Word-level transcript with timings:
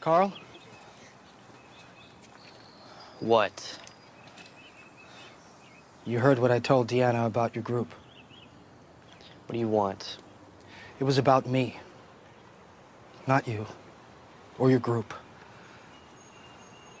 Carl? 0.00 0.32
What? 3.20 3.78
You 6.04 6.20
heard 6.20 6.38
what 6.38 6.52
I 6.52 6.60
told 6.60 6.88
Deanna 6.88 7.26
about 7.26 7.54
your 7.54 7.64
group. 7.64 7.92
What 9.46 9.54
do 9.54 9.58
you 9.58 9.68
want? 9.68 10.18
It 11.00 11.04
was 11.04 11.18
about 11.18 11.46
me. 11.46 11.78
Not 13.26 13.48
you. 13.48 13.66
Or 14.58 14.70
your 14.70 14.78
group. 14.78 15.12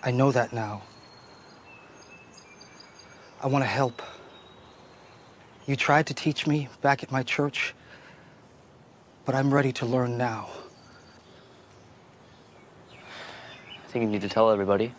I 0.02 0.10
know 0.10 0.32
that 0.32 0.52
now. 0.52 0.82
I 3.40 3.46
want 3.46 3.62
to 3.62 3.68
help. 3.68 4.02
You 5.66 5.76
tried 5.76 6.06
to 6.08 6.14
teach 6.14 6.46
me 6.46 6.68
back 6.82 7.02
at 7.02 7.12
my 7.12 7.22
church, 7.22 7.74
but 9.24 9.34
I'm 9.34 9.54
ready 9.54 9.72
to 9.74 9.86
learn 9.86 10.18
now. 10.18 10.48
I 13.88 13.90
think 13.90 14.02
you 14.02 14.10
need 14.10 14.20
to 14.20 14.28
tell 14.28 14.50
everybody. 14.50 14.92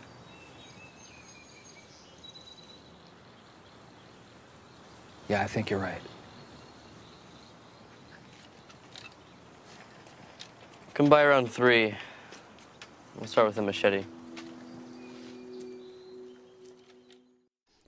Yeah, 5.28 5.44
I 5.44 5.46
think 5.46 5.70
you're 5.70 5.80
right. 5.80 6.02
Come 10.96 11.08
by 11.08 11.22
around 11.22 11.52
three. 11.52 11.94
We'll 13.16 13.28
start 13.28 13.46
with 13.46 13.60
a 13.60 13.62
machete. 13.62 14.06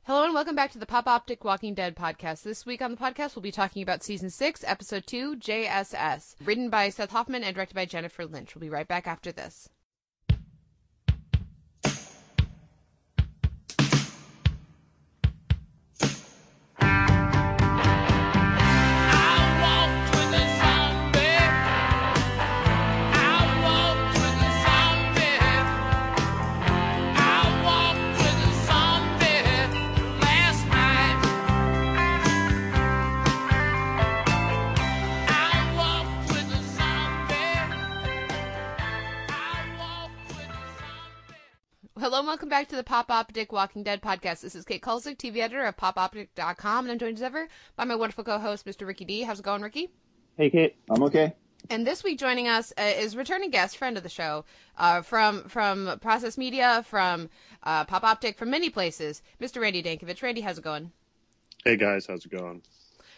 Hello 0.03 0.25
and 0.25 0.35
welcome 0.35 0.55
back 0.55 0.71
to 0.73 0.77
the 0.77 0.85
PopOptiq 0.85 1.43
Walking 1.43 1.73
Dead 1.73 1.95
podcast. 1.95 2.43
This 2.43 2.63
week 2.63 2.83
on 2.83 2.91
the 2.91 2.97
podcast, 2.97 3.35
we'll 3.35 3.41
be 3.41 3.51
talking 3.51 3.81
about 3.81 4.03
season 4.03 4.29
six, 4.29 4.63
episode 4.67 5.07
two, 5.07 5.35
JSS, 5.35 6.35
written 6.45 6.69
by 6.69 6.89
Seth 6.89 7.09
Hoffman 7.09 7.43
and 7.43 7.55
directed 7.55 7.73
by 7.73 7.85
Jennifer 7.85 8.27
Lynch. 8.27 8.53
We'll 8.53 8.61
be 8.61 8.69
right 8.69 8.87
back 8.87 9.07
after 9.07 9.31
this. 9.31 9.67
Welcome 42.41 42.49
back 42.49 42.69
to 42.69 42.75
the 42.75 42.83
PopOptiq 42.83 43.51
Walking 43.51 43.83
Dead 43.83 44.01
podcast. 44.01 44.41
This 44.41 44.55
is 44.55 44.65
Kate 44.65 44.81
Kulzick, 44.81 45.17
TV 45.17 45.41
editor 45.41 45.63
of 45.63 45.77
popoptiq.com, 45.77 46.85
and 46.85 46.91
I'm 46.91 46.97
joined 46.97 47.17
as 47.17 47.21
ever 47.21 47.47
by 47.75 47.83
my 47.83 47.93
wonderful 47.93 48.23
co-host, 48.23 48.65
Mr. 48.65 48.87
Ricky 48.87 49.05
D. 49.05 49.21
How's 49.21 49.41
it 49.41 49.45
going, 49.45 49.61
Ricky? 49.61 49.91
Hey, 50.37 50.49
Kate. 50.49 50.75
I'm 50.89 51.03
okay. 51.03 51.35
And 51.69 51.85
this 51.85 52.03
week 52.03 52.17
joining 52.17 52.47
us 52.47 52.73
uh, 52.79 52.93
is 52.97 53.15
returning 53.15 53.51
guest, 53.51 53.77
friend 53.77 53.95
of 53.95 54.01
the 54.01 54.09
show, 54.09 54.43
uh, 54.75 55.03
from 55.03 55.43
from 55.49 55.99
Process 56.01 56.35
Media, 56.35 56.83
from 56.89 57.29
uh, 57.61 57.85
PopOptiq, 57.85 58.37
from 58.37 58.49
many 58.49 58.71
places, 58.71 59.21
Mr. 59.39 59.61
Randy 59.61 59.83
Dankievitch. 59.83 60.23
Randy, 60.23 60.41
how's 60.41 60.57
it 60.57 60.63
going? 60.63 60.91
Hey 61.63 61.75
guys, 61.75 62.07
how's 62.07 62.25
it 62.25 62.31
going? 62.31 62.63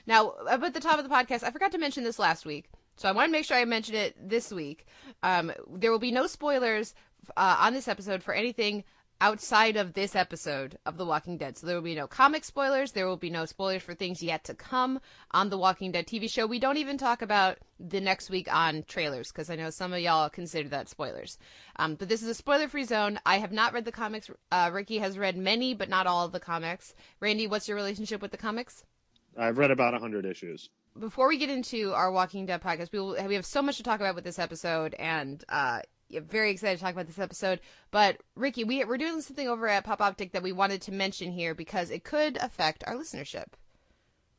Now, 0.06 0.32
up 0.32 0.64
at 0.64 0.74
the 0.74 0.82
top 0.82 1.00
of 1.00 1.08
the 1.08 1.16
podcast, 1.16 1.44
I 1.44 1.52
forgot 1.52 1.72
to 1.72 1.78
mention 1.78 2.04
this 2.04 2.20
last 2.20 2.46
week, 2.46 2.70
so 2.98 3.08
I 3.08 3.14
want 3.14 3.30
to 3.30 3.32
make 3.32 3.46
sure 3.46 3.56
I 3.56 3.64
mention 3.64 3.96
it 3.96 4.18
this 4.20 4.52
week. 4.52 4.86
Um, 5.24 5.54
there 5.70 5.92
will 5.92 6.00
be 6.00 6.12
no 6.12 6.28
spoilers 6.28 6.94
uh, 7.38 7.58
on 7.62 7.74
this 7.74 7.88
episode 7.88 8.22
for 8.22 8.34
anything 8.34 8.84
outside 9.24 9.78
of 9.78 9.94
this 9.94 10.18
episode 10.18 10.78
of 10.86 10.98
The 10.98 11.06
Walking 11.06 11.38
Dead. 11.38 11.58
So 11.58 11.66
there 11.66 11.78
will 11.78 11.82
be 11.82 11.96
no 11.96 12.08
comic 12.08 12.44
spoilers. 12.44 12.92
There 12.92 13.08
will 13.08 13.16
be 13.16 13.30
no 13.30 13.46
spoilers 13.46 13.82
for 13.82 13.96
things 13.96 14.22
yet 14.22 14.44
to 14.44 14.54
come 14.54 15.00
on 15.32 15.50
The 15.50 15.58
Walking 15.58 15.94
Dead 15.94 16.06
TV 16.06 16.30
show. 16.30 16.46
We 16.46 16.60
don't 16.60 16.76
even 16.76 16.98
talk 16.98 17.22
about 17.22 17.58
the 17.80 18.02
next 18.02 18.30
week 18.30 18.54
on 18.54 18.84
trailers 18.84 19.32
because 19.32 19.50
I 19.50 19.56
know 19.56 19.70
some 19.70 19.94
of 19.94 20.00
y'all 20.02 20.30
consider 20.30 20.68
that 20.70 20.90
spoilers. 20.90 21.38
Um, 21.78 21.96
but 21.96 22.10
this 22.10 22.22
is 22.22 22.28
a 22.28 22.34
spoiler 22.34 22.68
free 22.68 22.84
zone. 22.84 23.18
I 23.26 23.38
have 23.38 23.54
not 23.54 23.72
read 23.72 23.86
the 23.86 23.94
comics. 23.94 24.30
Uh, 24.52 24.72
Ricky 24.74 24.98
has 24.98 25.18
read 25.18 25.38
many, 25.38 25.74
but 25.74 25.88
not 25.88 26.06
all 26.06 26.26
of 26.26 26.34
the 26.34 26.42
comics. 26.42 26.94
Randy, 27.22 27.48
what's 27.48 27.70
your 27.70 27.78
relationship 27.78 28.22
with 28.22 28.32
the 28.32 28.38
comics? 28.38 28.84
I've 29.38 29.58
read 29.58 29.72
about 29.72 29.94
100 29.94 30.26
issues. 30.26 30.70
Before 31.00 31.30
we 31.30 31.38
get 31.38 31.50
into 31.50 31.94
our 31.94 32.12
Walking 32.12 32.46
Dead 32.46 32.62
podcast, 32.62 32.92
we, 32.92 33.00
will, 33.00 33.16
we 33.26 33.36
have 33.36 33.46
so 33.46 33.62
much 33.62 33.78
to 33.78 33.84
talk 33.84 34.02
about 34.02 34.16
with 34.16 34.26
this 34.26 34.38
episode, 34.38 34.96
and 34.96 35.42
uh, 35.48 35.80
very 36.22 36.52
excited 36.52 36.78
to 36.78 36.84
talk 36.84 36.94
about 36.94 37.08
this 37.08 37.20
episode. 37.20 37.60
But 37.92 38.18
Ricky, 38.36 38.64
we 38.64 38.84
we're 38.84 38.98
doing 38.98 39.22
something 39.22 39.48
over 39.48 39.68
at 39.68 39.86
PopOptiq 39.86 40.32
that 40.32 40.44
we 40.44 40.52
wanted 40.52 40.82
to 40.84 40.92
mention 40.92 41.32
here 41.32 41.54
because 41.54 41.90
it 41.90 42.04
could 42.04 42.38
affect 42.38 42.84
our 42.88 42.96
listenership. 42.96 43.46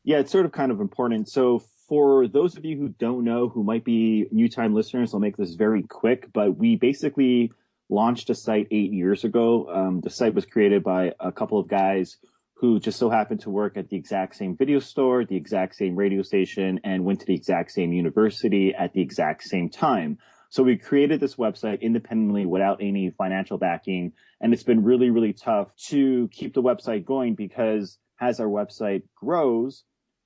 Yeah, 0.03 0.19
it's 0.19 0.33
sort 0.33 0.45
of 0.45 0.53
kind 0.53 0.71
of 0.71 0.81
important. 0.81 1.29
So 1.29 1.61
for 1.89 2.29
those 2.29 2.57
of 2.57 2.65
you 2.65 2.77
who 2.77 2.89
don't 2.89 3.25
know, 3.25 3.49
who 3.49 3.63
might 3.63 3.85
be 3.85 4.27
new 4.31 4.49
time 4.49 4.75
listeners, 4.75 5.15
I'll 5.15 5.21
make 5.21 5.37
this 5.37 5.55
very 5.55 5.83
quick. 5.83 6.33
But 6.33 6.57
we 6.57 6.77
basically 6.77 7.53
launched 7.89 8.31
a 8.31 8.35
site 8.35 8.69
eight 8.71 8.93
years 8.93 9.25
ago. 9.25 9.69
Um, 9.73 10.01
the 10.01 10.11
site 10.11 10.35
was 10.35 10.47
created 10.47 10.83
by 10.83 11.13
a 11.21 11.33
couple 11.33 11.59
of 11.59 11.69
guys 11.69 12.19
who 12.55 12.79
just 12.81 12.99
so 12.99 13.11
happened 13.11 13.41
to 13.41 13.51
work 13.51 13.77
at 13.77 13.89
the 13.89 13.97
exact 13.97 14.37
same 14.37 14.57
video 14.57 14.79
store, 14.79 15.25
the 15.25 15.37
exact 15.37 15.75
same 15.75 15.97
radio 15.97 16.23
station, 16.23 16.81
and 16.85 17.05
went 17.05 17.21
to 17.21 17.27
the 17.27 17.35
exact 17.35 17.71
same 17.71 17.93
university 17.93 18.75
at 18.75 18.93
the 18.93 19.03
exact 19.03 19.43
same 19.43 19.69
time. 19.69 20.19
So 20.55 20.63
we 20.63 20.77
created 20.77 21.19
this 21.19 21.35
website 21.35 21.81
independently 21.81 22.47
without 22.47 22.81
any 22.81 23.11
financial 23.11 23.59
backing. 23.59 24.13
And 24.41 24.55
it's 24.55 24.63
been 24.63 24.85
really, 24.85 25.11
really 25.11 25.33
tough 25.33 25.75
to 25.89 26.29
keep 26.29 26.55
the 26.55 26.63
website 26.63 27.05
going 27.05 27.35
because 27.35 27.99
as 28.21 28.39
our 28.39 28.47
website 28.47 29.03
grows, 29.17 29.83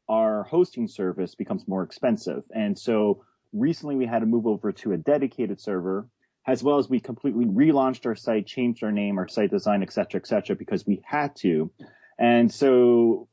our 0.07 0.43
hosting 0.43 0.87
service 0.87 1.35
becomes 1.35 1.67
more 1.67 1.83
expensive. 1.83 2.43
And 2.55 2.79
so 2.79 3.25
recently 3.55 3.97
we 3.97 4.05
had 4.05 4.19
to 4.19 4.27
move 4.27 4.47
over 4.47 4.71
to 4.71 4.93
a 4.93 4.99
dedicated 4.99 5.63
server 5.63 6.11
as 6.47 6.63
well 6.63 6.77
as 6.77 6.91
we 6.91 7.01
completely 7.01 7.47
relaunched 7.47 8.05
our 8.05 8.15
site, 8.15 8.47
changed 8.47 8.85
our 8.85 8.93
name, 8.93 9.17
our 9.17 9.29
site 9.29 9.51
design, 9.51 9.83
et 9.83 9.95
cetera, 9.95 10.21
et 10.21 10.27
cetera, 10.27 10.55
because 10.55 10.87
we 10.87 11.01
had 11.07 11.35
to. 11.37 11.71
And 12.19 12.53
so 12.53 13.29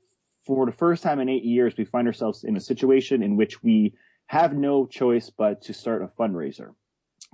for 0.45 0.66
the 0.66 0.72
first 0.72 1.03
time 1.03 1.19
in 1.19 1.27
eight 1.27 1.44
years, 1.44 1.73
we 1.77 1.83
find 1.83 2.07
ourselves 2.07 2.45
in 2.45 2.56
a 2.56 2.62
situation 2.62 3.22
in 3.22 3.35
which 3.35 3.62
we 3.62 3.95
have 4.27 4.53
no 4.53 4.85
choice 4.85 5.29
but 5.29 5.62
to 5.63 5.73
start 5.73 6.01
a 6.01 6.07
fundraiser. 6.07 6.69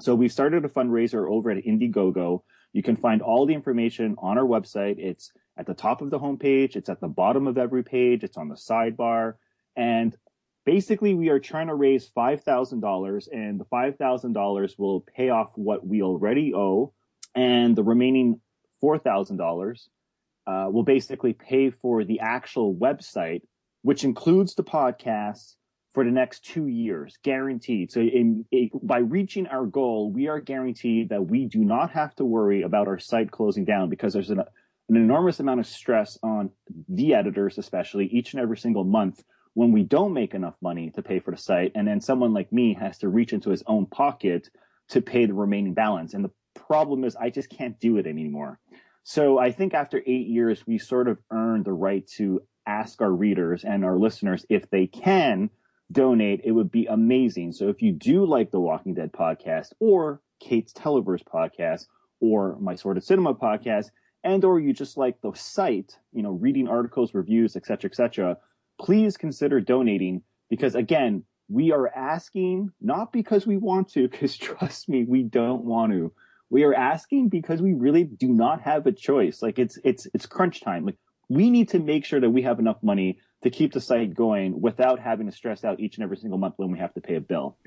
So 0.02 0.16
we've 0.16 0.32
started 0.32 0.66
a 0.66 0.70
fundraiser 0.70 1.30
over 1.30 1.52
at 1.52 1.64
Indiegogo. 1.64 2.42
You 2.74 2.82
can 2.82 2.96
find 2.96 3.22
all 3.22 3.46
the 3.46 3.54
information 3.54 4.16
on 4.18 4.40
our 4.40 4.44
website. 4.44 4.98
It's 4.98 5.32
at 5.58 5.68
the 5.68 5.76
top 5.76 6.02
of 6.02 6.10
the 6.10 6.18
homepage. 6.18 6.76
It's 6.76 6.90
at 6.90 7.00
the 7.00 7.08
bottom 7.08 7.46
of 7.46 7.60
every 7.60 7.84
page. 7.84 8.24
It's 8.24 8.38
on 8.38 8.50
the 8.50 8.56
sidebar. 8.56 9.36
And 9.76 10.18
basically 10.66 11.14
we 11.14 11.30
are 11.30 11.40
trying 11.40 11.68
to 11.68 11.76
raise 11.76 12.10
$5,000 12.10 13.28
and 13.32 13.60
the 13.60 13.66
$5,000 13.66 14.80
will 14.80 15.02
pay 15.02 15.30
off 15.30 15.52
what 15.54 15.86
we 15.86 16.02
already 16.02 16.52
owe. 16.56 16.94
And 17.36 17.76
the 17.76 17.84
remaining 17.84 18.42
$4,000 18.84 19.88
uh, 20.48 20.68
will 20.72 20.84
basically 20.84 21.34
pay 21.34 21.70
for 21.70 22.04
the 22.04 22.22
actual 22.22 22.74
website, 22.74 23.42
which 23.84 24.04
includes 24.04 24.56
the 24.56 24.64
podcast 24.64 25.58
for 25.94 26.06
the 26.06 26.12
next 26.12 26.46
two 26.46 26.68
years, 26.68 27.18
guaranteed. 27.24 27.92
So 27.92 28.00
in, 28.00 28.46
in, 28.52 28.70
by 28.82 29.00
reaching 29.00 29.48
our 29.48 29.66
goal, 29.66 30.12
we 30.12 30.28
are 30.28 30.40
guaranteed 30.40 31.10
that 31.10 31.28
we 31.28 31.46
do 31.46 31.60
not 31.60 31.92
have 31.92 32.16
to 32.16 32.26
worry 32.26 32.62
about 32.62 32.88
our 32.88 33.00
site 33.00 33.32
closing 33.32 33.66
down 33.66 33.90
because 33.90 34.14
there's 34.14 34.30
an, 34.30 34.40
an 34.40 34.96
enormous 34.96 35.40
amount 35.40 35.60
of 35.60 35.68
stress 35.68 36.18
on 36.24 36.52
the 36.88 37.14
editors, 37.14 37.58
especially 37.58 38.06
each 38.06 38.34
and 38.34 38.42
every 38.42 38.58
single 38.58 38.86
month 38.86 39.24
when 39.54 39.74
we 39.74 39.84
don't 39.84 40.14
make 40.14 40.34
enough 40.34 40.56
money 40.62 40.92
to 40.92 41.02
pay 41.02 41.20
for 41.20 41.32
the 41.32 41.38
site. 41.38 41.74
And 41.76 41.88
then 41.88 42.00
someone 42.00 42.34
like 42.34 42.54
me 42.54 42.74
has 42.76 42.98
to 43.00 43.10
reach 43.10 43.34
into 43.34 43.50
his 43.50 43.64
own 43.68 43.86
pocket 43.86 44.50
to 44.90 45.02
pay 45.02 45.26
the 45.26 45.34
remaining 45.34 45.74
balance. 45.74 46.14
And 46.14 46.24
the 46.24 46.32
problem 46.56 47.04
is 47.04 47.18
I 47.18 47.30
just 47.30 47.50
can't 47.50 47.80
do 47.80 47.98
it 47.98 48.08
anymore. 48.08 48.60
So 49.04 49.40
I 49.40 49.52
think 49.52 49.74
after 49.74 50.02
eight 50.06 50.28
years, 50.28 50.66
we 50.66 50.78
sort 50.78 51.10
of 51.10 51.18
earned 51.32 51.66
the 51.66 51.74
right 51.74 52.08
to 52.18 52.44
ask 52.66 53.02
our 53.02 53.12
readers 53.12 53.64
and 53.66 53.84
our 53.84 53.98
listeners 53.98 54.46
if 54.48 54.70
they 54.70 54.88
can 54.88 55.50
donate, 55.92 56.42
it 56.44 56.52
would 56.52 56.72
be 56.72 56.86
amazing. 56.86 57.52
So 57.52 57.70
if 57.70 57.82
you 57.82 57.92
do 57.92 58.26
like 58.26 58.52
the 58.52 58.60
Walking 58.60 58.94
Dead 58.94 59.12
podcast 59.12 59.74
or 59.80 60.22
Kate's 60.40 60.74
Televerse 60.74 61.24
podcast 61.24 61.88
or 62.20 62.58
my 62.60 62.76
Sordid 62.76 63.04
Cinema 63.04 63.36
podcast, 63.36 63.92
and 64.24 64.44
or 64.46 64.60
you 64.60 64.74
just 64.74 64.98
like 64.98 65.22
the 65.22 65.34
site, 65.34 65.98
you 66.14 66.22
know, 66.22 66.32
reading 66.32 66.68
articles, 66.68 67.14
reviews, 67.14 67.56
etc., 67.56 67.90
etc., 67.90 68.38
please 68.80 69.18
consider 69.18 69.60
donating 69.60 70.22
because 70.50 70.76
again, 70.76 71.24
we 71.50 71.72
are 71.72 71.88
asking 71.96 72.72
not 72.80 73.12
because 73.12 73.46
we 73.46 73.58
want 73.58 73.90
to, 73.90 74.08
because 74.08 74.38
trust 74.38 74.90
me, 74.90 75.06
we 75.08 75.24
don't 75.24 75.64
want 75.64 75.92
to. 75.92 76.14
We 76.50 76.64
are 76.64 76.74
asking 76.74 77.30
because 77.30 77.62
we 77.62 77.74
really 77.74 78.04
do 78.04 78.28
not 78.28 78.62
have 78.62 78.86
a 78.86 78.92
choice. 78.92 79.42
Like 79.42 79.58
it's 79.58 79.80
it's 79.84 80.08
it's 80.14 80.26
crunch 80.26 80.62
time. 80.62 80.86
Like 80.86 80.98
we 81.30 81.50
need 81.50 81.70
to 81.70 81.80
make 81.80 82.06
sure 82.06 82.20
that 82.20 82.30
we 82.30 82.42
have 82.42 82.60
enough 82.60 82.84
money 82.84 83.20
to 83.44 83.50
keep 83.50 83.74
the 83.74 83.82
site 83.82 84.14
going 84.14 84.62
without 84.62 85.00
having 85.00 85.26
to 85.26 85.32
stress 85.32 85.64
out 85.64 85.80
each 85.80 85.98
and 85.98 86.04
every 86.04 86.18
single 86.18 86.38
month 86.38 86.56
when 86.58 86.72
we 86.72 86.80
have 86.80 86.94
to 86.94 87.02
pay 87.02 87.16
a 87.16 87.22
bill. 87.22 87.58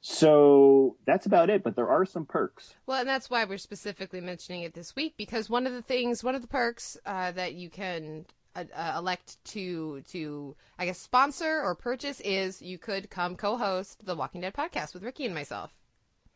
So 0.00 0.96
that's 1.06 1.24
about 1.24 1.48
it, 1.48 1.62
but 1.62 1.76
there 1.76 1.88
are 1.88 2.04
some 2.04 2.26
perks. 2.26 2.74
Well, 2.86 3.00
and 3.00 3.08
that's 3.08 3.30
why 3.30 3.44
we're 3.44 3.56
specifically 3.56 4.20
mentioning 4.20 4.62
it 4.62 4.74
this 4.74 4.94
week 4.94 5.14
because 5.16 5.48
one 5.48 5.66
of 5.66 5.72
the 5.72 5.80
things, 5.80 6.22
one 6.22 6.34
of 6.34 6.42
the 6.42 6.48
perks 6.48 6.98
uh, 7.06 7.32
that 7.32 7.54
you 7.54 7.70
can 7.70 8.26
uh, 8.54 8.64
uh, 8.76 8.96
elect 8.98 9.42
to 9.46 10.02
to 10.10 10.54
I 10.78 10.84
guess 10.84 10.98
sponsor 10.98 11.62
or 11.62 11.74
purchase 11.74 12.20
is 12.20 12.60
you 12.60 12.76
could 12.76 13.08
come 13.08 13.34
co-host 13.34 14.04
the 14.04 14.14
Walking 14.14 14.42
Dead 14.42 14.52
podcast 14.52 14.92
with 14.92 15.02
Ricky 15.02 15.24
and 15.24 15.34
myself. 15.34 15.72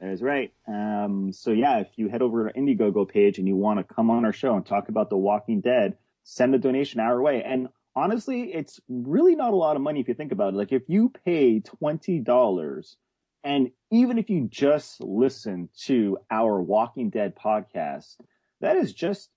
That 0.00 0.10
is 0.10 0.22
right. 0.22 0.52
Um, 0.66 1.32
so 1.32 1.50
yeah, 1.50 1.80
if 1.80 1.88
you 1.96 2.08
head 2.08 2.22
over 2.22 2.44
to 2.44 2.48
our 2.48 2.52
Indiegogo 2.54 3.06
page 3.08 3.38
and 3.38 3.46
you 3.46 3.56
want 3.56 3.78
to 3.80 3.94
come 3.94 4.10
on 4.10 4.24
our 4.24 4.32
show 4.32 4.56
and 4.56 4.64
talk 4.64 4.88
about 4.88 5.10
The 5.10 5.16
Walking 5.16 5.60
Dead, 5.60 5.98
send 6.22 6.54
a 6.54 6.58
donation 6.58 7.00
our 7.00 7.20
way. 7.20 7.42
And 7.44 7.68
honestly, 7.94 8.52
it's 8.54 8.80
really 8.88 9.34
not 9.34 9.52
a 9.52 9.56
lot 9.56 9.76
of 9.76 9.82
money 9.82 10.00
if 10.00 10.08
you 10.08 10.14
think 10.14 10.32
about 10.32 10.54
it. 10.54 10.56
Like 10.56 10.72
if 10.72 10.82
you 10.88 11.12
pay 11.24 11.60
twenty 11.60 12.20
dollars 12.20 12.96
and 13.44 13.70
even 13.90 14.18
if 14.18 14.28
you 14.28 14.48
just 14.50 15.00
listen 15.00 15.68
to 15.84 16.18
our 16.30 16.60
Walking 16.60 17.10
Dead 17.10 17.34
podcast, 17.36 18.16
that 18.60 18.76
is 18.76 18.92
just 18.92 19.30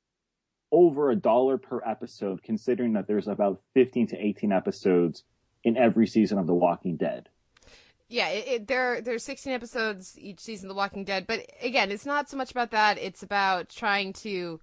over 0.72 1.12
a 1.12 1.16
dollar 1.16 1.58
per 1.58 1.82
episode, 1.86 2.42
considering 2.44 2.94
that 2.94 3.08
there's 3.08 3.28
about 3.28 3.62
15 3.74 4.08
to 4.08 4.18
18 4.18 4.52
episodes 4.52 5.24
in 5.64 5.78
every 5.78 6.08
season 6.08 6.38
of 6.40 6.48
The 6.48 6.54
Walking 6.54 6.98
Dead. 6.98 7.30
Yeah, 8.10 8.30
it, 8.30 8.48
it, 8.48 8.68
there 8.68 9.00
there's 9.02 9.24
16 9.24 9.54
episodes 9.54 10.18
each 10.20 10.40
season 10.40 10.66
of 10.66 10.76
The 10.76 10.78
Walking 10.78 11.06
Dead, 11.06 11.26
but 11.28 11.46
again, 11.62 11.92
it's 11.92 12.06
not 12.06 12.30
so 12.30 12.36
much 12.36 12.52
about 12.52 12.72
that. 12.72 12.98
It's 12.98 13.24
about 13.24 13.70
trying 13.70 14.12
to 14.14 14.60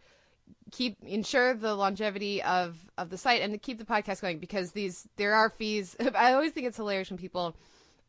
keep 0.70 0.96
ensure 1.02 1.54
the 1.54 1.74
longevity 1.74 2.42
of 2.42 2.76
of 2.96 3.10
the 3.10 3.18
site 3.18 3.42
and 3.42 3.52
to 3.52 3.58
keep 3.58 3.78
the 3.78 3.84
podcast 3.84 4.20
going 4.20 4.38
because 4.38 4.72
these 4.72 5.08
there 5.16 5.34
are 5.34 5.50
fees. 5.50 5.96
I 6.14 6.32
always 6.32 6.52
think 6.52 6.66
it's 6.66 6.76
hilarious 6.76 7.10
when 7.10 7.18
people 7.18 7.56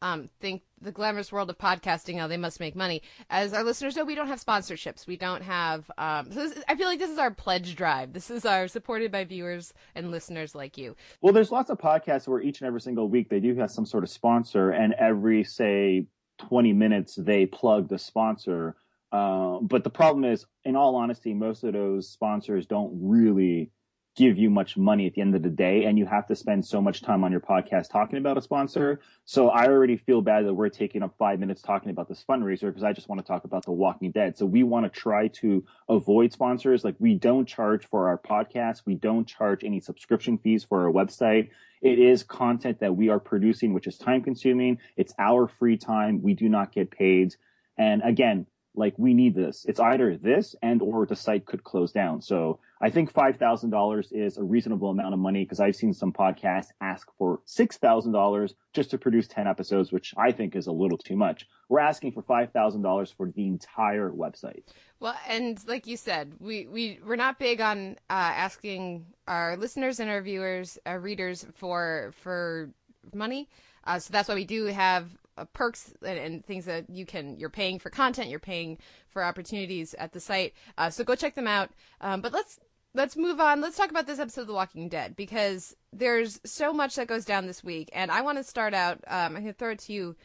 um, 0.01 0.29
think 0.39 0.61
the 0.81 0.91
glamorous 0.91 1.31
world 1.31 1.49
of 1.49 1.57
podcasting, 1.57 2.23
oh, 2.23 2.27
they 2.27 2.37
must 2.37 2.59
make 2.59 2.75
money. 2.75 3.01
As 3.29 3.53
our 3.53 3.63
listeners 3.63 3.95
know, 3.95 4.05
we 4.05 4.15
don't 4.15 4.27
have 4.27 4.43
sponsorships. 4.43 5.05
We 5.07 5.17
don't 5.17 5.41
have. 5.41 5.89
Um, 5.97 6.31
so 6.31 6.51
I 6.67 6.75
feel 6.75 6.87
like 6.87 6.99
this 6.99 7.09
is 7.09 7.17
our 7.17 7.31
pledge 7.31 7.75
drive. 7.75 8.13
This 8.13 8.31
is 8.31 8.45
our 8.45 8.67
supported 8.67 9.11
by 9.11 9.25
viewers 9.25 9.73
and 9.95 10.11
listeners 10.11 10.55
like 10.55 10.77
you. 10.77 10.95
Well, 11.21 11.33
there's 11.33 11.51
lots 11.51 11.69
of 11.69 11.77
podcasts 11.77 12.27
where 12.27 12.41
each 12.41 12.61
and 12.61 12.67
every 12.67 12.81
single 12.81 13.09
week 13.09 13.29
they 13.29 13.39
do 13.39 13.55
have 13.55 13.71
some 13.71 13.85
sort 13.85 14.03
of 14.03 14.09
sponsor, 14.09 14.71
and 14.71 14.93
every 14.93 15.43
say 15.43 16.05
20 16.39 16.73
minutes 16.73 17.15
they 17.15 17.45
plug 17.45 17.89
the 17.89 17.99
sponsor. 17.99 18.75
Uh, 19.11 19.59
but 19.61 19.83
the 19.83 19.89
problem 19.89 20.23
is, 20.23 20.45
in 20.63 20.75
all 20.75 20.95
honesty, 20.95 21.33
most 21.33 21.63
of 21.63 21.73
those 21.73 22.09
sponsors 22.09 22.65
don't 22.65 22.91
really 23.01 23.71
give 24.19 24.37
you 24.37 24.49
much 24.49 24.75
money 24.75 25.07
at 25.07 25.13
the 25.13 25.21
end 25.21 25.33
of 25.33 25.43
the 25.43 25.49
day 25.49 25.85
and 25.85 25.97
you 25.97 26.05
have 26.05 26.27
to 26.27 26.35
spend 26.35 26.65
so 26.65 26.81
much 26.81 27.01
time 27.01 27.23
on 27.23 27.31
your 27.31 27.39
podcast 27.39 27.89
talking 27.89 28.17
about 28.17 28.37
a 28.37 28.41
sponsor. 28.41 28.99
So 29.23 29.47
I 29.47 29.67
already 29.67 29.95
feel 29.95 30.21
bad 30.21 30.45
that 30.45 30.53
we're 30.53 30.67
taking 30.67 31.03
up 31.03 31.15
five 31.17 31.39
minutes 31.39 31.61
talking 31.61 31.89
about 31.89 32.09
this 32.09 32.25
fundraiser 32.27 32.63
because 32.63 32.83
I 32.83 32.91
just 32.91 33.07
want 33.07 33.21
to 33.21 33.25
talk 33.25 33.45
about 33.45 33.63
The 33.63 33.71
Walking 33.71 34.11
Dead. 34.11 34.37
So 34.37 34.45
we 34.45 34.63
want 34.63 34.91
to 34.91 34.99
try 34.99 35.29
to 35.29 35.63
avoid 35.87 36.33
sponsors. 36.33 36.83
Like 36.83 36.95
we 36.99 37.15
don't 37.15 37.45
charge 37.45 37.87
for 37.87 38.09
our 38.09 38.17
podcast. 38.17 38.81
We 38.85 38.95
don't 38.95 39.25
charge 39.25 39.63
any 39.63 39.79
subscription 39.79 40.37
fees 40.37 40.65
for 40.65 40.85
our 40.85 40.91
website. 40.91 41.49
It 41.81 41.97
is 41.97 42.23
content 42.23 42.81
that 42.81 42.97
we 42.97 43.07
are 43.07 43.21
producing, 43.21 43.73
which 43.73 43.87
is 43.87 43.97
time 43.97 44.21
consuming. 44.21 44.79
It's 44.97 45.13
our 45.17 45.47
free 45.47 45.77
time. 45.77 46.21
We 46.21 46.33
do 46.33 46.49
not 46.49 46.73
get 46.73 46.91
paid. 46.91 47.35
And 47.77 48.01
again, 48.03 48.47
like 48.79 48.95
we 48.97 49.13
need 49.13 49.35
this. 49.35 49.65
It's 49.67 49.79
either 49.79 50.17
this 50.17 50.55
and 50.63 50.81
or 50.81 51.05
the 51.05 51.15
site 51.15 51.45
could 51.45 51.63
close 51.63 51.91
down. 51.91 52.21
So 52.21 52.59
I 52.81 52.89
think 52.89 53.13
$5,000 53.13 54.11
is 54.11 54.37
a 54.37 54.43
reasonable 54.43 54.89
amount 54.89 55.13
of 55.13 55.19
money 55.19 55.43
because 55.43 55.59
I've 55.59 55.75
seen 55.75 55.93
some 55.93 56.13
podcasts 56.13 56.69
ask 56.79 57.07
for 57.17 57.41
$6,000 57.45 58.53
just 58.73 58.89
to 58.91 58.97
produce 58.97 59.27
10 59.27 59.47
episodes, 59.47 59.91
which 59.91 60.13
I 60.17 60.31
think 60.31 60.55
is 60.55 60.67
a 60.67 60.71
little 60.71 60.97
too 60.97 61.17
much. 61.17 61.45
We're 61.67 61.81
asking 61.81 62.13
for 62.13 62.23
$5,000 62.23 63.15
for 63.15 63.29
the 63.29 63.47
entire 63.47 64.11
website. 64.11 64.63
Well, 65.01 65.15
and 65.27 65.61
like 65.67 65.85
you 65.85 65.97
said, 65.97 66.33
we, 66.39 66.65
we, 66.67 66.99
we're 67.05 67.17
not 67.17 67.37
big 67.37 67.59
on 67.59 67.97
uh, 68.09 68.33
asking 68.47 69.05
our 69.27 69.57
listeners 69.57 69.99
and 69.99 70.09
our 70.09 70.21
viewers, 70.21 70.79
our 70.85 70.99
readers 70.99 71.45
for, 71.53 72.13
for 72.15 72.69
money. 73.13 73.49
Uh, 73.83 73.99
so 73.99 74.11
that's 74.11 74.29
why 74.29 74.35
we 74.35 74.45
do 74.45 74.65
have 74.65 75.05
uh, 75.05 75.28
perks 75.45 75.93
and, 76.05 76.17
and, 76.17 76.45
things 76.45 76.65
that 76.65 76.89
you 76.89 77.05
can 77.05 77.39
you're 77.39 77.49
paying 77.49 77.79
for 77.79 77.89
content 77.89 78.29
you're 78.29 78.39
paying 78.39 78.77
for 79.09 79.23
opportunities 79.23 79.93
at 79.95 80.13
the 80.13 80.19
site 80.19 80.53
uh, 80.77 80.89
so 80.89 81.03
go 81.03 81.15
check 81.15 81.35
them 81.35 81.47
out 81.47 81.69
um, 82.01 82.21
but 82.21 82.33
let's 82.33 82.59
let's 82.93 83.15
move 83.15 83.39
on. 83.39 83.61
Let's 83.61 83.77
talk 83.77 83.89
about 83.89 84.07
this 84.07 84.19
episode 84.19 84.41
of 84.41 84.47
The 84.47 84.53
Walking 84.53 84.89
Dead 84.89 85.15
because 85.15 85.75
there's 85.93 86.39
so 86.45 86.73
much 86.73 86.95
that 86.95 87.07
goes 87.07 87.25
down 87.25 87.45
this 87.45 87.63
week, 87.63 87.89
and 87.93 88.11
I 88.11 88.21
want 88.21 88.37
to 88.37 88.43
start 88.43 88.73
out. 88.73 88.97
Um, 89.07 89.35
I'm 89.35 89.43
going 89.43 89.45
to 89.45 89.53
throw 89.53 89.71
it 89.71 89.79
to 89.79 89.93
you, 89.93 90.15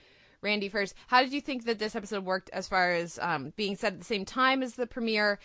Randy, 0.40 0.68
first. 0.68 0.94
How 1.06 1.22
did 1.22 1.32
you 1.32 1.40
think 1.40 1.64
that 1.66 1.78
this 1.78 1.96
episode 1.96 2.24
worked 2.24 2.50
as 2.50 2.68
far 2.68 2.92
as 2.92 3.18
um, 3.20 3.52
being 3.56 3.76
set 3.76 3.94
at 3.94 3.98
the 3.98 4.04
same 4.04 4.24
time 4.24 4.62
as 4.62 4.74
the 4.74 4.86
premiere, 4.86 5.38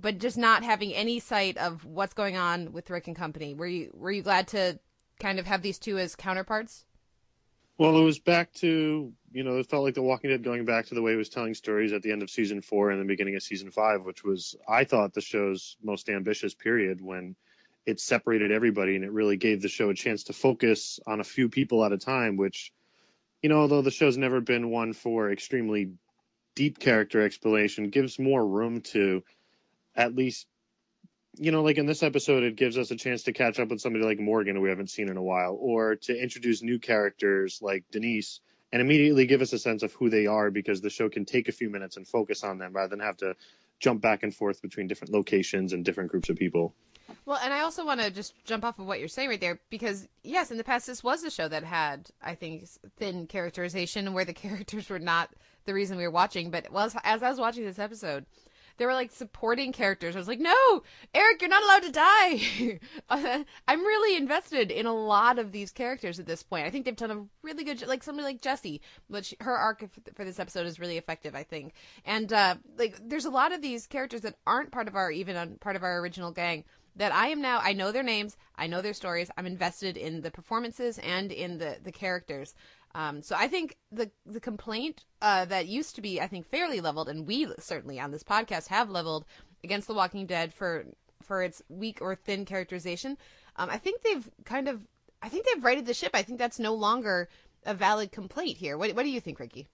but 0.00 0.18
just 0.18 0.38
not 0.38 0.64
having 0.64 0.92
any 0.94 1.20
sight 1.20 1.56
of 1.58 1.84
what's 1.84 2.14
going 2.14 2.36
on 2.36 2.72
with 2.72 2.90
Rick 2.90 3.08
and 3.08 3.16
Company? 3.16 3.54
Were 3.54 3.66
you 3.66 3.90
were 3.94 4.12
you 4.12 4.22
glad 4.22 4.48
to 4.48 4.78
kind 5.18 5.38
of 5.38 5.46
have 5.46 5.62
these 5.62 5.78
two 5.78 5.98
as 5.98 6.16
counterparts? 6.16 6.84
Well, 7.80 7.96
it 7.96 8.04
was 8.04 8.18
back 8.18 8.52
to 8.56 9.10
you 9.32 9.42
know, 9.42 9.56
it 9.56 9.70
felt 9.70 9.84
like 9.84 9.94
The 9.94 10.02
Walking 10.02 10.28
Dead 10.28 10.44
going 10.44 10.66
back 10.66 10.84
to 10.86 10.94
the 10.94 11.00
way 11.00 11.14
it 11.14 11.16
was 11.16 11.30
telling 11.30 11.54
stories 11.54 11.94
at 11.94 12.02
the 12.02 12.12
end 12.12 12.22
of 12.22 12.28
season 12.28 12.60
four 12.60 12.90
and 12.90 13.00
the 13.00 13.06
beginning 13.06 13.36
of 13.36 13.42
season 13.42 13.70
five, 13.70 14.04
which 14.04 14.22
was 14.22 14.54
I 14.68 14.84
thought 14.84 15.14
the 15.14 15.22
show's 15.22 15.78
most 15.82 16.10
ambitious 16.10 16.54
period 16.54 17.00
when 17.00 17.36
it 17.86 17.98
separated 17.98 18.52
everybody 18.52 18.96
and 18.96 19.04
it 19.04 19.12
really 19.12 19.38
gave 19.38 19.62
the 19.62 19.68
show 19.70 19.88
a 19.88 19.94
chance 19.94 20.24
to 20.24 20.34
focus 20.34 21.00
on 21.06 21.20
a 21.20 21.24
few 21.24 21.48
people 21.48 21.82
at 21.82 21.92
a 21.92 21.96
time, 21.96 22.36
which, 22.36 22.70
you 23.42 23.48
know, 23.48 23.60
although 23.60 23.80
the 23.80 23.90
show's 23.90 24.18
never 24.18 24.42
been 24.42 24.68
one 24.68 24.92
for 24.92 25.32
extremely 25.32 25.92
deep 26.54 26.80
character 26.80 27.22
explanation, 27.22 27.88
gives 27.88 28.18
more 28.18 28.46
room 28.46 28.82
to 28.82 29.24
at 29.96 30.14
least 30.14 30.46
you 31.36 31.52
know, 31.52 31.62
like 31.62 31.78
in 31.78 31.86
this 31.86 32.02
episode, 32.02 32.42
it 32.42 32.56
gives 32.56 32.76
us 32.76 32.90
a 32.90 32.96
chance 32.96 33.24
to 33.24 33.32
catch 33.32 33.60
up 33.60 33.68
with 33.68 33.80
somebody 33.80 34.04
like 34.04 34.18
Morgan 34.18 34.56
who 34.56 34.62
we 34.62 34.68
haven't 34.68 34.90
seen 34.90 35.08
in 35.08 35.16
a 35.16 35.22
while, 35.22 35.56
or 35.60 35.96
to 35.96 36.16
introduce 36.16 36.62
new 36.62 36.78
characters 36.78 37.60
like 37.62 37.84
Denise 37.90 38.40
and 38.72 38.80
immediately 38.82 39.26
give 39.26 39.40
us 39.40 39.52
a 39.52 39.58
sense 39.58 39.82
of 39.82 39.92
who 39.94 40.10
they 40.10 40.26
are 40.26 40.50
because 40.50 40.80
the 40.80 40.90
show 40.90 41.08
can 41.08 41.24
take 41.24 41.48
a 41.48 41.52
few 41.52 41.70
minutes 41.70 41.96
and 41.96 42.06
focus 42.06 42.44
on 42.44 42.58
them 42.58 42.72
rather 42.72 42.88
than 42.88 43.00
have 43.00 43.16
to 43.18 43.34
jump 43.78 44.00
back 44.00 44.22
and 44.22 44.34
forth 44.34 44.62
between 44.62 44.86
different 44.86 45.12
locations 45.12 45.72
and 45.72 45.84
different 45.84 46.10
groups 46.10 46.28
of 46.28 46.36
people. 46.36 46.74
Well, 47.24 47.40
and 47.42 47.52
I 47.52 47.60
also 47.60 47.84
want 47.84 48.00
to 48.00 48.10
just 48.10 48.34
jump 48.44 48.64
off 48.64 48.78
of 48.78 48.86
what 48.86 49.00
you're 49.00 49.08
saying 49.08 49.28
right 49.28 49.40
there 49.40 49.60
because 49.70 50.06
yes, 50.22 50.50
in 50.50 50.58
the 50.58 50.64
past 50.64 50.86
this 50.86 51.02
was 51.02 51.24
a 51.24 51.30
show 51.30 51.48
that 51.48 51.64
had 51.64 52.10
I 52.22 52.34
think 52.34 52.68
thin 52.98 53.26
characterization 53.26 54.12
where 54.12 54.24
the 54.24 54.32
characters 54.34 54.88
were 54.88 54.98
not 54.98 55.30
the 55.64 55.74
reason 55.74 55.96
we 55.96 56.04
were 56.04 56.10
watching, 56.10 56.50
but 56.50 56.70
well, 56.72 56.84
as, 56.84 56.96
as 57.02 57.22
I 57.22 57.30
was 57.30 57.40
watching 57.40 57.64
this 57.64 57.78
episode, 57.78 58.26
they 58.80 58.86
were 58.86 58.94
like 58.94 59.12
supporting 59.12 59.72
characters. 59.72 60.16
I 60.16 60.18
was 60.18 60.26
like, 60.26 60.40
no, 60.40 60.82
Eric, 61.14 61.42
you're 61.42 61.50
not 61.50 61.62
allowed 61.62 61.82
to 61.82 61.92
die. 61.92 63.44
I'm 63.68 63.80
really 63.80 64.16
invested 64.16 64.70
in 64.70 64.86
a 64.86 64.94
lot 64.94 65.38
of 65.38 65.52
these 65.52 65.70
characters 65.70 66.18
at 66.18 66.24
this 66.24 66.42
point. 66.42 66.66
I 66.66 66.70
think 66.70 66.86
they've 66.86 66.96
done 66.96 67.10
a 67.10 67.26
really 67.42 67.62
good, 67.62 67.86
like 67.86 68.02
somebody 68.02 68.24
like 68.24 68.40
Jessie, 68.40 68.80
which 69.08 69.34
her 69.40 69.54
arc 69.54 69.84
for 70.14 70.24
this 70.24 70.40
episode 70.40 70.66
is 70.66 70.80
really 70.80 70.96
effective, 70.96 71.34
I 71.34 71.42
think. 71.42 71.74
And 72.06 72.32
uh, 72.32 72.54
like, 72.78 72.98
there's 73.06 73.26
a 73.26 73.30
lot 73.30 73.52
of 73.52 73.60
these 73.60 73.86
characters 73.86 74.22
that 74.22 74.36
aren't 74.46 74.72
part 74.72 74.88
of 74.88 74.96
our 74.96 75.10
even 75.10 75.58
part 75.60 75.76
of 75.76 75.82
our 75.82 76.00
original 76.00 76.30
gang 76.30 76.64
that 76.96 77.14
I 77.14 77.28
am 77.28 77.40
now 77.40 77.60
I 77.62 77.72
know 77.72 77.92
their 77.92 78.02
names, 78.02 78.36
I 78.56 78.66
know 78.66 78.82
their 78.82 78.94
stories, 78.94 79.30
I'm 79.36 79.46
invested 79.46 79.96
in 79.96 80.22
the 80.22 80.30
performances 80.30 80.98
and 80.98 81.30
in 81.30 81.58
the 81.58 81.76
the 81.82 81.92
characters. 81.92 82.54
Um, 82.94 83.22
so 83.22 83.36
I 83.38 83.46
think 83.46 83.76
the 83.92 84.10
the 84.26 84.40
complaint 84.40 85.04
uh, 85.22 85.44
that 85.46 85.68
used 85.68 85.94
to 85.96 86.02
be, 86.02 86.20
I 86.20 86.26
think, 86.26 86.46
fairly 86.46 86.80
leveled, 86.80 87.08
and 87.08 87.26
we 87.26 87.48
certainly 87.58 88.00
on 88.00 88.10
this 88.10 88.24
podcast 88.24 88.66
have 88.68 88.90
leveled 88.90 89.24
against 89.62 89.86
The 89.86 89.94
Walking 89.94 90.26
Dead 90.26 90.52
for 90.52 90.86
for 91.22 91.42
its 91.42 91.62
weak 91.68 91.98
or 92.00 92.14
thin 92.14 92.44
characterization. 92.44 93.16
Um, 93.56 93.70
I 93.70 93.78
think 93.78 94.02
they've 94.02 94.28
kind 94.44 94.68
of, 94.68 94.80
I 95.22 95.28
think 95.28 95.46
they've 95.46 95.62
righted 95.62 95.86
the 95.86 95.94
ship. 95.94 96.10
I 96.14 96.22
think 96.22 96.38
that's 96.38 96.58
no 96.58 96.74
longer 96.74 97.28
a 97.64 97.74
valid 97.74 98.10
complaint 98.10 98.56
here. 98.56 98.76
What 98.76 98.90
What 98.96 99.04
do 99.04 99.10
you 99.10 99.20
think, 99.20 99.38
Ricky? 99.38 99.68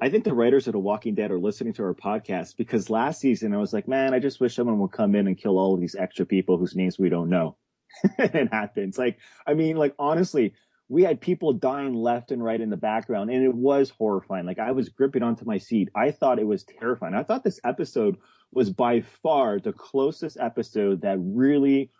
I 0.00 0.08
think 0.08 0.24
the 0.24 0.34
writers 0.34 0.66
of 0.66 0.72
The 0.72 0.80
Walking 0.80 1.14
Dead 1.14 1.30
are 1.30 1.38
listening 1.38 1.72
to 1.74 1.84
our 1.84 1.94
podcast 1.94 2.56
because 2.56 2.90
last 2.90 3.20
season 3.20 3.54
I 3.54 3.58
was 3.58 3.72
like, 3.72 3.86
man, 3.86 4.12
I 4.12 4.18
just 4.18 4.40
wish 4.40 4.56
someone 4.56 4.80
would 4.80 4.90
come 4.90 5.14
in 5.14 5.28
and 5.28 5.38
kill 5.38 5.56
all 5.56 5.74
of 5.74 5.80
these 5.80 5.94
extra 5.94 6.26
people 6.26 6.58
whose 6.58 6.74
names 6.74 6.98
we 6.98 7.08
don't 7.08 7.28
know. 7.28 7.54
it 8.18 8.52
happens. 8.52 8.98
Like, 8.98 9.18
I 9.46 9.54
mean, 9.54 9.76
like 9.76 9.94
honestly, 9.96 10.54
we 10.88 11.02
had 11.02 11.20
people 11.20 11.52
dying 11.52 11.94
left 11.94 12.30
and 12.30 12.44
right 12.44 12.60
in 12.60 12.70
the 12.70 12.76
background 12.76 13.30
and 13.30 13.42
it 13.42 13.54
was 13.54 13.90
horrifying. 13.90 14.46
Like 14.46 14.58
I 14.58 14.72
was 14.72 14.88
gripping 14.88 15.22
onto 15.22 15.44
my 15.44 15.58
seat. 15.58 15.88
I 15.94 16.10
thought 16.10 16.38
it 16.38 16.46
was 16.46 16.64
terrifying. 16.64 17.14
I 17.14 17.22
thought 17.22 17.44
this 17.44 17.60
episode 17.64 18.16
was 18.52 18.70
by 18.70 19.00
far 19.00 19.58
the 19.58 19.72
closest 19.72 20.36
episode 20.38 21.02
that 21.02 21.18
really 21.20 21.90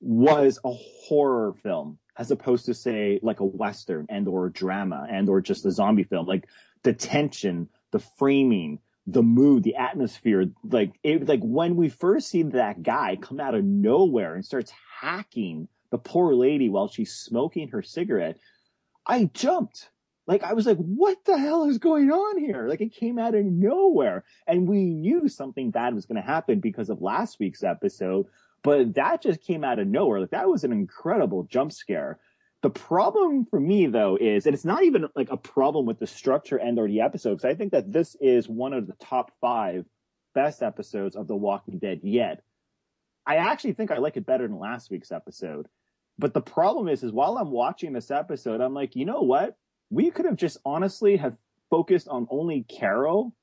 was 0.00 0.58
a 0.64 0.72
horror 0.72 1.54
film 1.62 1.98
as 2.16 2.30
opposed 2.30 2.66
to 2.66 2.74
say 2.74 3.18
like 3.22 3.40
a 3.40 3.44
western 3.44 4.06
and 4.08 4.28
or 4.28 4.48
drama 4.48 5.06
and 5.10 5.28
or 5.28 5.40
just 5.40 5.66
a 5.66 5.70
zombie 5.70 6.04
film. 6.04 6.26
Like 6.26 6.46
the 6.82 6.92
tension, 6.92 7.68
the 7.90 7.98
framing, 7.98 8.78
the 9.06 9.22
mood, 9.22 9.64
the 9.64 9.76
atmosphere, 9.76 10.46
like 10.64 10.92
it, 11.02 11.28
like 11.28 11.42
when 11.42 11.76
we 11.76 11.88
first 11.88 12.28
see 12.28 12.42
that 12.42 12.82
guy 12.82 13.18
come 13.20 13.40
out 13.40 13.54
of 13.54 13.64
nowhere 13.64 14.34
and 14.34 14.44
starts 14.44 14.72
hacking 15.00 15.68
the 15.94 15.98
poor 15.98 16.34
lady 16.34 16.68
while 16.68 16.88
she's 16.88 17.14
smoking 17.14 17.68
her 17.68 17.80
cigarette, 17.80 18.36
I 19.06 19.30
jumped. 19.32 19.90
Like 20.26 20.42
I 20.42 20.52
was 20.52 20.66
like, 20.66 20.78
what 20.78 21.24
the 21.24 21.38
hell 21.38 21.66
is 21.66 21.78
going 21.78 22.10
on 22.10 22.36
here? 22.36 22.66
Like 22.68 22.80
it 22.80 22.92
came 22.92 23.16
out 23.16 23.36
of 23.36 23.44
nowhere. 23.44 24.24
And 24.48 24.66
we 24.66 24.86
knew 24.86 25.28
something 25.28 25.70
bad 25.70 25.94
was 25.94 26.04
going 26.04 26.20
to 26.20 26.26
happen 26.26 26.58
because 26.58 26.90
of 26.90 27.00
last 27.00 27.38
week's 27.38 27.62
episode, 27.62 28.26
but 28.64 28.94
that 28.94 29.22
just 29.22 29.40
came 29.40 29.62
out 29.62 29.78
of 29.78 29.86
nowhere. 29.86 30.18
Like 30.18 30.30
that 30.30 30.48
was 30.48 30.64
an 30.64 30.72
incredible 30.72 31.44
jump 31.44 31.70
scare. 31.70 32.18
The 32.62 32.70
problem 32.70 33.46
for 33.46 33.60
me 33.60 33.86
though 33.86 34.18
is, 34.20 34.46
and 34.46 34.54
it's 34.54 34.64
not 34.64 34.82
even 34.82 35.06
like 35.14 35.30
a 35.30 35.36
problem 35.36 35.86
with 35.86 36.00
the 36.00 36.08
structure 36.08 36.56
and 36.56 36.76
or 36.76 36.88
the 36.88 37.02
episode, 37.02 37.36
because 37.36 37.44
I 37.44 37.54
think 37.54 37.70
that 37.70 37.92
this 37.92 38.16
is 38.20 38.48
one 38.48 38.72
of 38.72 38.88
the 38.88 38.96
top 39.00 39.30
five 39.40 39.84
best 40.34 40.60
episodes 40.60 41.14
of 41.14 41.28
The 41.28 41.36
Walking 41.36 41.78
Dead 41.78 42.00
yet. 42.02 42.42
I 43.24 43.36
actually 43.36 43.74
think 43.74 43.92
I 43.92 43.98
like 43.98 44.16
it 44.16 44.26
better 44.26 44.48
than 44.48 44.58
last 44.58 44.90
week's 44.90 45.12
episode. 45.12 45.68
But 46.18 46.34
the 46.34 46.40
problem 46.40 46.88
is, 46.88 47.02
is 47.02 47.12
while 47.12 47.38
I'm 47.38 47.50
watching 47.50 47.92
this 47.92 48.10
episode, 48.10 48.60
I'm 48.60 48.74
like, 48.74 48.94
you 48.94 49.04
know 49.04 49.22
what? 49.22 49.56
we 49.90 50.10
could 50.10 50.24
have 50.24 50.36
just 50.36 50.58
honestly 50.64 51.16
have 51.16 51.36
focused 51.70 52.08
on 52.08 52.26
only 52.30 52.64
Carol 52.68 53.34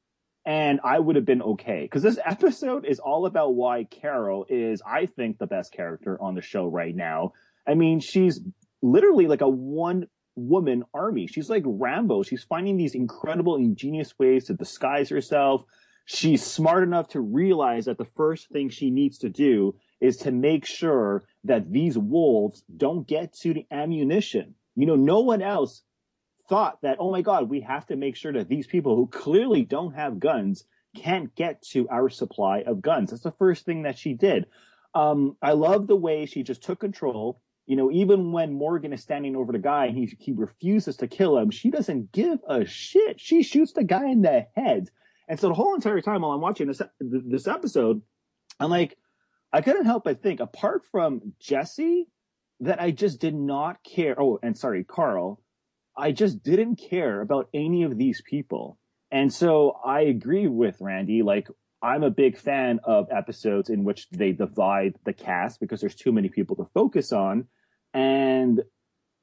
and 0.45 0.79
I 0.83 0.99
would 0.99 1.15
have 1.15 1.25
been 1.25 1.41
okay. 1.41 1.83
Because 1.83 2.03
this 2.03 2.19
episode 2.25 2.85
is 2.85 2.99
all 2.99 3.25
about 3.25 3.55
why 3.55 3.85
Carol 3.85 4.45
is, 4.49 4.81
I 4.85 5.05
think, 5.05 5.37
the 5.37 5.47
best 5.47 5.71
character 5.71 6.21
on 6.21 6.35
the 6.35 6.41
show 6.41 6.65
right 6.65 6.95
now. 6.95 7.33
I 7.67 7.75
mean, 7.75 7.99
she's 7.99 8.39
literally 8.81 9.27
like 9.27 9.41
a 9.41 9.49
one 9.49 10.07
woman 10.35 10.83
army. 10.93 11.27
She's 11.27 11.49
like 11.49 11.63
Rambo. 11.65 12.23
She's 12.23 12.43
finding 12.43 12.77
these 12.77 12.95
incredible, 12.95 13.55
ingenious 13.55 14.17
ways 14.17 14.45
to 14.45 14.53
disguise 14.53 15.09
herself. 15.09 15.63
She's 16.05 16.43
smart 16.43 16.83
enough 16.83 17.09
to 17.09 17.21
realize 17.21 17.85
that 17.85 17.97
the 17.97 18.07
first 18.17 18.49
thing 18.49 18.69
she 18.69 18.89
needs 18.89 19.19
to 19.19 19.29
do 19.29 19.75
is 20.01 20.17
to 20.17 20.31
make 20.31 20.65
sure 20.65 21.24
that 21.43 21.72
these 21.72 21.98
wolves 21.98 22.63
don't 22.75 23.08
get 23.08 23.34
to 23.34 23.53
the 23.53 23.65
ammunition. 23.72 24.55
You 24.75 24.88
know, 24.88 24.96
no 24.96 25.20
one 25.22 25.41
else 25.41 25.84
thought 26.50 26.81
that, 26.81 26.98
oh 27.00 27.12
my 27.12 27.22
God, 27.22 27.50
we 27.50 27.62
have 27.62 27.86
to 27.88 27.96
make 27.96 28.15
sure 28.15 28.34
that 28.34 28.50
these 28.50 28.67
people 28.67 28.96
who 28.96 29.08
clearly 29.08 29.63
don't 29.63 29.93
have 29.93 30.20
guns 30.20 30.65
can't 30.96 31.34
get 31.36 31.62
to 31.62 31.88
our 31.89 32.10
supply 32.10 32.63
of 32.63 32.81
guns. 32.81 33.12
That's 33.12 33.24
the 33.24 33.31
first 33.31 33.63
thing 33.63 33.84
that 33.84 33.98
she 33.98 34.13
did. 34.13 34.48
Um, 34.93 35.38
I 35.41 35.53
love 35.53 35.88
the 35.88 35.96
way 35.96 36.25
she 36.25 36.43
just 36.43 36.63
took 36.63 36.79
control. 36.79 37.39
You 37.67 37.77
know, 37.77 37.91
even 37.91 38.31
when 38.31 38.53
Morgan 38.53 38.91
is 38.91 39.01
standing 39.01 39.36
over 39.36 39.53
the 39.53 39.60
guy 39.60 39.86
and 39.86 39.98
he, 39.98 40.13
he 40.20 40.34
refuses 40.34 40.98
to 40.98 41.08
kill 41.08 41.38
him, 41.38 41.51
she 41.51 41.70
doesn't 41.70 42.12
give 42.12 42.39
a 42.48 42.65
shit. 42.65 43.22
She 43.22 43.43
shoots 43.43 43.72
the 43.72 43.84
guy 43.84 44.10
in 44.10 44.24
the 44.24 44.48
head. 44.55 44.89
And 45.29 45.39
so 45.39 45.48
the 45.48 45.53
whole 45.53 45.75
entire 45.75 46.01
time 46.01 46.22
while 46.22 46.31
I'm 46.31 46.41
watching 46.41 46.67
this, 46.67 46.81
this 47.00 47.48
episode, 47.48 48.01
I'm 48.60 48.70
like, 48.70 48.98
I 49.53 49.62
couldn't 49.62 49.86
help 49.86 50.05
but 50.05 50.22
think, 50.22 50.39
apart 50.39 50.84
from 50.91 51.34
Jessie, 51.39 52.08
that 52.62 52.81
I 52.81 52.91
just 52.91 53.20
did 53.20 53.36
not 53.36 53.84
care. 53.84 54.15
Oh, 54.20 54.39
and 54.41 54.58
sorry, 54.58 54.84
Carl, 54.84 55.41
I 55.98 56.12
just 56.12 56.43
didn't 56.43 56.77
care 56.77 57.22
about 57.22 57.50
any 57.53 57.84
of 57.84 57.98
these 57.98 58.22
people. 58.22 58.77
And 59.12 59.34
so 59.34 59.77
I 59.84 60.01
agree 60.01 60.48
with 60.48 60.77
Randy. 60.79 61.22
Like, 61.22 61.48
I'm 61.81 62.03
a 62.03 62.12
big 62.12 62.38
fan 62.38 62.79
of 62.84 63.08
episodes 63.12 63.70
in 63.70 63.84
which 63.84 64.08
they 64.12 64.31
divide 64.31 64.96
the 65.03 65.13
cast 65.13 65.60
because 65.60 65.81
there's 65.81 65.96
too 65.96 66.12
many 66.12 66.29
people 66.29 66.55
to 66.58 66.70
focus 66.74 67.12
on. 67.12 67.48
And 67.93 68.62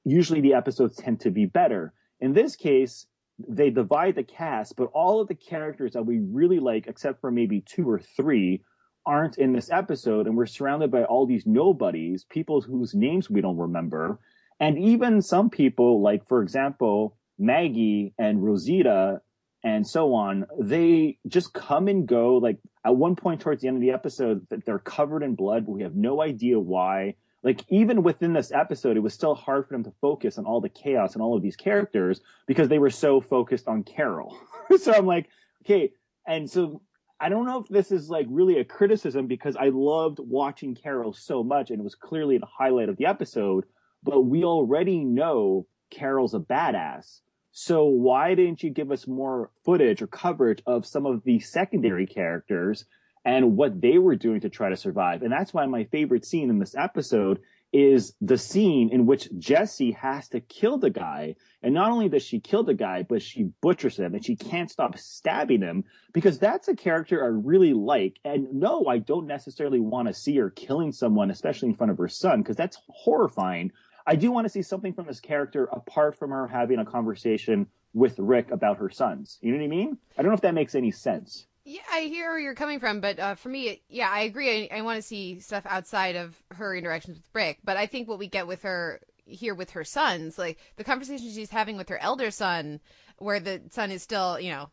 usually 0.04 0.40
the 0.40 0.54
episodes 0.54 0.97
tend 0.97 1.20
to 1.20 1.30
be 1.30 1.47
better. 1.47 1.94
In 2.20 2.32
this 2.32 2.56
case, 2.56 3.06
they 3.38 3.70
divide 3.70 4.16
the 4.16 4.25
cast, 4.25 4.76
but 4.76 4.90
all 4.92 5.20
of 5.20 5.28
the 5.28 5.37
characters 5.37 5.92
that 5.92 6.04
we 6.04 6.18
really 6.18 6.58
like, 6.58 6.88
except 6.88 7.20
for 7.20 7.30
maybe 7.30 7.62
two 7.64 7.88
or 7.88 8.00
three, 8.00 8.62
aren't 9.08 9.38
in 9.38 9.54
this 9.54 9.70
episode. 9.72 10.26
And 10.26 10.36
we're 10.36 10.46
surrounded 10.46 10.90
by 10.90 11.02
all 11.04 11.26
these 11.26 11.46
nobodies, 11.46 12.24
people 12.28 12.60
whose 12.60 12.94
names 12.94 13.30
we 13.30 13.40
don't 13.40 13.56
remember. 13.56 14.20
And 14.60 14.78
even 14.78 15.22
some 15.22 15.48
people, 15.48 16.02
like, 16.02 16.28
for 16.28 16.42
example, 16.42 17.16
Maggie 17.38 18.12
and 18.18 18.44
Rosita 18.44 19.22
and 19.64 19.86
so 19.86 20.14
on, 20.14 20.46
they 20.60 21.18
just 21.26 21.54
come 21.54 21.88
and 21.88 22.06
go. 22.06 22.36
Like, 22.36 22.58
at 22.84 22.94
one 22.94 23.16
point 23.16 23.40
towards 23.40 23.62
the 23.62 23.68
end 23.68 23.78
of 23.78 23.80
the 23.80 23.92
episode, 23.92 24.46
that 24.50 24.66
they're 24.66 24.78
covered 24.78 25.22
in 25.22 25.34
blood, 25.34 25.64
but 25.64 25.72
we 25.72 25.82
have 25.82 25.96
no 25.96 26.20
idea 26.22 26.60
why. 26.60 27.14
Like, 27.42 27.64
even 27.70 28.02
within 28.02 28.34
this 28.34 28.52
episode, 28.52 28.96
it 28.96 29.00
was 29.00 29.14
still 29.14 29.34
hard 29.34 29.66
for 29.66 29.74
them 29.74 29.84
to 29.84 29.92
focus 30.02 30.36
on 30.36 30.44
all 30.44 30.60
the 30.60 30.68
chaos 30.68 31.14
and 31.14 31.22
all 31.22 31.36
of 31.36 31.42
these 31.42 31.56
characters 31.56 32.20
because 32.46 32.68
they 32.68 32.78
were 32.78 32.90
so 32.90 33.20
focused 33.20 33.68
on 33.68 33.84
Carol. 33.84 34.36
so 34.78 34.92
I'm 34.92 35.06
like, 35.06 35.28
okay. 35.64 35.92
And 36.26 36.50
so 36.50 36.82
I 37.20 37.28
don't 37.28 37.46
know 37.46 37.60
if 37.60 37.68
this 37.68 37.90
is 37.90 38.08
like 38.08 38.26
really 38.28 38.58
a 38.58 38.64
criticism 38.64 39.26
because 39.26 39.56
I 39.56 39.70
loved 39.70 40.18
watching 40.20 40.75
Carol 40.75 41.12
so 41.12 41.42
much 41.42 41.70
and 41.70 41.80
it 41.80 41.84
was 41.84 41.94
clearly 41.94 42.38
the 42.38 42.46
highlight 42.46 42.88
of 42.88 42.96
the 42.96 43.06
episode 43.06 43.64
but 44.02 44.22
we 44.22 44.44
already 44.44 44.98
know 44.98 45.66
Carol's 45.90 46.34
a 46.34 46.38
badass. 46.38 47.20
So 47.50 47.84
why 47.84 48.34
didn't 48.34 48.62
you 48.62 48.70
give 48.70 48.92
us 48.92 49.06
more 49.06 49.50
footage 49.64 50.00
or 50.00 50.06
coverage 50.06 50.62
of 50.66 50.87
some 50.87 51.06
of 51.06 51.25
the 51.25 51.40
secondary 51.40 52.06
characters 52.06 52.84
and 53.25 53.56
what 53.56 53.80
they 53.80 53.98
were 53.98 54.16
doing 54.16 54.40
to 54.40 54.48
try 54.48 54.68
to 54.68 54.76
survive? 54.76 55.22
And 55.22 55.32
that's 55.32 55.52
why 55.52 55.66
my 55.66 55.84
favorite 55.84 56.25
scene 56.25 56.50
in 56.50 56.58
this 56.58 56.76
episode 56.76 57.40
is 57.72 58.14
the 58.20 58.38
scene 58.38 58.88
in 58.90 59.06
which 59.06 59.28
Jessie 59.38 59.92
has 59.92 60.28
to 60.28 60.40
kill 60.40 60.78
the 60.78 60.90
guy. 60.90 61.37
And 61.62 61.75
not 61.75 61.90
only 61.90 62.08
does 62.08 62.22
she 62.22 62.40
kill 62.40 62.62
the 62.62 62.75
guy, 62.75 63.02
but 63.02 63.22
she 63.22 63.50
butchers 63.60 63.98
him 63.98 64.14
and 64.14 64.25
she 64.25 64.37
can't 64.37 64.70
stop 64.70 64.96
stabbing 64.96 65.60
him 65.60 65.84
because 66.12 66.38
that's 66.38 66.68
a 66.68 66.76
character 66.76 67.22
I 67.22 67.28
really 67.28 67.75
like. 67.75 68.18
And 68.25 68.54
no, 68.54 68.87
I 68.87 68.98
don't 68.98 69.26
necessarily 69.26 69.80
want 69.80 70.08
to 70.08 70.14
see 70.14 70.37
her 70.37 70.50
killing 70.50 70.92
someone, 70.92 71.30
especially 71.30 71.68
in 71.68 71.75
front 71.75 71.90
of 71.90 71.98
her 71.98 72.08
son, 72.08 72.40
because 72.42 72.56
that's 72.56 72.80
horrifying. 72.88 73.72
I 74.06 74.16
do 74.16 74.30
want 74.30 74.46
to 74.46 74.48
see 74.50 74.62
something 74.62 74.94
from 74.94 75.06
this 75.06 75.20
character 75.20 75.68
apart 75.70 76.18
from 76.18 76.30
her 76.30 76.46
having 76.46 76.78
a 76.78 76.84
conversation 76.84 77.66
with 77.92 78.18
Rick 78.18 78.50
about 78.50 78.78
her 78.78 78.88
sons. 78.88 79.38
You 79.42 79.52
know 79.52 79.58
what 79.58 79.64
I 79.64 79.68
mean? 79.68 79.98
I 80.16 80.22
don't 80.22 80.30
know 80.30 80.37
if 80.37 80.40
that 80.42 80.54
makes 80.54 80.75
any 80.75 80.90
sense. 80.90 81.46
Yeah, 81.70 81.82
I 81.92 82.00
hear 82.04 82.30
where 82.30 82.38
you're 82.38 82.54
coming 82.54 82.80
from, 82.80 83.02
but 83.02 83.18
uh, 83.18 83.34
for 83.34 83.50
me, 83.50 83.82
yeah, 83.90 84.08
I 84.10 84.20
agree. 84.20 84.70
I, 84.72 84.78
I 84.78 84.80
want 84.80 84.96
to 84.96 85.02
see 85.02 85.38
stuff 85.40 85.66
outside 85.68 86.16
of 86.16 86.34
her 86.52 86.75
interactions 86.75 87.18
with 87.18 87.28
Rick, 87.34 87.58
but 87.62 87.76
I 87.76 87.84
think 87.84 88.08
what 88.08 88.18
we 88.18 88.26
get 88.26 88.46
with 88.46 88.62
her 88.62 89.02
here 89.26 89.54
with 89.54 89.72
her 89.72 89.84
sons, 89.84 90.38
like 90.38 90.56
the 90.76 90.84
conversation 90.84 91.30
she's 91.30 91.50
having 91.50 91.76
with 91.76 91.90
her 91.90 91.98
elder 91.98 92.30
son, 92.30 92.80
where 93.18 93.38
the 93.38 93.60
son 93.70 93.90
is 93.90 94.02
still, 94.02 94.40
you 94.40 94.50
know, 94.50 94.70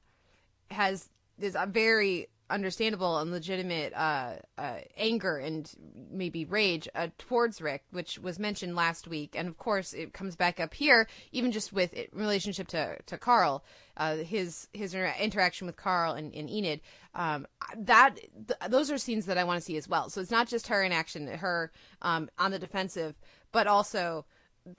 has 0.72 1.10
this 1.38 1.58
very 1.68 2.28
understandable 2.50 3.18
and 3.18 3.32
legitimate 3.32 3.94
uh, 3.94 4.36
uh, 4.58 4.78
anger 4.98 5.38
and 5.38 5.72
maybe 6.12 6.46
rage 6.46 6.88
uh, 6.94 7.08
towards 7.18 7.62
Rick, 7.62 7.84
which 7.92 8.20
was 8.20 8.38
mentioned 8.38 8.75
last 8.75 9.08
week, 9.08 9.36
and 9.36 9.48
of 9.48 9.58
course 9.58 9.94
it 9.94 10.14
comes 10.14 10.36
back 10.36 10.60
up 10.60 10.74
here, 10.74 11.08
even 11.32 11.52
just 11.52 11.74
with 11.74 11.94
it, 11.94 12.10
relationship 12.14 12.68
to 12.70 12.98
to 13.06 13.18
Carl, 13.18 13.64
uh, 13.98 14.18
his 14.18 14.68
his 14.74 14.94
inter- 14.94 15.14
interaction 15.20 15.66
with 15.66 15.75
Carl 15.75 16.14
and, 16.14 16.34
and 16.36 16.50
Enid. 16.50 16.82
Um, 17.16 17.48
that 17.78 18.16
th- 18.16 18.70
those 18.70 18.92
are 18.92 18.98
scenes 18.98 19.25
that 19.25 19.38
I 19.38 19.44
want 19.44 19.60
to 19.60 19.66
see 19.66 19.78
as 19.78 19.88
well. 19.88 20.10
So 20.10 20.22
it's 20.22 20.32
not 20.32 20.48
just 20.48 20.68
her 20.68 20.84
in 20.84 20.92
action, 20.92 21.28
her 21.28 21.72
um, 22.02 22.30
on 22.38 22.52
the 22.52 22.60
defensive, 22.60 23.16
but 23.52 23.68
also 23.68 24.25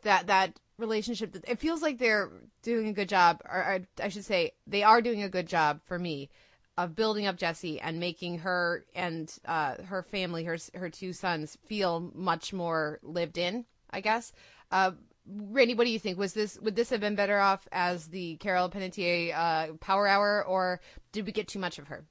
that 0.02 0.28
that 0.28 0.60
relationship. 0.78 1.32
That, 1.32 1.48
it 1.48 1.58
feels 1.58 1.82
like 1.82 1.98
they're 1.98 2.30
doing 2.62 2.88
a 2.88 2.92
good 2.92 3.08
job, 3.08 3.40
or, 3.44 3.58
or 3.58 3.80
I 4.02 4.08
should 4.08 4.24
say, 4.24 4.52
they 4.66 4.82
are 4.82 5.02
doing 5.02 5.22
a 5.22 5.28
good 5.28 5.48
job 5.48 5.80
for 5.84 5.98
me 5.98 6.30
of 6.78 6.94
building 6.94 7.26
up 7.26 7.36
Jessie 7.36 7.80
and 7.80 7.98
making 7.98 8.38
her 8.38 8.84
and 8.94 9.32
uh, 9.44 9.82
her 9.84 10.02
family, 10.02 10.44
her 10.44 10.56
her 10.74 10.90
two 10.90 11.12
sons, 11.12 11.56
feel 11.66 12.12
much 12.14 12.52
more 12.52 12.98
lived 13.02 13.38
in. 13.38 13.64
I 13.90 14.00
guess. 14.00 14.32
Uh, 14.70 14.92
Randy, 15.28 15.74
what 15.74 15.84
do 15.84 15.90
you 15.90 15.98
think? 15.98 16.18
Was 16.18 16.34
this 16.34 16.58
would 16.60 16.76
this 16.76 16.90
have 16.90 17.00
been 17.00 17.14
better 17.14 17.38
off 17.38 17.66
as 17.72 18.06
the 18.06 18.36
Carol 18.36 18.68
Peletier 18.68 19.32
uh, 19.34 19.72
Power 19.80 20.06
Hour, 20.06 20.44
or 20.44 20.80
did 21.12 21.26
we 21.26 21.32
get 21.32 21.48
too 21.48 21.58
much 21.58 21.78
of 21.78 21.88
her? 21.88 22.04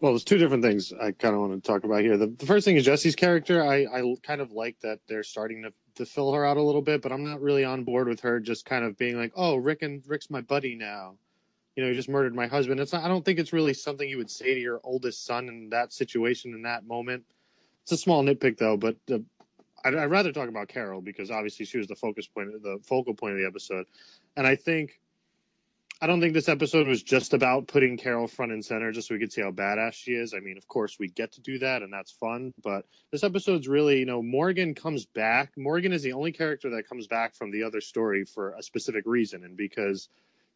Well, 0.00 0.12
there's 0.12 0.24
two 0.24 0.38
different 0.38 0.62
things 0.62 0.92
I 0.92 1.10
kind 1.12 1.34
of 1.34 1.42
want 1.42 1.62
to 1.62 1.66
talk 1.66 1.84
about 1.84 2.00
here. 2.00 2.16
The, 2.16 2.28
the 2.28 2.46
first 2.46 2.64
thing 2.64 2.76
is 2.76 2.86
Jessie's 2.86 3.16
character. 3.16 3.62
I, 3.62 3.84
I 3.84 4.14
kind 4.22 4.40
of 4.40 4.50
like 4.50 4.80
that 4.80 5.00
they're 5.06 5.22
starting 5.22 5.62
to, 5.62 5.72
to 5.96 6.06
fill 6.06 6.32
her 6.32 6.44
out 6.44 6.56
a 6.56 6.62
little 6.62 6.80
bit, 6.80 7.02
but 7.02 7.12
I'm 7.12 7.24
not 7.24 7.42
really 7.42 7.64
on 7.64 7.84
board 7.84 8.08
with 8.08 8.20
her 8.20 8.40
just 8.40 8.64
kind 8.64 8.82
of 8.82 8.96
being 8.96 9.18
like, 9.18 9.32
oh, 9.36 9.56
Rick 9.56 9.82
and 9.82 10.02
Rick's 10.06 10.30
my 10.30 10.40
buddy 10.40 10.74
now 10.74 11.16
you 11.76 11.82
know, 11.82 11.88
you 11.88 11.94
just 11.94 12.08
murdered 12.08 12.34
my 12.34 12.46
husband. 12.46 12.80
It's 12.80 12.92
not, 12.92 13.04
I 13.04 13.08
don't 13.08 13.24
think 13.24 13.38
it's 13.38 13.52
really 13.52 13.74
something 13.74 14.08
you 14.08 14.18
would 14.18 14.30
say 14.30 14.54
to 14.54 14.60
your 14.60 14.80
oldest 14.82 15.24
son 15.24 15.48
in 15.48 15.70
that 15.70 15.92
situation 15.92 16.54
in 16.54 16.62
that 16.62 16.86
moment. 16.86 17.24
It's 17.84 17.92
a 17.92 17.96
small 17.96 18.22
nitpick 18.22 18.58
though, 18.58 18.76
but 18.76 18.96
uh, 19.10 19.18
I'd, 19.84 19.94
I'd, 19.94 20.10
rather 20.10 20.32
talk 20.32 20.48
about 20.48 20.68
Carol 20.68 21.00
because 21.00 21.30
obviously 21.30 21.64
she 21.64 21.78
was 21.78 21.86
the 21.86 21.94
focus 21.94 22.26
point, 22.26 22.50
the 22.62 22.78
focal 22.84 23.14
point 23.14 23.34
of 23.34 23.40
the 23.40 23.46
episode. 23.46 23.86
And 24.36 24.46
I 24.46 24.56
think, 24.56 25.00
I 26.02 26.06
don't 26.06 26.20
think 26.20 26.34
this 26.34 26.48
episode 26.48 26.88
was 26.88 27.02
just 27.02 27.34
about 27.34 27.68
putting 27.68 27.96
Carol 27.98 28.26
front 28.26 28.52
and 28.52 28.64
center 28.64 28.90
just 28.90 29.08
so 29.08 29.14
we 29.14 29.20
could 29.20 29.32
see 29.32 29.42
how 29.42 29.50
badass 29.50 29.92
she 29.92 30.12
is. 30.12 30.34
I 30.34 30.40
mean, 30.40 30.56
of 30.56 30.66
course 30.66 30.98
we 30.98 31.08
get 31.08 31.32
to 31.32 31.40
do 31.40 31.58
that 31.60 31.82
and 31.82 31.92
that's 31.92 32.10
fun, 32.10 32.52
but 32.62 32.86
this 33.12 33.22
episode's 33.22 33.68
really, 33.68 33.98
you 33.98 34.06
know, 34.06 34.22
Morgan 34.22 34.74
comes 34.74 35.06
back. 35.06 35.52
Morgan 35.56 35.92
is 35.92 36.02
the 36.02 36.14
only 36.14 36.32
character 36.32 36.70
that 36.70 36.88
comes 36.88 37.06
back 37.06 37.34
from 37.34 37.50
the 37.50 37.64
other 37.64 37.80
story 37.80 38.24
for 38.24 38.54
a 38.58 38.62
specific 38.62 39.04
reason 39.06 39.44
and 39.44 39.56
because 39.56 40.08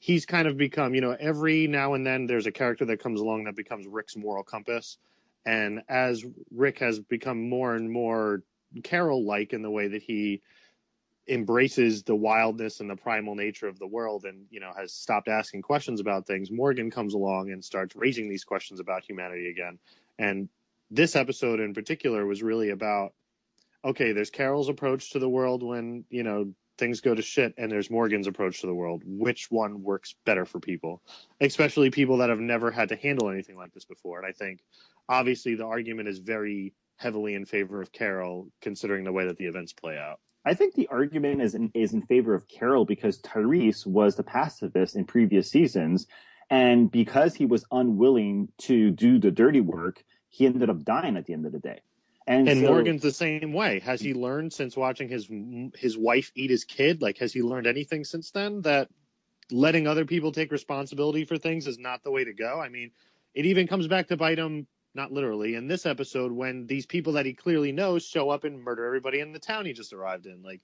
he's 0.04 0.26
kind 0.26 0.46
of 0.46 0.58
become, 0.58 0.94
you 0.94 1.00
know, 1.00 1.16
every 1.18 1.66
now 1.66 1.94
and 1.94 2.06
then 2.06 2.26
there's 2.26 2.44
a 2.44 2.52
character 2.52 2.84
that 2.84 3.02
comes 3.02 3.23
along 3.23 3.44
that 3.44 3.56
becomes 3.56 3.87
Rick's 3.87 4.14
moral 4.14 4.44
compass. 4.44 4.99
And 5.46 5.80
as 5.88 6.23
Rick 6.54 6.80
has 6.80 7.00
become 7.00 7.49
more 7.49 7.75
and 7.75 7.90
more 7.90 8.42
Carol 8.82 9.25
like 9.25 9.54
in 9.54 9.62
the 9.62 9.70
way 9.70 9.88
that 9.88 10.02
he 10.02 10.42
embraces 11.26 12.02
the 12.02 12.14
wildness 12.14 12.80
and 12.80 12.90
the 12.90 12.96
primal 12.96 13.34
nature 13.34 13.66
of 13.66 13.78
the 13.78 13.87
world 13.87 14.26
and 14.26 14.44
you 14.50 14.61
know 14.61 14.73
has 14.76 14.92
stopped 14.92 15.26
asking 15.26 15.62
questions 15.62 15.99
about 15.99 16.26
things 16.26 16.50
morgan 16.50 16.90
comes 16.90 17.14
along 17.14 17.50
and 17.50 17.64
starts 17.64 17.96
raising 17.96 18.28
these 18.28 18.44
questions 18.44 18.78
about 18.78 19.02
humanity 19.08 19.49
again 19.49 19.78
and 20.18 20.50
this 20.90 21.16
episode 21.16 21.61
in 21.61 21.73
particular 21.73 22.26
was 22.26 22.42
really 22.42 22.68
about 22.68 23.14
okay 23.82 24.12
there's 24.12 24.28
carol's 24.28 24.68
approach 24.68 25.12
to 25.12 25.18
the 25.18 25.26
world 25.26 25.62
when 25.62 26.04
you 26.11 26.23
know 26.23 26.52
things 26.78 27.00
go 27.00 27.14
to 27.14 27.23
shit 27.23 27.54
and 27.57 27.71
there's 27.71 27.90
morgan's 27.90 28.26
approach 28.26 28.61
to 28.61 28.66
the 28.66 28.75
world 28.75 29.02
which 29.07 29.50
one 29.50 29.83
works 29.83 30.14
better 30.25 30.45
for 30.45 30.61
people? 30.61 31.02
Especially 31.40 31.90
people 31.90 32.19
that 32.19 32.31
have 32.31 32.40
never 32.40 32.71
had 32.71 32.88
to 32.90 32.97
handle 32.97 33.31
anything 33.31 33.57
like 33.57 33.73
this 33.73 33.85
before. 33.85 34.19
And 34.19 34.26
i 34.26 34.33
think 34.33 34.61
obviously 35.09 35.54
the 35.54 35.66
argument 35.66 36.09
is 36.09 36.19
very 36.19 36.75
heavily 36.97 37.35
in 37.35 37.45
favor 37.45 37.83
of 37.83 37.93
carol 37.93 38.49
considering 38.61 39.04
the 39.04 39.12
way 39.12 39.26
that 39.26 39.37
the 39.37 39.47
events 39.47 39.73
play 39.73 39.99
out. 39.99 40.21
I 40.45 40.54
think 40.54 40.75
the 40.75 40.88
argument 40.88 41.40
is 41.40 41.54
in, 41.54 41.71
is 41.75 41.95
in 41.95 42.02
favor 42.02 42.35
of 42.35 42.49
Carol 42.49 42.85
because 42.85 43.19
Tyrese 43.23 43.87
was 43.87 44.16
the 44.16 44.23
pacifist 44.23 44.95
in 44.95 45.07
previous 45.07 45.50
seasons, 45.50 46.07
and 46.50 46.90
because 46.90 47.35
he 47.35 47.47
was 47.47 47.64
unwilling 47.73 48.49
to 48.59 48.90
do 48.90 49.19
the 49.19 49.31
dirty 49.31 49.62
work, 49.62 50.04
he 50.28 50.47
ended 50.47 50.69
up 50.69 50.85
dying 50.85 51.16
at 51.16 51.25
the 51.25 51.33
end 51.33 51.47
of 51.47 51.52
the 51.52 51.59
day. 51.59 51.81
And, 52.26 52.49
and 52.49 52.61
so, 52.61 52.66
Morgan's 52.66 53.02
the 53.02 53.12
same 53.12 53.52
way. 53.52 53.81
Has 53.81 54.00
he 54.00 54.14
learned 54.14 54.52
since 54.52 54.76
watching 54.76 55.09
his 55.09 55.28
his 55.75 55.99
wife 55.99 56.33
eat 56.35 56.50
his 56.50 56.64
kid? 56.64 57.02
Like, 57.02 57.19
has 57.19 57.33
he 57.33 57.43
learned 57.43 57.66
anything 57.66 58.04
since 58.04 58.31
then 58.31 58.62
that 58.62 58.88
letting 59.50 59.87
other 59.87 60.07
people 60.07 60.33
take 60.33 60.50
responsibility 60.50 61.25
for 61.25 61.37
things 61.37 61.66
is 61.66 61.78
not 61.78 62.02
the 62.02 62.11
way 62.11 62.25
to 62.25 62.33
go? 62.33 62.61
I 62.61 62.71
mean, 62.71 62.93
it 63.35 63.45
even 63.47 63.66
comes 63.66 63.87
back 63.88 64.09
to 64.09 64.16
bite 64.16 64.38
him 64.38 64.66
not 64.95 65.12
literally, 65.12 65.57
in 65.57 65.66
this 65.66 65.87
episode 65.87 66.33
when 66.33 66.66
these 66.66 66.87
people 66.87 67.14
that 67.14 67.26
he 67.26 67.35
clearly 67.35 67.73
knows 67.73 68.07
show 68.07 68.31
up 68.31 68.45
and 68.45 68.62
murder 68.62 68.87
everybody 68.87 69.21
in 69.21 69.33
the 69.33 69.38
town 69.38 69.66
he 69.66 69.73
just 69.73 69.93
arrived 69.93 70.26
in. 70.26 70.43
Like, 70.43 70.61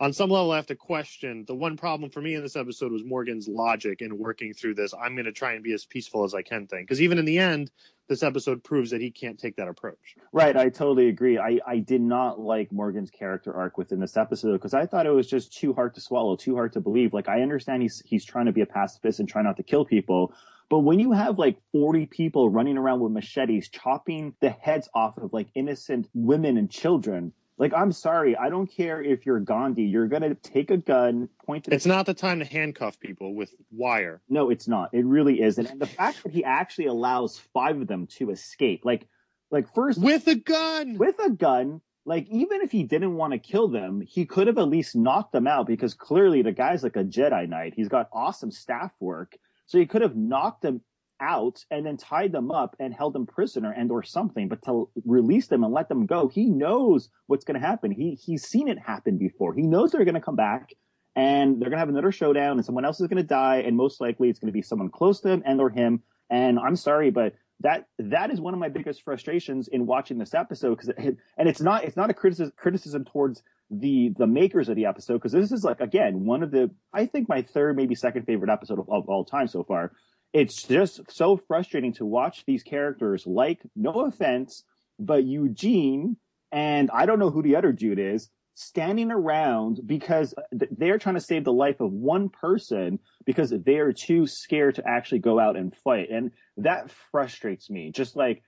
on 0.00 0.12
some 0.12 0.30
level, 0.30 0.52
I 0.52 0.56
have 0.56 0.66
to 0.66 0.76
question 0.76 1.44
the 1.46 1.54
one 1.54 1.76
problem 1.76 2.10
for 2.10 2.20
me 2.20 2.34
in 2.34 2.42
this 2.42 2.56
episode 2.56 2.92
was 2.92 3.04
Morgan's 3.04 3.48
logic 3.48 4.00
in 4.00 4.16
working 4.16 4.54
through 4.54 4.74
this. 4.74 4.94
I'm 4.94 5.14
going 5.14 5.24
to 5.24 5.32
try 5.32 5.54
and 5.54 5.62
be 5.62 5.72
as 5.72 5.84
peaceful 5.84 6.24
as 6.24 6.34
I 6.34 6.42
can 6.42 6.66
thing. 6.66 6.84
Because 6.84 7.02
even 7.02 7.18
in 7.18 7.24
the 7.24 7.38
end, 7.38 7.70
this 8.06 8.22
episode 8.22 8.62
proves 8.62 8.90
that 8.90 9.00
he 9.00 9.10
can't 9.10 9.38
take 9.38 9.56
that 9.56 9.68
approach. 9.68 10.16
Right. 10.32 10.56
I 10.56 10.68
totally 10.68 11.08
agree. 11.08 11.38
I, 11.38 11.58
I 11.66 11.78
did 11.78 12.00
not 12.00 12.38
like 12.38 12.70
Morgan's 12.70 13.10
character 13.10 13.52
arc 13.52 13.76
within 13.76 13.98
this 13.98 14.16
episode 14.16 14.52
because 14.52 14.72
I 14.72 14.86
thought 14.86 15.06
it 15.06 15.10
was 15.10 15.28
just 15.28 15.52
too 15.52 15.74
hard 15.74 15.94
to 15.94 16.00
swallow, 16.00 16.36
too 16.36 16.54
hard 16.54 16.74
to 16.74 16.80
believe. 16.80 17.12
Like, 17.12 17.28
I 17.28 17.42
understand 17.42 17.82
he's, 17.82 18.02
he's 18.06 18.24
trying 18.24 18.46
to 18.46 18.52
be 18.52 18.60
a 18.60 18.66
pacifist 18.66 19.18
and 19.18 19.28
try 19.28 19.42
not 19.42 19.56
to 19.56 19.62
kill 19.62 19.84
people 19.84 20.32
but 20.70 20.80
when 20.80 20.98
you 20.98 21.12
have 21.12 21.38
like 21.38 21.56
40 21.72 22.06
people 22.06 22.50
running 22.50 22.76
around 22.76 23.00
with 23.00 23.12
machetes, 23.12 23.68
chopping 23.70 24.34
the 24.40 24.50
heads 24.50 24.88
off 24.94 25.16
of 25.16 25.32
like 25.32 25.48
innocent 25.54 26.08
women 26.12 26.58
and 26.58 26.70
children, 26.70 27.32
like 27.58 27.74
I'm 27.74 27.92
sorry, 27.92 28.36
I 28.36 28.48
don't 28.48 28.68
care 28.68 29.02
if 29.02 29.26
you're 29.26 29.40
Gandhi, 29.40 29.82
you're 29.82 30.06
gonna 30.06 30.34
take 30.34 30.70
a 30.70 30.76
gun, 30.76 31.28
point 31.44 31.66
it. 31.66 31.74
It's 31.74 31.86
not 31.86 32.06
the 32.06 32.14
time 32.14 32.38
to 32.38 32.44
handcuff 32.44 32.98
people 33.00 33.34
with 33.34 33.52
wire. 33.70 34.22
No, 34.28 34.50
it's 34.50 34.68
not. 34.68 34.94
It 34.94 35.04
really 35.04 35.42
isn't. 35.42 35.66
And 35.68 35.80
the 35.80 35.86
fact 35.86 36.22
that 36.22 36.32
he 36.32 36.44
actually 36.44 36.86
allows 36.86 37.38
five 37.52 37.80
of 37.80 37.88
them 37.88 38.06
to 38.18 38.30
escape, 38.30 38.84
like, 38.84 39.08
like 39.50 39.72
first 39.74 40.00
with 40.00 40.26
a 40.28 40.36
gun, 40.36 40.96
with 40.98 41.18
a 41.18 41.30
gun. 41.30 41.80
Like 42.04 42.26
even 42.30 42.62
if 42.62 42.70
he 42.72 42.84
didn't 42.84 43.16
want 43.16 43.34
to 43.34 43.38
kill 43.38 43.68
them, 43.68 44.00
he 44.00 44.24
could 44.24 44.46
have 44.46 44.56
at 44.56 44.68
least 44.68 44.96
knocked 44.96 45.32
them 45.32 45.46
out 45.46 45.66
because 45.66 45.92
clearly 45.92 46.40
the 46.40 46.52
guy's 46.52 46.82
like 46.82 46.96
a 46.96 47.04
Jedi 47.04 47.46
Knight. 47.46 47.74
He's 47.76 47.88
got 47.88 48.08
awesome 48.14 48.50
staff 48.50 48.92
work 48.98 49.36
so 49.66 49.76
he 49.76 49.84
could 49.84 50.00
have 50.00 50.16
knocked 50.16 50.62
them 50.62 50.80
out 51.20 51.64
and 51.70 51.84
then 51.84 51.96
tied 51.96 52.32
them 52.32 52.50
up 52.50 52.76
and 52.78 52.94
held 52.94 53.12
them 53.12 53.26
prisoner 53.26 53.72
and 53.72 53.90
or 53.90 54.02
something, 54.02 54.48
but 54.48 54.62
to 54.62 54.88
release 55.04 55.48
them 55.48 55.64
and 55.64 55.72
let 55.72 55.88
them 55.88 56.06
go, 56.06 56.28
he 56.28 56.46
knows 56.46 57.08
what's 57.26 57.44
going 57.44 57.60
to 57.60 57.66
happen. 57.66 57.90
He 57.90 58.14
he's 58.14 58.44
seen 58.44 58.68
it 58.68 58.78
happen 58.78 59.18
before. 59.18 59.54
He 59.54 59.62
knows 59.62 59.92
they're 59.92 60.04
going 60.04 60.14
to 60.14 60.20
come 60.20 60.36
back 60.36 60.74
and 61.16 61.54
they're 61.54 61.70
going 61.70 61.78
to 61.78 61.78
have 61.78 61.88
another 61.88 62.12
showdown 62.12 62.56
and 62.56 62.64
someone 62.64 62.84
else 62.84 63.00
is 63.00 63.08
going 63.08 63.22
to 63.22 63.28
die 63.28 63.58
and 63.58 63.76
most 63.76 64.00
likely 64.00 64.28
it's 64.28 64.38
going 64.38 64.48
to 64.48 64.52
be 64.52 64.62
someone 64.62 64.88
close 64.88 65.20
to 65.20 65.28
him 65.28 65.42
and 65.44 65.60
or 65.60 65.70
him. 65.70 66.02
And 66.30 66.58
I'm 66.58 66.76
sorry, 66.76 67.10
but 67.10 67.34
that 67.60 67.86
that 67.98 68.30
is 68.30 68.40
one 68.40 68.54
of 68.54 68.60
my 68.60 68.68
biggest 68.68 69.02
frustrations 69.02 69.68
in 69.68 69.86
watching 69.86 70.18
this 70.18 70.34
episode 70.34 70.76
because 70.76 70.88
it, 70.90 71.16
and 71.36 71.48
it's 71.48 71.60
not 71.60 71.84
it's 71.84 71.96
not 71.96 72.10
a 72.10 72.14
criticism 72.14 72.52
criticism 72.56 73.04
towards 73.04 73.42
the 73.70 74.14
the 74.16 74.26
makers 74.26 74.68
of 74.68 74.76
the 74.76 74.86
episode 74.86 75.14
because 75.14 75.32
this 75.32 75.52
is 75.52 75.64
like 75.64 75.80
again 75.80 76.24
one 76.24 76.42
of 76.42 76.50
the 76.50 76.70
I 76.92 77.06
think 77.06 77.28
my 77.28 77.42
third 77.42 77.76
maybe 77.76 77.94
second 77.94 78.24
favorite 78.24 78.50
episode 78.50 78.78
of, 78.78 78.88
of 78.88 79.08
all 79.08 79.24
time 79.24 79.48
so 79.48 79.64
far. 79.64 79.92
It's 80.32 80.62
just 80.62 81.00
so 81.10 81.36
frustrating 81.36 81.94
to 81.94 82.04
watch 82.04 82.44
these 82.46 82.62
characters 82.62 83.26
like 83.26 83.60
no 83.74 84.06
offense, 84.06 84.64
but 84.98 85.24
Eugene 85.24 86.16
and 86.52 86.90
I 86.92 87.06
don't 87.06 87.18
know 87.18 87.30
who 87.30 87.42
the 87.42 87.56
other 87.56 87.72
dude 87.72 87.98
is 87.98 88.28
standing 88.54 89.12
around 89.12 89.80
because 89.86 90.34
they're 90.50 90.98
trying 90.98 91.14
to 91.14 91.20
save 91.20 91.44
the 91.44 91.52
life 91.52 91.80
of 91.80 91.92
one 91.92 92.28
person 92.28 92.98
because 93.24 93.54
they're 93.64 93.92
too 93.92 94.26
scared 94.26 94.74
to 94.74 94.82
actually 94.86 95.20
go 95.20 95.38
out 95.38 95.56
and 95.56 95.76
fight. 95.76 96.10
And 96.10 96.32
that 96.56 96.90
frustrates 97.12 97.70
me. 97.70 97.92
Just 97.92 98.16
like 98.16 98.42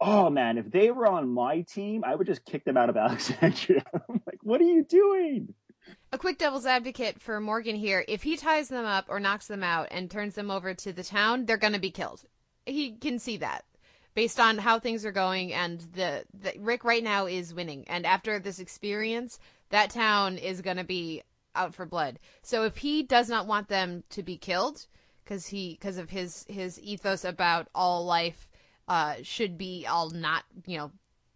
oh 0.00 0.30
man, 0.30 0.58
if 0.58 0.70
they 0.70 0.90
were 0.90 1.06
on 1.06 1.28
my 1.28 1.60
team, 1.62 2.02
I 2.04 2.14
would 2.14 2.26
just 2.26 2.44
kick 2.44 2.64
them 2.64 2.76
out 2.76 2.88
of 2.88 2.96
Alexandria. 2.96 3.84
I'm 3.94 4.22
like, 4.26 4.38
what 4.42 4.60
are 4.60 4.64
you 4.64 4.84
doing? 4.84 5.54
A 6.12 6.18
quick 6.18 6.38
devil's 6.38 6.66
advocate 6.66 7.20
for 7.20 7.40
Morgan 7.40 7.76
here. 7.76 8.04
If 8.08 8.24
he 8.24 8.36
ties 8.36 8.68
them 8.68 8.84
up 8.84 9.06
or 9.08 9.20
knocks 9.20 9.46
them 9.46 9.62
out 9.62 9.88
and 9.92 10.10
turns 10.10 10.34
them 10.34 10.50
over 10.50 10.74
to 10.74 10.92
the 10.92 11.04
town, 11.04 11.46
they're 11.46 11.56
going 11.56 11.72
to 11.72 11.78
be 11.78 11.92
killed. 11.92 12.24
He 12.66 12.92
can 12.92 13.20
see 13.20 13.36
that 13.36 13.64
based 14.14 14.40
on 14.40 14.58
how 14.58 14.80
things 14.80 15.04
are 15.06 15.12
going 15.12 15.52
and 15.52 15.80
the, 15.94 16.24
the 16.34 16.52
Rick 16.58 16.82
right 16.82 17.04
now 17.04 17.26
is 17.26 17.54
winning. 17.54 17.84
And 17.88 18.04
after 18.04 18.40
this 18.40 18.58
experience, 18.58 19.38
that 19.68 19.90
town 19.90 20.36
is 20.36 20.62
going 20.62 20.78
to 20.78 20.84
be 20.84 21.22
out 21.54 21.74
for 21.74 21.86
blood. 21.86 22.18
So 22.42 22.64
if 22.64 22.78
he 22.78 23.04
does 23.04 23.28
not 23.28 23.46
want 23.46 23.68
them 23.68 24.02
to 24.10 24.22
be 24.22 24.36
killed 24.36 24.86
because 25.24 25.46
he 25.46 25.74
because 25.74 25.96
of 25.96 26.10
his 26.10 26.44
his 26.48 26.80
ethos 26.80 27.24
about 27.24 27.68
all 27.74 28.04
life 28.04 28.48
uh, 28.88 29.16
should 29.22 29.56
be 29.56 29.86
all 29.86 30.10
not, 30.10 30.44
you 30.66 30.78
know, 30.78 30.90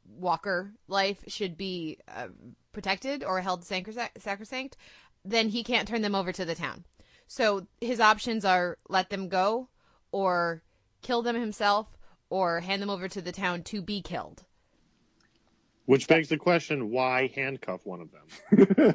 Walker 0.08 0.74
life 0.88 1.24
should 1.26 1.56
be 1.56 1.98
uh, 2.08 2.28
protected 2.72 3.24
or 3.24 3.40
held 3.40 3.64
sacrosanct, 3.64 4.76
then 5.24 5.48
he 5.48 5.64
can't 5.64 5.88
turn 5.88 6.02
them 6.02 6.14
over 6.14 6.32
to 6.32 6.44
the 6.44 6.54
town. 6.54 6.84
So 7.26 7.66
his 7.80 8.00
options 8.00 8.44
are 8.44 8.78
let 8.88 9.10
them 9.10 9.28
go 9.28 9.68
or 10.12 10.62
kill 11.02 11.22
them 11.22 11.36
himself 11.36 11.96
or 12.30 12.60
hand 12.60 12.82
them 12.82 12.90
over 12.90 13.08
to 13.08 13.22
the 13.22 13.32
town 13.32 13.62
to 13.64 13.82
be 13.82 14.02
killed. 14.02 14.44
Which 15.86 16.08
begs 16.08 16.30
the 16.30 16.38
question, 16.38 16.90
why 16.90 17.30
handcuff 17.34 17.84
one 17.84 18.00
of 18.00 18.10
them? 18.10 18.22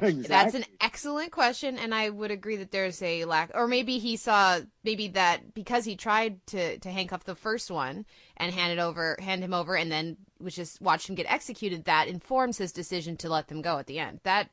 exactly. 0.02 0.22
That's 0.28 0.54
an 0.54 0.64
excellent 0.80 1.30
question, 1.30 1.78
and 1.78 1.94
I 1.94 2.10
would 2.10 2.32
agree 2.32 2.56
that 2.56 2.72
there's 2.72 3.00
a 3.00 3.24
lack, 3.26 3.52
or 3.54 3.68
maybe 3.68 3.98
he 3.98 4.16
saw 4.16 4.58
maybe 4.82 5.06
that 5.08 5.54
because 5.54 5.84
he 5.84 5.94
tried 5.94 6.44
to 6.48 6.78
to 6.78 6.90
handcuff 6.90 7.22
the 7.22 7.36
first 7.36 7.70
one 7.70 8.06
and 8.36 8.52
hand 8.52 8.72
it 8.72 8.82
over, 8.82 9.16
hand 9.20 9.44
him 9.44 9.54
over, 9.54 9.76
and 9.76 9.90
then 9.90 10.16
was 10.40 10.56
just 10.56 10.80
watched 10.80 11.08
him 11.08 11.14
get 11.14 11.30
executed. 11.30 11.84
That 11.84 12.08
informs 12.08 12.58
his 12.58 12.72
decision 12.72 13.16
to 13.18 13.28
let 13.28 13.46
them 13.46 13.62
go 13.62 13.78
at 13.78 13.86
the 13.86 14.00
end. 14.00 14.20
That 14.24 14.50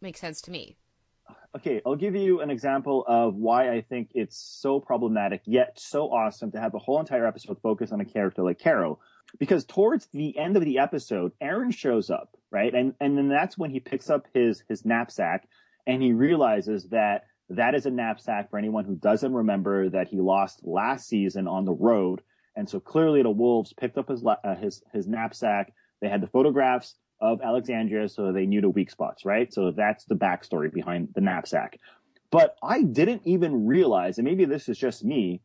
makes 0.00 0.20
sense 0.20 0.40
to 0.42 0.50
me. 0.50 0.76
Okay, 1.56 1.82
I'll 1.84 1.96
give 1.96 2.14
you 2.14 2.40
an 2.40 2.48
example 2.48 3.04
of 3.06 3.34
why 3.34 3.70
I 3.70 3.82
think 3.82 4.12
it's 4.14 4.38
so 4.38 4.80
problematic 4.80 5.42
yet 5.44 5.78
so 5.78 6.10
awesome 6.10 6.52
to 6.52 6.60
have 6.60 6.72
the 6.72 6.78
whole 6.78 7.00
entire 7.00 7.26
episode 7.26 7.58
focus 7.60 7.92
on 7.92 8.00
a 8.00 8.04
character 8.04 8.42
like 8.42 8.58
Carol 8.58 9.00
because 9.38 9.64
towards 9.64 10.06
the 10.12 10.36
end 10.36 10.56
of 10.56 10.64
the 10.64 10.78
episode, 10.78 11.32
Aaron 11.40 11.70
shows 11.70 12.10
up, 12.10 12.36
right? 12.50 12.74
And 12.74 12.94
and 13.00 13.16
then 13.16 13.28
that's 13.28 13.56
when 13.56 13.70
he 13.70 13.80
picks 13.80 14.10
up 14.10 14.26
his 14.34 14.62
his 14.68 14.84
knapsack 14.84 15.48
and 15.86 16.02
he 16.02 16.12
realizes 16.12 16.88
that 16.88 17.24
that 17.50 17.74
is 17.74 17.86
a 17.86 17.90
knapsack 17.90 18.50
for 18.50 18.58
anyone 18.58 18.84
who 18.84 18.94
doesn't 18.94 19.32
remember 19.32 19.88
that 19.90 20.08
he 20.08 20.20
lost 20.20 20.60
last 20.62 21.08
season 21.08 21.48
on 21.48 21.64
the 21.64 21.72
road. 21.72 22.22
And 22.56 22.68
so 22.68 22.78
clearly 22.78 23.22
the 23.22 23.30
Wolves 23.30 23.72
picked 23.72 23.98
up 23.98 24.08
his 24.08 24.24
uh, 24.24 24.54
his 24.56 24.82
his 24.92 25.06
knapsack. 25.06 25.72
They 26.00 26.08
had 26.08 26.20
the 26.20 26.28
photographs 26.28 26.94
of 27.20 27.42
Alexandria, 27.42 28.08
so 28.08 28.32
they 28.32 28.46
knew 28.46 28.60
the 28.60 28.70
weak 28.70 28.90
spots, 28.90 29.24
right? 29.24 29.52
So 29.52 29.72
that's 29.72 30.04
the 30.04 30.14
backstory 30.14 30.72
behind 30.72 31.08
the 31.14 31.20
knapsack. 31.20 31.78
But 32.30 32.56
I 32.62 32.82
didn't 32.82 33.22
even 33.24 33.66
realize, 33.66 34.18
and 34.18 34.24
maybe 34.24 34.44
this 34.44 34.68
is 34.68 34.78
just 34.78 35.04
me, 35.04 35.42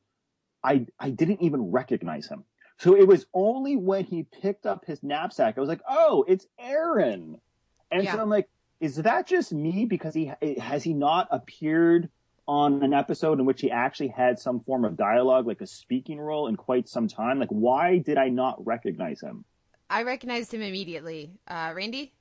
I 0.63 0.85
I 0.99 1.09
didn't 1.09 1.41
even 1.41 1.71
recognize 1.71 2.27
him. 2.27 2.43
So 2.77 2.95
it 2.95 3.07
was 3.07 3.25
only 3.33 3.77
when 3.77 4.03
he 4.03 4.23
picked 4.23 4.65
up 4.65 4.85
his 4.85 5.01
knapsack, 5.01 5.57
I 5.57 5.59
was 5.61 5.69
like, 5.69 5.81
oh, 5.87 6.25
it's 6.27 6.45
Aaron. 6.59 7.39
And 7.91 8.03
yeah. 8.03 8.13
so 8.13 8.21
I'm 8.21 8.29
like, 8.29 8.49
is 8.79 8.97
that 8.97 9.27
just 9.27 9.53
me? 9.53 9.85
Because 9.85 10.13
he 10.13 10.31
has 10.59 10.83
he 10.83 10.93
not 10.93 11.27
appeared 11.31 12.09
on 12.47 12.83
an 12.83 12.93
episode 12.93 13.39
in 13.39 13.45
which 13.45 13.61
he 13.61 13.71
actually 13.71 14.09
had 14.09 14.37
some 14.37 14.59
form 14.59 14.85
of 14.85 14.97
dialogue, 14.97 15.47
like 15.47 15.61
a 15.61 15.67
speaking 15.67 16.19
role 16.19 16.47
in 16.47 16.55
quite 16.55 16.87
some 16.87 17.07
time? 17.07 17.39
Like, 17.39 17.49
why 17.49 17.97
did 17.99 18.17
I 18.17 18.29
not 18.29 18.63
recognize 18.65 19.21
him? 19.21 19.45
I 19.89 20.03
recognized 20.03 20.53
him 20.53 20.61
immediately. 20.61 21.31
Uh, 21.47 21.73
Randy? 21.75 22.13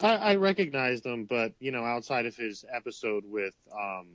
I, 0.00 0.16
I 0.16 0.34
recognized 0.36 1.04
him, 1.04 1.24
but, 1.24 1.52
you 1.60 1.70
know, 1.70 1.84
outside 1.84 2.26
of 2.26 2.36
his 2.36 2.64
episode 2.72 3.24
with 3.26 3.54
um, 3.72 4.08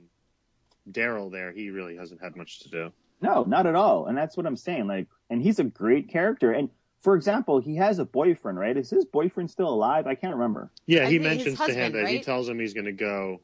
Daryl 0.90 1.30
there, 1.30 1.52
he 1.52 1.70
really 1.70 1.96
hasn't 1.96 2.22
had 2.22 2.36
much 2.36 2.60
to 2.60 2.70
do. 2.70 2.92
No, 3.20 3.44
not 3.44 3.66
at 3.66 3.74
all. 3.74 4.06
And 4.06 4.16
that's 4.16 4.36
what 4.36 4.46
I'm 4.46 4.56
saying. 4.56 4.86
Like, 4.86 5.08
and 5.30 5.42
he's 5.42 5.58
a 5.58 5.64
great 5.64 6.08
character. 6.08 6.52
And 6.52 6.70
for 7.00 7.14
example, 7.14 7.60
he 7.60 7.76
has 7.76 7.98
a 7.98 8.04
boyfriend, 8.04 8.58
right? 8.58 8.76
Is 8.76 8.90
his 8.90 9.04
boyfriend 9.04 9.50
still 9.50 9.68
alive? 9.68 10.06
I 10.06 10.14
can't 10.14 10.34
remember. 10.34 10.70
Yeah, 10.86 11.06
he 11.06 11.18
think 11.18 11.24
his 11.24 11.46
mentions 11.46 11.58
to 11.58 11.64
him 11.72 11.80
husband, 11.80 11.94
that 11.94 12.10
he 12.10 12.20
tells 12.20 12.48
him 12.48 12.58
he's 12.58 12.74
going 12.74 12.86
to 12.86 12.92
go. 12.92 13.40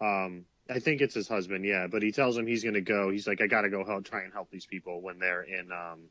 Um, 0.00 0.44
I 0.70 0.78
think 0.78 1.00
it's 1.00 1.14
his 1.14 1.28
husband, 1.28 1.64
yeah, 1.64 1.86
but 1.90 2.02
he 2.02 2.12
tells 2.12 2.36
him 2.36 2.46
he's 2.46 2.62
going 2.62 2.74
to 2.74 2.80
go. 2.80 3.10
He's 3.10 3.26
like, 3.26 3.40
I 3.40 3.46
got 3.46 3.62
to 3.62 3.70
go 3.70 3.84
help, 3.84 4.04
try 4.04 4.22
and 4.22 4.32
help 4.32 4.50
these 4.50 4.66
people 4.66 5.02
when 5.02 5.18
they're 5.18 5.42
in. 5.42 5.70
Um, 5.72 6.08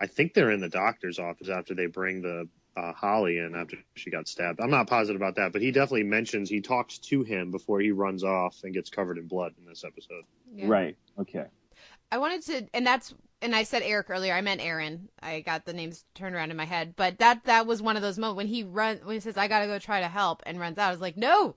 I 0.00 0.06
think 0.06 0.34
they're 0.34 0.50
in 0.50 0.60
the 0.60 0.68
doctor's 0.68 1.18
office 1.18 1.48
after 1.48 1.74
they 1.74 1.86
bring 1.86 2.22
the 2.22 2.48
uh, 2.76 2.92
Holly 2.92 3.38
in 3.38 3.54
after 3.54 3.76
she 3.94 4.10
got 4.10 4.26
stabbed. 4.26 4.60
I'm 4.60 4.70
not 4.70 4.88
positive 4.88 5.20
about 5.20 5.36
that, 5.36 5.52
but 5.52 5.62
he 5.62 5.70
definitely 5.70 6.04
mentions 6.04 6.48
he 6.48 6.60
talks 6.60 6.98
to 6.98 7.22
him 7.22 7.50
before 7.50 7.80
he 7.80 7.92
runs 7.92 8.24
off 8.24 8.56
and 8.64 8.74
gets 8.74 8.90
covered 8.90 9.18
in 9.18 9.28
blood 9.28 9.52
in 9.58 9.66
this 9.66 9.84
episode. 9.84 10.24
Yeah. 10.54 10.66
Right. 10.66 10.96
Okay. 11.18 11.46
I 12.10 12.18
wanted 12.18 12.42
to, 12.46 12.66
and 12.74 12.86
that's, 12.86 13.14
and 13.42 13.54
I 13.54 13.64
said 13.64 13.82
Eric 13.82 14.08
earlier. 14.08 14.32
I 14.32 14.40
meant 14.40 14.60
Aaron. 14.60 15.08
I 15.22 15.40
got 15.40 15.64
the 15.64 15.72
names 15.72 16.04
turned 16.14 16.34
around 16.34 16.50
in 16.50 16.56
my 16.56 16.64
head, 16.64 16.94
but 16.96 17.18
that 17.18 17.44
that 17.44 17.66
was 17.66 17.82
one 17.82 17.96
of 17.96 18.02
those 18.02 18.18
moments 18.18 18.36
when 18.36 18.46
he 18.46 18.62
run 18.62 19.00
when 19.04 19.16
he 19.16 19.20
says, 19.20 19.36
"I 19.36 19.48
gotta 19.48 19.66
go 19.66 19.78
try 19.78 20.00
to 20.00 20.08
help," 20.08 20.42
and 20.46 20.58
runs 20.58 20.78
out. 20.78 20.88
I 20.88 20.92
was 20.92 21.00
like, 21.00 21.16
"No, 21.16 21.56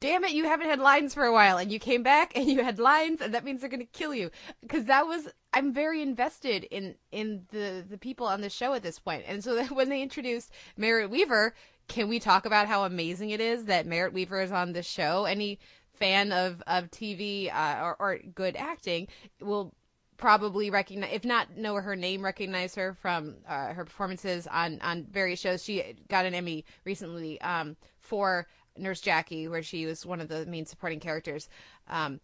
damn 0.00 0.24
it! 0.24 0.32
You 0.32 0.44
haven't 0.44 0.68
had 0.68 0.78
lines 0.78 1.12
for 1.12 1.24
a 1.24 1.32
while, 1.32 1.58
and 1.58 1.70
you 1.70 1.78
came 1.78 2.02
back 2.02 2.36
and 2.36 2.48
you 2.48 2.62
had 2.62 2.78
lines, 2.78 3.20
and 3.20 3.34
that 3.34 3.44
means 3.44 3.60
they're 3.60 3.70
gonna 3.70 3.84
kill 3.84 4.14
you." 4.14 4.30
Because 4.62 4.84
that 4.86 5.06
was, 5.06 5.28
I'm 5.52 5.72
very 5.72 6.02
invested 6.02 6.64
in 6.64 6.94
in 7.12 7.46
the 7.50 7.84
the 7.88 7.98
people 7.98 8.26
on 8.26 8.40
the 8.40 8.50
show 8.50 8.72
at 8.74 8.82
this 8.82 8.98
point, 8.98 9.24
and 9.26 9.42
so 9.42 9.64
when 9.74 9.88
they 9.88 10.02
introduced 10.02 10.52
Merritt 10.76 11.10
Wever, 11.10 11.54
can 11.88 12.08
we 12.08 12.20
talk 12.20 12.46
about 12.46 12.68
how 12.68 12.84
amazing 12.84 13.30
it 13.30 13.40
is 13.40 13.64
that 13.64 13.86
Merritt 13.86 14.14
Wever 14.14 14.40
is 14.40 14.52
on 14.52 14.72
this 14.72 14.86
show? 14.86 15.24
Any 15.24 15.58
fan 16.00 16.32
of 16.32 16.62
of 16.66 16.90
TV 16.90 17.54
uh, 17.54 17.80
or, 17.82 17.96
or 18.00 18.18
good 18.34 18.56
acting 18.56 19.06
will 19.40 19.72
probably 20.16 20.68
recognize, 20.70 21.10
if 21.12 21.24
not 21.24 21.56
know 21.56 21.74
her 21.76 21.96
name, 21.96 22.22
recognize 22.22 22.74
her 22.74 22.94
from 22.94 23.36
uh, 23.48 23.72
her 23.72 23.84
performances 23.84 24.46
on 24.46 24.80
on 24.82 25.06
various 25.10 25.40
shows. 25.40 25.64
She 25.64 25.96
got 26.08 26.26
an 26.26 26.34
Emmy 26.34 26.64
recently 26.84 27.40
um, 27.40 27.76
for 28.00 28.46
Nurse 28.76 29.00
Jackie, 29.00 29.48
where 29.48 29.62
she 29.62 29.86
was 29.86 30.04
one 30.04 30.20
of 30.20 30.28
the 30.28 30.46
main 30.46 30.66
supporting 30.66 31.00
characters. 31.00 31.48
Um, 31.88 32.20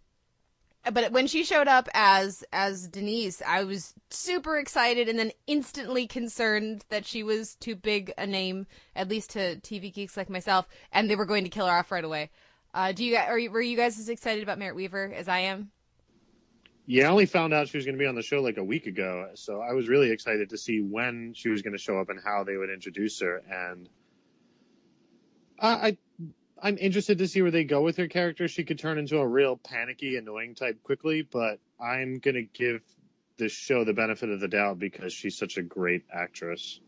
but 0.93 1.11
when 1.11 1.27
she 1.27 1.43
showed 1.43 1.69
up 1.69 1.89
as 1.95 2.45
as 2.53 2.87
Denise, 2.87 3.43
I 3.47 3.65
was 3.65 3.95
super 4.11 4.59
excited 4.59 5.09
and 5.09 5.19
then 5.19 5.33
instantly 5.47 6.07
concerned 6.07 6.85
that 6.91 7.07
she 7.07 7.23
was 7.23 7.57
too 7.57 7.75
big 7.75 8.13
a 8.17 8.27
name, 8.27 8.67
at 8.95 9.09
least 9.09 9.31
to 9.31 9.57
TV 9.57 9.93
geeks 9.93 10.17
like 10.17 10.31
myself, 10.31 10.69
and 10.93 11.11
they 11.11 11.17
were 11.17 11.27
going 11.27 11.45
to 11.45 11.51
kill 11.51 11.67
her 11.67 11.73
off 11.79 11.91
right 11.91 12.05
away. 12.05 12.31
Uh, 12.77 12.93
do 12.93 13.07
you 13.07 13.15
guys, 13.15 13.27
are 13.31 13.39
you, 13.39 13.51
were 13.51 13.63
you 13.63 13.75
guys 13.75 13.99
as 13.99 14.11
excited 14.11 14.43
about 14.43 14.59
Merritt 14.59 14.77
Wever 14.77 15.11
as 15.17 15.29
I 15.29 15.39
am? 15.39 15.71
Yeah, 16.85 17.07
I 17.07 17.11
only 17.11 17.25
found 17.25 17.55
out 17.55 17.69
she 17.69 17.79
was 17.79 17.87
going 17.87 17.95
to 17.95 17.99
be 17.99 18.07
on 18.07 18.15
the 18.15 18.23
show 18.23 18.43
like 18.43 18.59
a 18.59 18.63
week 18.63 18.87
ago, 18.87 19.31
so 19.33 19.63
I 19.63 19.73
was 19.73 19.89
really 19.89 20.11
excited 20.11 20.51
to 20.51 20.59
see 20.59 20.83
when 20.83 21.33
she 21.35 21.49
was 21.49 21.63
going 21.63 21.73
to 21.73 21.79
show 21.79 21.99
up 21.99 22.11
and 22.11 22.21
how 22.23 22.45
they 22.45 22.55
would 22.55 22.69
introduce 22.69 23.19
her. 23.21 23.43
And 23.51 23.89
I, 25.59 25.69
I, 25.71 25.97
I'm 26.63 26.77
interested 26.77 27.17
to 27.17 27.29
see 27.29 27.41
where 27.41 27.51
they 27.51 27.65
go 27.65 27.81
with 27.81 27.97
her 27.97 28.09
character. 28.09 28.47
She 28.47 28.63
could 28.63 28.79
turn 28.79 28.99
into 28.99 29.17
a 29.17 29.27
real 29.27 29.57
panicky, 29.57 30.19
annoying 30.19 30.55
type 30.55 30.83
quickly, 30.83 31.23
but 31.23 31.61
I'm 31.81 32.19
going 32.19 32.35
to 32.35 32.43
give 32.43 32.83
this 33.39 33.53
show 33.53 33.85
the 33.85 33.95
benefit 33.95 34.29
of 34.29 34.39
the 34.39 34.49
doubt 34.49 34.79
because 34.79 35.15
she's 35.15 35.39
such 35.39 35.57
a 35.57 35.63
great 35.63 36.05
actress. 36.13 36.79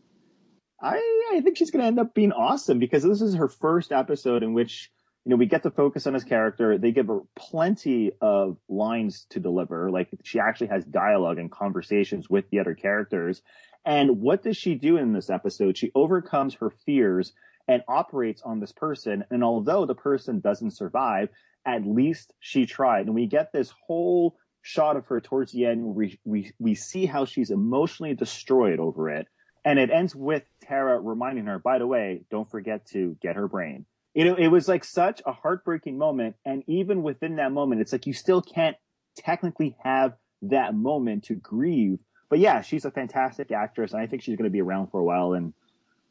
I 0.79 1.31
I 1.33 1.41
think 1.41 1.57
she's 1.57 1.71
going 1.71 1.81
to 1.81 1.87
end 1.87 1.99
up 1.99 2.13
being 2.13 2.31
awesome 2.31 2.77
because 2.77 3.01
this 3.01 3.21
is 3.21 3.33
her 3.35 3.47
first 3.47 3.91
episode 3.91 4.43
in 4.43 4.53
which 4.53 4.91
you 5.25 5.31
know 5.31 5.35
we 5.35 5.45
get 5.45 5.63
to 5.63 5.71
focus 5.71 6.07
on 6.07 6.13
his 6.13 6.23
character. 6.23 6.77
They 6.77 6.91
give 6.91 7.07
her 7.07 7.19
plenty 7.35 8.11
of 8.21 8.57
lines 8.67 9.25
to 9.31 9.39
deliver. 9.39 9.91
Like 9.91 10.09
she 10.23 10.39
actually 10.39 10.67
has 10.67 10.85
dialogue 10.85 11.37
and 11.37 11.51
conversations 11.51 12.29
with 12.29 12.49
the 12.49 12.59
other 12.59 12.73
characters. 12.73 13.41
And 13.85 14.21
what 14.21 14.43
does 14.43 14.57
she 14.57 14.75
do 14.75 14.97
in 14.97 15.13
this 15.13 15.29
episode? 15.29 15.77
She 15.77 15.91
overcomes 15.95 16.55
her 16.55 16.69
fears 16.85 17.33
and 17.67 17.83
operates 17.87 18.41
on 18.41 18.59
this 18.59 18.71
person. 18.71 19.23
And 19.29 19.43
although 19.43 19.85
the 19.85 19.95
person 19.95 20.39
doesn't 20.39 20.71
survive, 20.71 21.29
at 21.65 21.85
least 21.85 22.33
she 22.39 22.65
tried. 22.65 23.05
And 23.05 23.15
we 23.15 23.27
get 23.27 23.51
this 23.51 23.71
whole 23.85 24.37
shot 24.61 24.97
of 24.97 25.05
her 25.07 25.21
towards 25.21 25.51
the 25.51 25.65
end 25.65 25.95
we, 25.95 26.19
we, 26.25 26.51
we 26.59 26.75
see 26.75 27.05
how 27.05 27.25
she's 27.25 27.51
emotionally 27.51 28.13
destroyed 28.13 28.79
over 28.79 29.09
it. 29.09 29.27
And 29.63 29.77
it 29.77 29.91
ends 29.91 30.15
with 30.15 30.43
Tara 30.61 30.99
reminding 30.99 31.45
her, 31.45 31.59
by 31.59 31.79
the 31.79 31.87
way, 31.87 32.23
don't 32.31 32.49
forget 32.49 32.87
to 32.87 33.15
get 33.21 33.35
her 33.35 33.47
brain. 33.47 33.85
Know, 34.15 34.35
it 34.35 34.47
was 34.47 34.67
like 34.67 34.83
such 34.83 35.21
a 35.25 35.31
heartbreaking 35.31 35.97
moment. 35.97 36.35
And 36.45 36.63
even 36.67 37.03
within 37.03 37.37
that 37.37 37.51
moment, 37.51 37.81
it's 37.81 37.91
like 37.91 38.07
you 38.07 38.13
still 38.13 38.41
can't 38.41 38.75
technically 39.15 39.77
have 39.83 40.13
that 40.41 40.75
moment 40.75 41.25
to 41.25 41.35
grieve. 41.35 41.99
But 42.29 42.39
yeah, 42.39 42.61
she's 42.61 42.85
a 42.85 42.91
fantastic 42.91 43.51
actress. 43.51 43.93
And 43.93 44.01
I 44.01 44.07
think 44.07 44.21
she's 44.21 44.35
going 44.35 44.49
to 44.49 44.51
be 44.51 44.61
around 44.61 44.87
for 44.87 44.99
a 44.99 45.03
while 45.03 45.33
and 45.33 45.53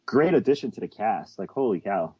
great 0.06 0.34
addition 0.34 0.70
to 0.72 0.80
the 0.80 0.88
cast. 0.88 1.38
Like, 1.38 1.50
holy 1.50 1.80
cow. 1.80 2.14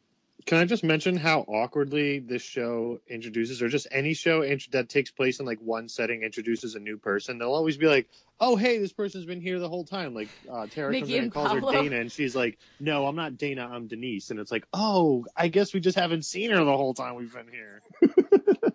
Can 0.45 0.57
I 0.57 0.65
just 0.65 0.83
mention 0.83 1.17
how 1.17 1.41
awkwardly 1.41 2.19
this 2.19 2.41
show 2.41 3.01
introduces, 3.07 3.61
or 3.61 3.67
just 3.67 3.87
any 3.91 4.13
show 4.13 4.41
int- 4.41 4.71
that 4.71 4.89
takes 4.89 5.11
place 5.11 5.39
in 5.39 5.45
like 5.45 5.59
one 5.59 5.89
setting 5.89 6.23
introduces 6.23 6.75
a 6.75 6.79
new 6.79 6.97
person? 6.97 7.37
They'll 7.37 7.53
always 7.53 7.77
be 7.77 7.87
like, 7.87 8.09
"Oh, 8.39 8.55
hey, 8.55 8.77
this 8.77 8.93
person's 8.93 9.25
been 9.25 9.41
here 9.41 9.59
the 9.59 9.69
whole 9.69 9.83
time." 9.83 10.13
Like 10.13 10.31
uh, 10.51 10.67
Tara 10.67 10.91
Mickey 10.91 11.01
comes 11.01 11.09
in 11.11 11.15
and 11.15 11.23
and 11.23 11.33
calls 11.33 11.49
Pablo. 11.49 11.71
her 11.71 11.83
Dana, 11.83 11.97
and 11.97 12.11
she's 12.11 12.35
like, 12.35 12.57
"No, 12.79 13.05
I'm 13.05 13.15
not 13.15 13.37
Dana. 13.37 13.67
I'm 13.69 13.87
Denise." 13.87 14.31
And 14.31 14.39
it's 14.39 14.51
like, 14.51 14.65
"Oh, 14.73 15.25
I 15.35 15.49
guess 15.49 15.73
we 15.73 15.81
just 15.81 15.97
haven't 15.99 16.23
seen 16.23 16.51
her 16.51 16.63
the 16.63 16.77
whole 16.77 16.93
time 16.93 17.15
we've 17.15 17.33
been 17.33 17.49
here." 17.51 17.81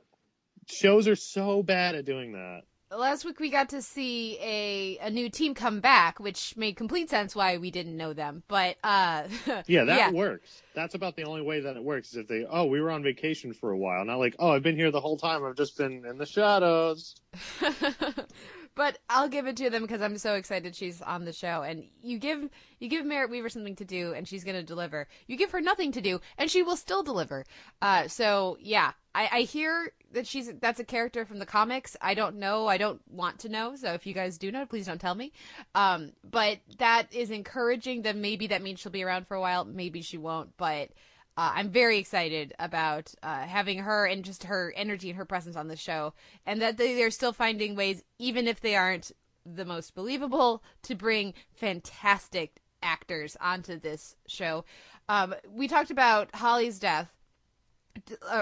Shows 0.66 1.08
are 1.08 1.16
so 1.16 1.62
bad 1.62 1.94
at 1.94 2.04
doing 2.04 2.32
that. 2.32 2.62
Last 2.96 3.24
week 3.24 3.40
we 3.40 3.50
got 3.50 3.70
to 3.70 3.82
see 3.82 4.38
a 4.40 4.98
a 4.98 5.10
new 5.10 5.28
team 5.28 5.54
come 5.54 5.80
back, 5.80 6.20
which 6.20 6.56
made 6.56 6.76
complete 6.76 7.10
sense 7.10 7.34
why 7.34 7.56
we 7.56 7.70
didn't 7.70 7.96
know 7.96 8.12
them. 8.12 8.42
But 8.46 8.76
uh, 8.84 9.24
Yeah, 9.66 9.84
that 9.84 9.98
yeah. 9.98 10.10
works. 10.10 10.62
That's 10.74 10.94
about 10.94 11.16
the 11.16 11.24
only 11.24 11.42
way 11.42 11.60
that 11.60 11.76
it 11.76 11.82
works. 11.82 12.10
Is 12.10 12.16
if 12.18 12.28
they, 12.28 12.46
oh, 12.48 12.66
we 12.66 12.80
were 12.80 12.90
on 12.90 13.02
vacation 13.02 13.52
for 13.52 13.70
a 13.70 13.76
while, 13.76 14.04
not 14.04 14.18
like, 14.18 14.36
oh, 14.38 14.50
I've 14.50 14.62
been 14.62 14.76
here 14.76 14.90
the 14.90 15.00
whole 15.00 15.16
time. 15.16 15.44
I've 15.44 15.56
just 15.56 15.76
been 15.76 16.04
in 16.04 16.18
the 16.18 16.26
shadows. 16.26 17.16
but 18.74 18.98
I'll 19.08 19.28
give 19.28 19.46
it 19.46 19.56
to 19.58 19.70
them 19.70 19.82
because 19.82 20.02
I'm 20.02 20.18
so 20.18 20.34
excited 20.34 20.74
she's 20.74 21.00
on 21.02 21.24
the 21.24 21.32
show. 21.32 21.62
And 21.62 21.84
you 22.02 22.18
give 22.18 22.48
you 22.78 22.88
give 22.88 23.04
Merritt 23.04 23.30
Wever 23.30 23.48
something 23.48 23.76
to 23.76 23.84
do, 23.84 24.12
and 24.12 24.26
she's 24.26 24.44
going 24.44 24.56
to 24.56 24.62
deliver. 24.62 25.08
You 25.26 25.36
give 25.36 25.50
her 25.52 25.60
nothing 25.60 25.92
to 25.92 26.00
do, 26.00 26.20
and 26.38 26.50
she 26.50 26.62
will 26.62 26.76
still 26.76 27.02
deliver. 27.02 27.44
Uh, 27.80 28.08
so 28.08 28.56
yeah, 28.60 28.92
I, 29.14 29.28
I 29.32 29.40
hear 29.42 29.92
that 30.12 30.26
she's 30.26 30.52
that's 30.60 30.80
a 30.80 30.84
character 30.84 31.24
from 31.24 31.38
the 31.38 31.46
comics. 31.46 31.96
I 32.00 32.14
don't 32.14 32.36
know. 32.36 32.66
I 32.66 32.78
don't 32.78 33.00
want 33.10 33.40
to 33.40 33.48
know. 33.48 33.76
So 33.76 33.92
if 33.92 34.06
you 34.06 34.14
guys 34.14 34.38
do 34.38 34.50
know, 34.50 34.66
please 34.66 34.86
don't 34.86 35.00
tell 35.00 35.14
me. 35.14 35.32
Um, 35.74 36.12
but 36.28 36.58
that 36.78 37.12
is 37.12 37.30
encouraging. 37.30 38.02
That 38.02 38.16
maybe 38.16 38.48
that 38.48 38.62
means 38.62 38.80
she'll 38.80 38.92
be 38.92 39.04
around 39.04 39.26
for 39.26 39.36
a 39.36 39.40
while. 39.40 39.64
Maybe 39.64 40.02
she 40.02 40.18
won't. 40.18 40.56
But 40.56 40.90
uh, 41.36 41.52
I'm 41.54 41.70
very 41.70 41.98
excited 41.98 42.54
about 42.58 43.12
uh, 43.22 43.42
having 43.42 43.78
her 43.80 44.06
and 44.06 44.24
just 44.24 44.44
her 44.44 44.72
energy 44.76 45.10
and 45.10 45.16
her 45.16 45.24
presence 45.24 45.56
on 45.56 45.68
the 45.68 45.76
show, 45.76 46.14
and 46.46 46.62
that 46.62 46.76
they, 46.76 46.94
they're 46.94 47.10
still 47.10 47.32
finding 47.32 47.74
ways, 47.74 48.02
even 48.18 48.46
if 48.46 48.60
they 48.60 48.76
aren't 48.76 49.10
the 49.44 49.64
most 49.64 49.94
believable, 49.94 50.62
to 50.82 50.94
bring 50.94 51.34
fantastic 51.52 52.60
actors 52.82 53.36
onto 53.40 53.78
this 53.78 54.14
show. 54.28 54.64
Um, 55.08 55.34
we 55.50 55.66
talked 55.68 55.90
about 55.90 56.34
Holly's 56.34 56.78
death, 56.78 57.10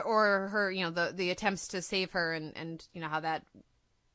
or 0.04 0.48
her, 0.48 0.70
you 0.70 0.82
know, 0.84 0.90
the 0.90 1.12
the 1.14 1.30
attempts 1.30 1.68
to 1.68 1.82
save 1.82 2.12
her, 2.12 2.32
and 2.32 2.56
and 2.56 2.86
you 2.92 3.00
know 3.00 3.08
how 3.08 3.20
that 3.20 3.44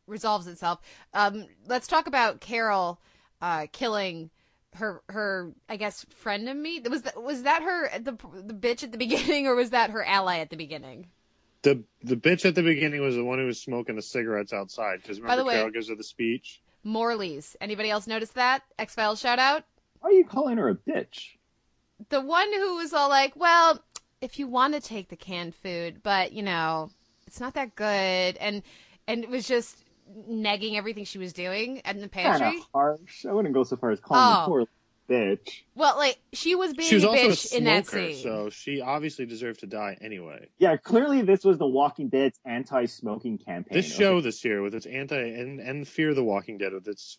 resolves 0.07 0.47
itself. 0.47 0.79
Um, 1.13 1.45
let's 1.67 1.87
talk 1.87 2.07
about 2.07 2.39
Carol 2.39 2.99
uh, 3.41 3.67
killing 3.71 4.29
her 4.75 5.01
her 5.09 5.51
I 5.69 5.77
guess 5.77 6.05
friend 6.09 6.47
of 6.49 6.55
me. 6.57 6.81
Was 6.89 7.01
that 7.03 7.21
was 7.21 7.43
that 7.43 7.61
her 7.63 7.89
the 7.99 8.13
the 8.43 8.53
bitch 8.53 8.83
at 8.83 8.91
the 8.91 8.97
beginning, 9.07 9.47
or 9.47 9.55
was 9.55 9.71
that 9.71 9.89
her 9.91 10.03
ally 10.03 10.39
at 10.39 10.49
the 10.49 10.57
beginning? 10.57 11.07
The 11.63 11.83
the 12.03 12.15
bitch 12.15 12.45
at 12.45 12.55
the 12.55 12.63
beginning 12.63 13.01
was 13.01 13.15
the 13.15 13.23
one 13.23 13.39
who 13.39 13.45
was 13.45 13.59
smoking 13.59 13.95
the 13.95 14.01
cigarettes 14.01 14.53
outside. 14.53 15.01
Because 15.01 15.19
By 15.19 15.35
the 15.35 15.41
remember, 15.41 15.47
way- 15.47 15.53
Carol 15.55 15.71
gives 15.71 15.89
her 15.89 15.95
the 15.95 16.03
speech. 16.03 16.61
Morley's. 16.83 17.55
Anybody 17.59 17.89
else 17.89 18.07
notice 18.07 18.29
that? 18.31 18.63
X 18.79 18.95
Files 18.95 19.19
shout 19.19 19.39
out. 19.39 19.63
Why 19.99 20.09
are 20.09 20.13
you 20.13 20.25
calling 20.25 20.57
her 20.57 20.69
a 20.69 20.75
bitch? 20.75 21.31
The 22.09 22.21
one 22.21 22.53
who 22.53 22.75
was 22.75 22.93
all 22.93 23.09
like, 23.09 23.35
"Well, 23.35 23.83
if 24.21 24.39
you 24.39 24.47
want 24.47 24.73
to 24.73 24.79
take 24.79 25.09
the 25.09 25.15
canned 25.15 25.55
food, 25.55 26.01
but 26.03 26.33
you 26.33 26.43
know, 26.43 26.89
it's 27.25 27.39
not 27.39 27.53
that 27.55 27.75
good," 27.75 28.37
and 28.37 28.61
and 29.07 29.23
it 29.23 29.29
was 29.29 29.47
just 29.47 29.77
negging 30.29 30.75
everything 30.75 31.03
she 31.05 31.17
was 31.17 31.33
doing 31.33 31.77
in 31.85 32.01
the 32.01 32.07
pantry. 32.07 32.51
Kinda 32.51 32.65
harsh. 32.73 33.25
I 33.25 33.33
wouldn't 33.33 33.53
go 33.53 33.63
so 33.63 33.75
far 33.75 33.91
as 33.91 33.99
calling 33.99 34.23
Oh. 34.23 34.39
her 34.41 34.47
poor 34.47 34.67
bitch. 35.09 35.61
Well, 35.75 35.97
like 35.97 36.17
she 36.33 36.55
was 36.55 36.73
being 36.73 36.87
She 36.89 36.95
was 36.95 37.03
a 37.03 37.09
also 37.09 37.21
a 37.27 37.29
bitch 37.29 37.53
in 37.53 37.63
that 37.65 37.87
smoker, 37.87 38.11
scene. 38.13 38.23
so 38.23 38.49
she 38.49 38.81
obviously 38.81 39.25
deserved 39.25 39.59
to 39.61 39.67
die 39.67 39.97
anyway. 40.01 40.47
Yeah, 40.59 40.77
clearly 40.77 41.21
this 41.23 41.43
was 41.43 41.57
The 41.57 41.67
Walking 41.67 42.07
Dead's 42.09 42.39
anti-smoking 42.45 43.37
campaign. 43.39 43.73
This 43.75 43.87
okay? 43.93 43.97
show 44.03 44.21
this 44.21 44.43
year 44.45 44.61
with 44.61 44.75
its 44.75 44.85
anti 44.85 45.17
and, 45.17 45.59
and 45.59 45.87
Fear 45.87 46.09
of 46.09 46.15
the 46.15 46.23
Walking 46.23 46.57
Dead 46.57 46.73
with 46.73 46.87
its 46.87 47.17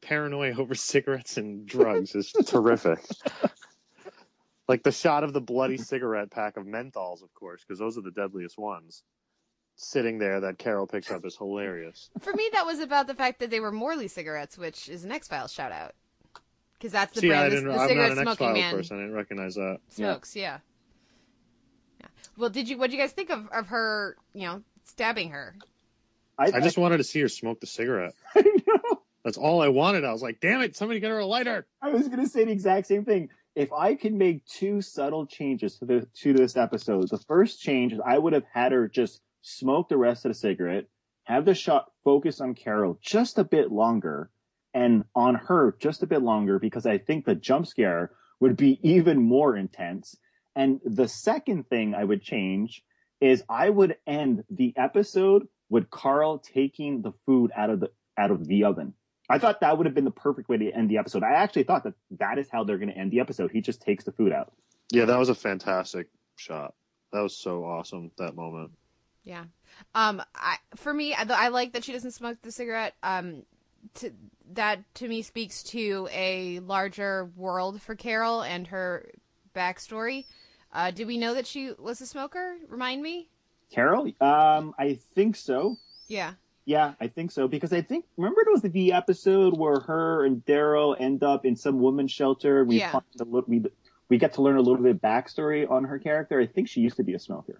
paranoia 0.00 0.56
over 0.56 0.74
cigarettes 0.76 1.36
and 1.36 1.66
drugs 1.66 2.14
is 2.14 2.32
terrific. 2.46 3.00
Like 4.68 4.82
the 4.82 4.92
shot 4.92 5.24
of 5.24 5.32
the 5.32 5.40
bloody 5.40 5.74
mm-hmm. 5.74 5.82
cigarette 5.82 6.30
pack 6.30 6.56
of 6.56 6.66
menthols, 6.66 7.22
of 7.22 7.32
course, 7.34 7.62
because 7.66 7.78
those 7.78 7.96
are 7.96 8.02
the 8.02 8.10
deadliest 8.10 8.58
ones. 8.58 9.02
Sitting 9.76 10.18
there 10.18 10.40
that 10.40 10.58
Carol 10.58 10.86
picks 10.86 11.10
up 11.10 11.24
is 11.24 11.36
hilarious. 11.36 12.10
For 12.20 12.32
me, 12.32 12.50
that 12.52 12.66
was 12.66 12.80
about 12.80 13.06
the 13.06 13.14
fact 13.14 13.40
that 13.40 13.50
they 13.50 13.60
were 13.60 13.72
Morley 13.72 14.08
cigarettes, 14.08 14.58
which 14.58 14.88
is 14.88 15.04
an 15.04 15.12
X 15.12 15.28
Files 15.28 15.52
shout 15.52 15.72
out. 15.72 15.94
because 16.74 16.92
that's 16.92 17.14
the 17.14 17.20
See, 17.20 17.32
I 17.32 17.48
brand. 17.48 17.52
The, 17.52 17.56
didn't, 17.56 17.72
the 17.72 17.78
I'm 17.78 17.88
cigarette 17.88 18.08
not 18.08 18.18
an 18.18 18.28
X-Files 18.28 18.54
man 18.54 18.74
person. 18.74 18.96
I 18.96 19.00
didn't 19.02 19.14
recognize 19.14 19.54
that. 19.54 19.78
smokes. 19.88 20.36
Yeah. 20.36 20.58
yeah. 22.00 22.06
Well, 22.36 22.50
did 22.50 22.68
you? 22.68 22.76
What 22.76 22.90
did 22.90 22.96
you 22.96 23.02
guys 23.02 23.12
think 23.12 23.30
of 23.30 23.48
of 23.48 23.68
her? 23.68 24.16
You 24.34 24.46
know, 24.48 24.62
stabbing 24.84 25.30
her. 25.30 25.54
I 26.38 26.60
just 26.60 26.78
wanted 26.78 26.98
to 26.98 27.04
see 27.04 27.20
her 27.20 27.28
smoke 27.28 27.60
the 27.60 27.66
cigarette. 27.66 28.14
I 28.36 28.42
know. 28.42 29.02
That's 29.24 29.36
all 29.36 29.60
I 29.60 29.68
wanted. 29.68 30.04
I 30.04 30.12
was 30.12 30.22
like, 30.22 30.40
damn 30.40 30.60
it, 30.60 30.76
somebody 30.76 31.00
get 31.00 31.10
her 31.10 31.18
a 31.18 31.26
lighter. 31.26 31.66
I 31.82 31.90
was 31.90 32.08
going 32.08 32.22
to 32.22 32.28
say 32.28 32.44
the 32.44 32.52
exact 32.52 32.86
same 32.86 33.04
thing. 33.04 33.30
If 33.54 33.72
I 33.72 33.94
could 33.94 34.14
make 34.14 34.46
two 34.46 34.80
subtle 34.80 35.26
changes 35.26 35.78
to 35.78 35.84
the 35.84 36.06
to 36.20 36.32
this 36.32 36.56
episode, 36.56 37.08
the 37.08 37.18
first 37.18 37.60
change 37.60 37.92
is 37.92 38.00
I 38.04 38.18
would 38.18 38.32
have 38.32 38.44
had 38.52 38.72
her 38.72 38.88
just 38.88 39.20
smoke 39.42 39.88
the 39.88 39.96
rest 39.96 40.24
of 40.24 40.30
the 40.30 40.34
cigarette, 40.34 40.86
have 41.24 41.44
the 41.44 41.54
shot 41.54 41.90
focus 42.04 42.40
on 42.40 42.54
Carol 42.54 42.98
just 43.02 43.38
a 43.38 43.44
bit 43.44 43.72
longer, 43.72 44.30
and 44.74 45.04
on 45.14 45.34
her 45.34 45.76
just 45.80 46.02
a 46.02 46.06
bit 46.06 46.22
longer 46.22 46.58
because 46.58 46.86
I 46.86 46.98
think 46.98 47.24
the 47.24 47.34
jump 47.34 47.66
scare 47.66 48.12
would 48.40 48.56
be 48.56 48.78
even 48.82 49.18
more 49.18 49.56
intense. 49.56 50.16
And 50.54 50.80
the 50.84 51.08
second 51.08 51.68
thing 51.68 51.94
I 51.94 52.04
would 52.04 52.22
change 52.22 52.82
is 53.20 53.42
I 53.48 53.70
would 53.70 53.96
end 54.06 54.44
the 54.50 54.72
episode 54.76 55.48
with 55.68 55.90
Carl 55.90 56.38
taking 56.38 57.02
the 57.02 57.12
food 57.26 57.50
out 57.56 57.70
of 57.70 57.80
the 57.80 57.90
out 58.16 58.30
of 58.30 58.46
the 58.46 58.64
oven. 58.64 58.94
I 59.28 59.38
thought 59.38 59.60
that 59.60 59.76
would 59.76 59.86
have 59.86 59.94
been 59.94 60.04
the 60.04 60.10
perfect 60.10 60.48
way 60.48 60.56
to 60.56 60.70
end 60.70 60.90
the 60.90 60.98
episode. 60.98 61.22
I 61.22 61.32
actually 61.32 61.64
thought 61.64 61.84
that 61.84 61.94
that 62.12 62.38
is 62.38 62.48
how 62.50 62.64
they're 62.64 62.78
going 62.78 62.90
to 62.90 62.96
end 62.96 63.10
the 63.10 63.20
episode. 63.20 63.50
He 63.50 63.60
just 63.60 63.82
takes 63.82 64.04
the 64.04 64.12
food 64.12 64.32
out. 64.32 64.52
Yeah, 64.90 65.04
that 65.04 65.18
was 65.18 65.28
a 65.28 65.34
fantastic 65.34 66.08
shot. 66.36 66.74
That 67.12 67.20
was 67.20 67.36
so 67.36 67.64
awesome, 67.64 68.10
that 68.18 68.34
moment. 68.34 68.72
Yeah. 69.24 69.44
Um. 69.94 70.22
I 70.34 70.56
for 70.76 70.94
me, 70.94 71.14
I, 71.14 71.26
I 71.28 71.48
like 71.48 71.74
that 71.74 71.84
she 71.84 71.92
doesn't 71.92 72.12
smoke 72.12 72.38
the 72.42 72.52
cigarette. 72.52 72.94
Um. 73.02 73.42
To, 73.94 74.12
that 74.54 74.82
to 74.94 75.08
me 75.08 75.22
speaks 75.22 75.62
to 75.64 76.08
a 76.10 76.58
larger 76.60 77.30
world 77.36 77.80
for 77.80 77.94
Carol 77.94 78.42
and 78.42 78.66
her 78.68 79.10
backstory. 79.54 80.24
Uh, 80.72 80.90
did 80.90 81.06
we 81.06 81.16
know 81.16 81.34
that 81.34 81.46
she 81.46 81.72
was 81.78 82.00
a 82.00 82.06
smoker? 82.06 82.56
Remind 82.68 83.02
me. 83.02 83.28
Carol, 83.70 84.10
um, 84.20 84.74
I 84.78 84.98
think 85.14 85.36
so. 85.36 85.76
Yeah. 86.08 86.34
Yeah, 86.68 86.92
I 87.00 87.06
think 87.06 87.30
so 87.30 87.48
because 87.48 87.72
I 87.72 87.80
think 87.80 88.04
remember 88.18 88.42
it 88.42 88.52
was 88.52 88.60
the 88.60 88.92
episode 88.92 89.56
where 89.56 89.80
her 89.80 90.26
and 90.26 90.44
Daryl 90.44 90.94
end 91.00 91.22
up 91.22 91.46
in 91.46 91.56
some 91.56 91.80
women's 91.80 92.12
shelter. 92.12 92.62
We 92.62 92.76
Yeah. 92.76 92.90
find 92.92 93.04
a 93.18 93.24
little, 93.24 93.48
we 93.48 93.64
we 94.10 94.18
get 94.18 94.34
to 94.34 94.42
learn 94.42 94.58
a 94.58 94.60
little 94.60 94.82
bit 94.82 94.96
of 94.96 95.00
backstory 95.00 95.68
on 95.70 95.84
her 95.84 95.98
character. 95.98 96.38
I 96.38 96.46
think 96.46 96.68
she 96.68 96.82
used 96.82 96.98
to 96.98 97.02
be 97.02 97.14
a 97.14 97.18
smoker. 97.18 97.58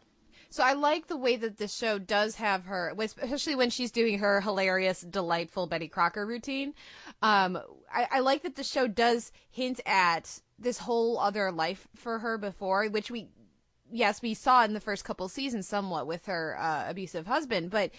So 0.50 0.62
I 0.62 0.74
like 0.74 1.06
the 1.06 1.16
way 1.16 1.36
that 1.36 1.56
the 1.56 1.68
show 1.68 1.98
does 1.98 2.34
have 2.34 2.66
her, 2.66 2.92
especially 2.98 3.54
when 3.54 3.70
she's 3.70 3.90
doing 3.90 4.18
her 4.18 4.42
hilarious, 4.42 5.00
delightful 5.00 5.66
Betty 5.66 5.88
Crocker 5.88 6.26
routine. 6.26 6.74
Um, 7.22 7.58
I, 7.90 8.08
I 8.10 8.20
like 8.20 8.42
that 8.42 8.56
the 8.56 8.62
show 8.62 8.86
does 8.88 9.32
hint 9.50 9.80
at 9.86 10.42
this 10.58 10.80
whole 10.80 11.18
other 11.18 11.50
life 11.50 11.88
for 11.94 12.18
her 12.18 12.36
before, 12.36 12.86
which 12.88 13.10
we, 13.10 13.28
yes, 13.90 14.20
we 14.20 14.34
saw 14.34 14.64
in 14.64 14.74
the 14.74 14.80
first 14.80 15.06
couple 15.06 15.28
seasons 15.30 15.66
somewhat 15.66 16.06
with 16.06 16.26
her 16.26 16.58
uh, 16.60 16.84
abusive 16.90 17.26
husband, 17.26 17.70
but 17.70 17.90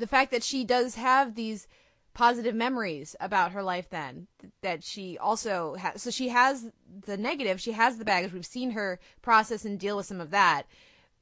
the 0.00 0.06
fact 0.06 0.30
that 0.32 0.42
she 0.42 0.64
does 0.64 0.94
have 0.96 1.34
these 1.34 1.68
positive 2.12 2.54
memories 2.54 3.14
about 3.20 3.52
her 3.52 3.62
life 3.62 3.88
then 3.90 4.26
that 4.62 4.82
she 4.82 5.16
also 5.16 5.74
has 5.74 6.02
so 6.02 6.10
she 6.10 6.28
has 6.28 6.70
the 7.06 7.16
negative 7.16 7.60
she 7.60 7.70
has 7.70 7.98
the 7.98 8.04
baggage 8.04 8.32
we've 8.32 8.44
seen 8.44 8.72
her 8.72 8.98
process 9.22 9.64
and 9.64 9.78
deal 9.78 9.96
with 9.96 10.06
some 10.06 10.20
of 10.20 10.30
that 10.30 10.64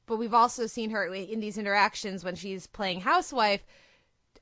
but 0.08 0.16
we've 0.16 0.34
also 0.34 0.66
seen 0.66 0.90
her 0.90 1.04
in 1.06 1.38
these 1.38 1.58
interactions 1.58 2.24
when 2.24 2.34
she's 2.34 2.66
playing 2.66 3.02
housewife. 3.02 3.64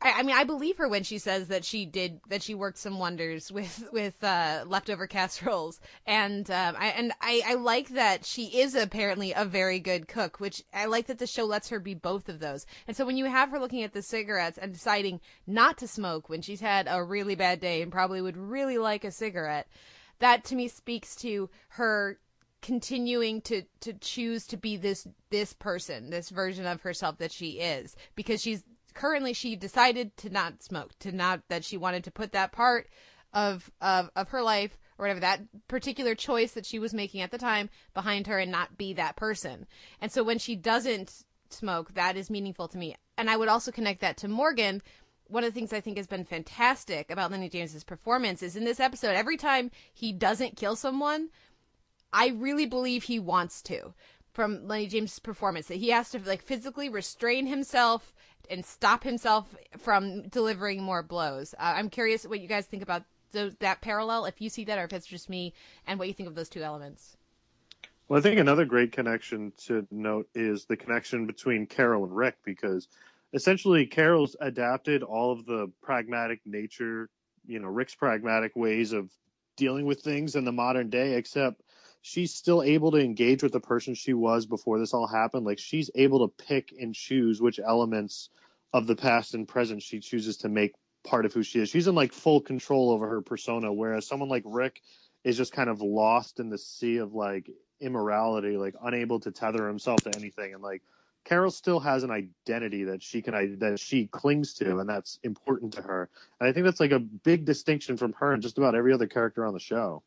I, 0.01 0.13
I 0.13 0.23
mean, 0.23 0.37
I 0.37 0.45
believe 0.45 0.77
her 0.79 0.89
when 0.89 1.03
she 1.03 1.19
says 1.19 1.49
that 1.49 1.65
she 1.65 1.87
did 1.87 2.21
that 2.29 2.43
she 2.43 2.55
worked 2.55 2.79
some 2.79 2.99
wonders 2.99 3.51
with 3.57 3.89
with 3.93 4.23
uh, 4.23 4.65
leftover 4.67 5.07
casseroles, 5.07 5.81
and 6.07 6.51
um, 6.51 6.77
I 6.79 6.89
and 6.89 7.13
I, 7.21 7.43
I 7.47 7.55
like 7.55 7.89
that 7.91 8.25
she 8.25 8.61
is 8.61 8.75
apparently 8.75 9.33
a 9.33 9.45
very 9.45 9.79
good 9.79 10.09
cook, 10.09 10.41
which 10.41 10.63
I 10.73 10.87
like 10.87 11.07
that 11.07 11.19
the 11.19 11.27
show 11.27 11.45
lets 11.45 11.69
her 11.69 11.81
be 11.81 11.95
both 11.95 12.29
of 12.29 12.41
those. 12.41 12.67
And 12.87 12.97
so 12.97 13.05
when 13.05 13.17
you 13.17 13.27
have 13.27 13.51
her 13.51 13.59
looking 13.59 13.83
at 13.83 13.93
the 13.93 14.03
cigarettes 14.03 14.59
and 14.59 14.73
deciding 14.73 15.21
not 15.47 15.79
to 15.79 15.89
smoke 15.89 16.29
when 16.29 16.43
she's 16.43 16.61
had 16.61 16.87
a 16.89 17.03
really 17.03 17.35
bad 17.35 17.61
day 17.61 17.83
and 17.83 17.93
probably 17.93 18.21
would 18.21 18.37
really 18.37 18.79
like 18.79 19.05
a 19.05 19.11
cigarette, 19.11 19.69
that 20.19 20.45
to 20.45 20.57
me 20.57 20.69
speaks 20.69 21.17
to 21.17 21.51
her 21.69 22.19
continuing 22.63 23.41
to 23.43 23.63
to 23.81 23.93
choose 23.93 24.47
to 24.47 24.57
be 24.57 24.77
this 24.77 25.07
this 25.31 25.53
person 25.53 26.11
this 26.11 26.31
version 26.31 26.67
of 26.67 26.81
herself 26.81 27.19
that 27.19 27.31
she 27.31 27.61
is 27.61 27.95
because 28.17 28.43
she's 28.43 28.65
currently 28.97 29.33
she 29.33 29.55
decided 29.55 30.17
to 30.17 30.31
not 30.31 30.63
smoke 30.63 30.99
to 30.99 31.13
not 31.13 31.43
that 31.49 31.65
she 31.65 31.77
wanted 31.77 32.03
to 32.03 32.11
put 32.11 32.33
that 32.33 32.51
part 32.51 32.89
of 33.33 33.71
of 33.81 34.11
of 34.17 34.31
her 34.31 34.43
life 34.43 34.77
or 34.99 35.05
whatever 35.05 35.21
that 35.21 35.43
particular 35.69 36.15
choice 36.15 36.53
that 36.53 36.67
she 36.67 36.79
was 36.79 36.95
making 36.95 37.21
at 37.21 37.31
the 37.31 37.39
time 37.39 37.69
behind 37.93 38.27
her 38.27 38.39
and 38.39 38.51
not 38.51 38.79
be 38.79 38.95
that 38.95 39.15
person. 39.15 39.67
And 40.01 40.11
so 40.11 40.25
when 40.25 40.39
she 40.39 40.57
doesn't 40.57 41.25
smoke 41.51 41.95
that 41.95 42.17
is 42.17 42.31
meaningful 42.31 42.67
to 42.69 42.79
me. 42.79 42.97
And 43.17 43.31
i 43.31 43.37
would 43.37 43.49
also 43.49 43.71
connect 43.71 44.01
that 44.01 44.17
to 44.19 44.29
morgan. 44.29 44.83
One 45.29 45.45
of 45.45 45.53
the 45.53 45.59
things 45.59 45.73
I 45.73 45.81
think 45.81 45.97
has 45.97 46.07
been 46.07 46.25
fantastic 46.25 47.11
about 47.11 47.33
Lennie 47.33 47.49
James's 47.49 47.83
performance 47.83 48.45
is 48.45 48.55
in 48.55 48.65
this 48.65 48.79
episode, 48.79 49.17
every 49.17 49.37
time 49.37 49.73
he 49.93 50.13
doesn't 50.13 50.57
kill 50.57 50.77
someone, 50.77 51.31
I 52.13 52.29
really 52.29 52.65
believe 52.65 53.03
he 53.03 53.19
wants 53.19 53.61
to 53.63 53.93
from 54.33 54.69
Lennie 54.69 54.87
James' 54.87 55.19
performance 55.19 55.67
that 55.67 55.79
he 55.79 55.89
has 55.89 56.11
to 56.11 56.21
like 56.21 56.43
physically 56.43 56.89
restrain 56.89 57.47
himself 57.47 58.15
and 58.51 58.65
stop 58.65 59.05
himself 59.05 59.55
from 59.79 60.29
delivering 60.29 60.83
more 60.83 61.03
blows. 61.03 61.55
Uh, 61.59 61.75
I'm 61.77 61.91
curious 61.91 62.25
what 62.25 62.41
you 62.41 62.49
guys 62.49 62.67
think 62.67 62.83
about 62.83 63.03
that 63.33 63.81
parallel, 63.81 64.25
if 64.25 64.41
you 64.41 64.49
see 64.49 64.65
that 64.65 64.79
or 64.79 64.85
if 64.85 64.93
it's 64.93 65.07
just 65.07 65.29
me, 65.29 65.53
and 65.87 65.99
what 65.99 66.09
you 66.09 66.15
think 66.15 66.29
of 66.29 66.35
those 66.35 66.49
two 66.49 66.63
elements. 66.63 67.17
Well, 68.09 68.19
I 68.19 68.23
think 68.23 68.39
another 68.39 68.65
great 68.65 68.93
connection 68.93 69.53
to 69.67 69.87
note 69.91 70.29
is 70.35 70.65
the 70.65 70.77
connection 70.77 71.27
between 71.27 71.67
Carol 71.67 72.05
and 72.05 72.17
Rick 72.17 72.37
because 72.45 72.89
essentially 73.33 73.87
Carol's 73.87 74.37
adapted 74.41 75.03
all 75.03 75.33
of 75.33 75.45
the 75.45 75.71
pragmatic 75.83 76.41
nature, 76.47 77.11
you 77.47 77.59
know, 77.59 77.69
Rick's 77.69 77.95
pragmatic 77.95 78.55
ways 78.55 78.93
of 78.93 79.11
dealing 79.57 79.87
with 79.87 80.03
things 80.03 80.37
in 80.37 80.45
the 80.45 80.53
modern 80.53 80.89
day, 80.89 81.15
except 81.15 81.63
she's 82.07 82.33
still 82.33 82.63
able 82.63 82.93
to 82.93 82.99
engage 82.99 83.43
with 83.43 83.51
the 83.51 83.59
person 83.59 83.93
she 83.93 84.15
was 84.15 84.47
before 84.47 84.79
this 84.79 84.95
all 84.95 85.09
happened. 85.09 85.45
Like 85.45 85.59
she's 85.59 85.91
able 85.97 86.21
to 86.21 86.45
pick 86.45 86.73
and 86.79 86.95
choose 86.95 87.43
which 87.43 87.59
elements 87.59 88.31
of 88.73 88.87
the 88.87 88.95
past 88.95 89.35
and 89.35 89.49
present 89.49 89.83
she 89.83 89.99
chooses 89.99 90.37
to 90.39 90.49
make 90.49 90.73
part 91.05 91.27
of 91.27 91.33
who 91.33 91.43
she 91.43 91.59
is. 91.59 91.69
She's 91.69 91.89
in 91.89 91.97
like 91.97 92.13
full 92.13 92.41
control 92.41 92.91
over 92.91 93.09
her 93.09 93.23
persona, 93.23 93.73
whereas 93.73 94.07
someone 94.07 94.29
like 94.29 94.45
Rick 94.47 94.83
is 95.25 95.37
just 95.37 95.53
kind 95.53 95.69
of 95.69 95.81
lost 95.83 96.39
in 96.39 96.49
the 96.49 96.59
sea 96.59 96.99
of 96.99 97.13
like 97.13 97.51
immorality, 97.81 98.57
like 98.57 98.77
unable 98.85 99.19
to 99.21 99.33
tether 99.33 99.67
himself 99.67 99.99
to 100.05 100.17
anything. 100.17 100.55
And 100.55 100.63
like 100.63 100.83
Carol 101.25 101.51
still 101.51 101.81
has 101.81 102.05
an 102.05 102.13
identity 102.13 102.85
that 102.85 103.03
she 103.03 103.21
can 103.21 103.59
that 103.59 103.81
she 103.81 104.07
clings 104.07 104.55
to, 104.55 104.79
and 104.79 104.89
that's 104.89 105.19
important 105.25 105.73
to 105.73 105.83
her. 105.83 106.09
And 106.39 106.49
I 106.49 106.53
think 106.53 106.67
that's 106.67 106.79
like 106.79 106.93
a 106.93 107.01
big 107.01 107.45
distinction 107.45 107.97
from 107.97 108.13
her 108.13 108.33
and 108.33 108.45
just 108.45 108.59
about 108.59 108.77
every 108.77 108.93
other 108.93 109.09
character 109.09 109.45
on 109.45 109.55
the 109.55 109.61
show. 109.61 110.05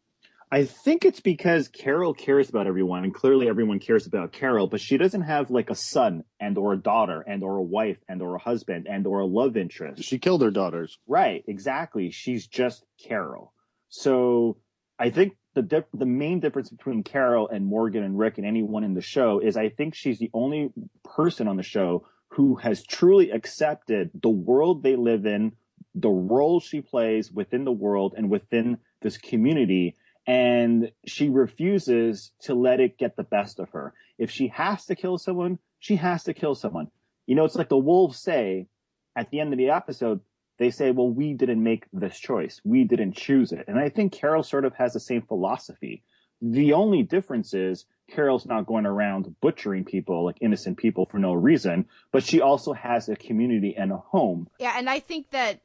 I 0.52 0.66
think 0.66 1.06
it's 1.06 1.20
because 1.20 1.68
Carol 1.68 2.16
cares 2.16 2.50
about 2.50 2.66
everyone, 2.66 3.04
and 3.04 3.14
clearly 3.14 3.48
everyone 3.48 3.78
cares 3.78 4.08
about 4.08 4.32
Carol, 4.32 4.66
but 4.66 4.82
she 4.82 4.98
doesn't 4.98 5.22
have 5.22 5.52
like 5.52 5.70
a 5.70 5.76
son 5.76 6.24
and 6.40 6.58
or 6.58 6.74
a 6.74 6.78
daughter 6.78 7.22
and 7.22 7.44
or 7.44 7.58
a 7.58 7.64
wife 7.64 8.00
and 8.08 8.20
or 8.20 8.36
a 8.36 8.40
husband 8.40 8.88
and 8.90 9.06
or 9.06 9.20
a 9.20 9.28
love 9.28 9.58
interest. 9.58 10.04
She 10.04 10.18
killed 10.18 10.42
her 10.42 10.50
daughters. 10.50 10.98
Right, 11.08 11.44
exactly. 11.48 12.10
She's 12.10 12.48
just 12.48 12.84
Carol. 12.98 13.54
So 13.90 14.58
I 14.98 15.12
think 15.12 15.38
the 15.54 15.62
dif- 15.62 15.92
the 15.94 16.08
main 16.08 16.40
difference 16.40 16.70
between 16.70 17.04
Carol 17.04 17.48
and 17.48 17.68
Morgan 17.68 18.04
and 18.04 18.18
Rick 18.18 18.40
and 18.40 18.48
anyone 18.48 18.84
in 18.84 18.96
the 18.96 19.02
show 19.02 19.40
is 19.40 19.56
I 19.56 19.70
think 19.70 19.94
she's 19.94 20.18
the 20.18 20.32
only 20.34 20.72
person 21.04 21.48
on 21.48 21.58
the 21.58 21.64
show 21.64 22.08
who 22.30 22.56
has 22.56 22.84
truly 22.84 23.30
accepted 23.30 24.10
the 24.20 24.30
world 24.30 24.82
they 24.82 24.96
live 24.96 25.28
in, 25.28 25.54
the 25.94 26.10
role 26.10 26.60
she 26.60 26.82
plays 26.82 27.32
within 27.32 27.66
the 27.66 27.72
world 27.72 28.16
and 28.18 28.32
within 28.32 28.80
this 29.02 29.18
community 29.18 29.96
and 30.28 30.92
she 31.06 31.30
refuses 31.30 32.32
to 32.42 32.54
let 32.54 32.80
it 32.80 32.98
get 32.98 33.16
the 33.16 33.24
best 33.24 33.60
of 33.60 33.70
her. 33.72 33.94
If 34.18 34.32
she 34.32 34.48
has 34.50 34.86
to 34.86 34.96
kill 34.96 35.18
someone, 35.18 35.60
she 35.80 35.96
has 35.96 36.24
to 36.26 36.34
kill 36.34 36.56
someone. 36.56 36.92
You 37.26 37.36
know, 37.36 37.46
it's 37.46 37.56
like 37.56 37.70
the 37.70 37.78
wolves 37.78 38.20
say 38.20 38.68
at 39.16 39.30
the 39.32 39.40
end 39.40 39.54
of 39.54 39.58
the 39.60 39.70
episode, 39.70 40.22
they 40.58 40.72
say, 40.72 40.92
well, 40.92 41.10
we 41.10 41.34
didn't 41.34 41.64
make 41.64 41.86
this 41.94 42.20
choice. 42.20 42.60
We 42.64 42.84
didn't 42.84 43.14
choose 43.16 43.52
it. 43.52 43.66
And 43.68 43.80
I 43.80 43.90
think 43.90 44.12
Carol 44.12 44.44
sort 44.44 44.66
of 44.66 44.74
has 44.76 44.94
the 44.94 45.00
same 45.00 45.22
philosophy. 45.22 46.04
The 46.42 46.74
only 46.74 47.04
difference 47.04 47.54
is 47.54 47.86
Carol's 48.10 48.46
not 48.46 48.66
going 48.66 48.86
around 48.86 49.36
butchering 49.42 49.86
people, 49.86 50.26
like 50.26 50.38
innocent 50.42 50.78
people 50.78 51.06
for 51.06 51.20
no 51.20 51.34
reason, 51.34 51.86
but 52.12 52.24
she 52.24 52.42
also 52.42 52.74
has 52.74 53.08
a 53.08 53.16
community 53.16 53.76
and 53.78 53.92
a 53.92 53.98
home. 53.98 54.50
Yeah, 54.60 54.74
and 54.78 54.90
I 54.90 55.00
think 55.00 55.32
that 55.32 55.62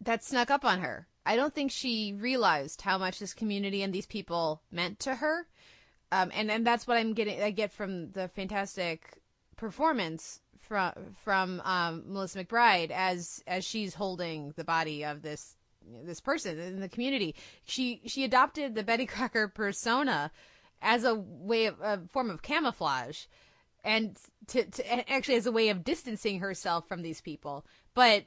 that 0.00 0.22
snuck 0.22 0.50
up 0.50 0.64
on 0.64 0.80
her. 0.80 1.07
I 1.28 1.36
don't 1.36 1.54
think 1.54 1.70
she 1.70 2.14
realized 2.14 2.80
how 2.80 2.96
much 2.96 3.18
this 3.18 3.34
community 3.34 3.82
and 3.82 3.92
these 3.92 4.06
people 4.06 4.62
meant 4.72 4.98
to 5.00 5.16
her. 5.16 5.46
Um, 6.10 6.32
and, 6.34 6.50
and 6.50 6.66
that's 6.66 6.86
what 6.86 6.96
I'm 6.96 7.12
getting, 7.12 7.42
I 7.42 7.50
get 7.50 7.70
from 7.70 8.12
the 8.12 8.28
fantastic 8.28 9.20
performance 9.54 10.40
from, 10.58 10.92
from, 11.22 11.60
um, 11.66 12.04
Melissa 12.06 12.42
McBride 12.42 12.90
as, 12.90 13.44
as 13.46 13.66
she's 13.66 13.92
holding 13.92 14.54
the 14.56 14.64
body 14.64 15.04
of 15.04 15.20
this 15.20 15.54
this 16.04 16.20
person 16.20 16.58
in 16.58 16.80
the 16.80 16.88
community. 16.88 17.34
She 17.64 18.02
she 18.04 18.24
adopted 18.24 18.74
the 18.74 18.82
Betty 18.82 19.06
Crocker 19.06 19.48
persona 19.48 20.30
as 20.82 21.04
a 21.04 21.14
way 21.14 21.66
of 21.66 21.80
a 21.80 22.00
form 22.10 22.28
of 22.28 22.42
camouflage 22.42 23.24
and 23.84 24.18
to, 24.48 24.64
to 24.64 25.10
actually 25.10 25.36
as 25.36 25.46
a 25.46 25.52
way 25.52 25.70
of 25.70 25.84
distancing 25.84 26.40
herself 26.40 26.86
from 26.88 27.00
these 27.00 27.22
people. 27.22 27.64
But 27.94 28.26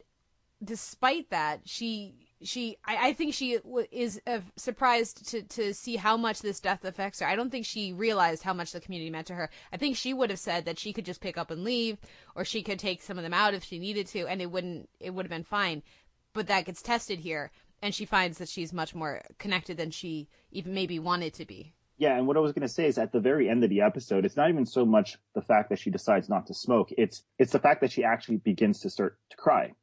despite 0.63 1.29
that, 1.29 1.61
she 1.65 2.15
she 2.43 2.77
I, 2.85 3.09
I 3.09 3.13
think 3.13 3.33
she 3.33 3.59
is 3.91 4.21
uh, 4.27 4.39
surprised 4.55 5.29
to 5.29 5.43
to 5.43 5.73
see 5.73 5.95
how 5.95 6.17
much 6.17 6.41
this 6.41 6.59
death 6.59 6.83
affects 6.85 7.19
her. 7.19 7.27
I 7.27 7.35
don't 7.35 7.49
think 7.49 7.65
she 7.65 7.93
realized 7.93 8.43
how 8.43 8.53
much 8.53 8.71
the 8.71 8.81
community 8.81 9.09
meant 9.09 9.27
to 9.27 9.35
her. 9.35 9.49
I 9.71 9.77
think 9.77 9.95
she 9.95 10.13
would 10.13 10.29
have 10.29 10.39
said 10.39 10.65
that 10.65 10.79
she 10.79 10.93
could 10.93 11.05
just 11.05 11.21
pick 11.21 11.37
up 11.37 11.51
and 11.51 11.63
leave, 11.63 11.97
or 12.35 12.45
she 12.45 12.63
could 12.63 12.79
take 12.79 13.01
some 13.01 13.17
of 13.17 13.23
them 13.23 13.33
out 13.33 13.53
if 13.53 13.63
she 13.63 13.79
needed 13.79 14.07
to, 14.07 14.27
and 14.27 14.41
it 14.41 14.51
wouldn't 14.51 14.89
it 14.99 15.11
would 15.11 15.25
have 15.25 15.31
been 15.31 15.43
fine. 15.43 15.83
But 16.33 16.47
that 16.47 16.65
gets 16.65 16.81
tested 16.81 17.19
here, 17.19 17.51
and 17.81 17.93
she 17.93 18.05
finds 18.05 18.37
that 18.37 18.49
she's 18.49 18.73
much 18.73 18.95
more 18.95 19.21
connected 19.37 19.77
than 19.77 19.91
she 19.91 20.29
even 20.51 20.73
maybe 20.73 20.99
wanted 20.99 21.33
to 21.35 21.45
be. 21.45 21.73
Yeah, 21.97 22.17
and 22.17 22.25
what 22.25 22.35
I 22.35 22.39
was 22.39 22.51
going 22.51 22.67
to 22.67 22.73
say 22.73 22.87
is 22.87 22.97
at 22.97 23.11
the 23.11 23.19
very 23.19 23.47
end 23.47 23.63
of 23.63 23.69
the 23.69 23.81
episode, 23.81 24.25
it's 24.25 24.35
not 24.35 24.49
even 24.49 24.65
so 24.65 24.85
much 24.85 25.17
the 25.35 25.41
fact 25.41 25.69
that 25.69 25.77
she 25.77 25.91
decides 25.91 26.29
not 26.29 26.47
to 26.47 26.53
smoke. 26.53 26.89
It's 26.97 27.23
it's 27.37 27.51
the 27.51 27.59
fact 27.59 27.81
that 27.81 27.91
she 27.91 28.03
actually 28.03 28.37
begins 28.37 28.79
to 28.79 28.89
start 28.89 29.19
to 29.29 29.37
cry. 29.37 29.73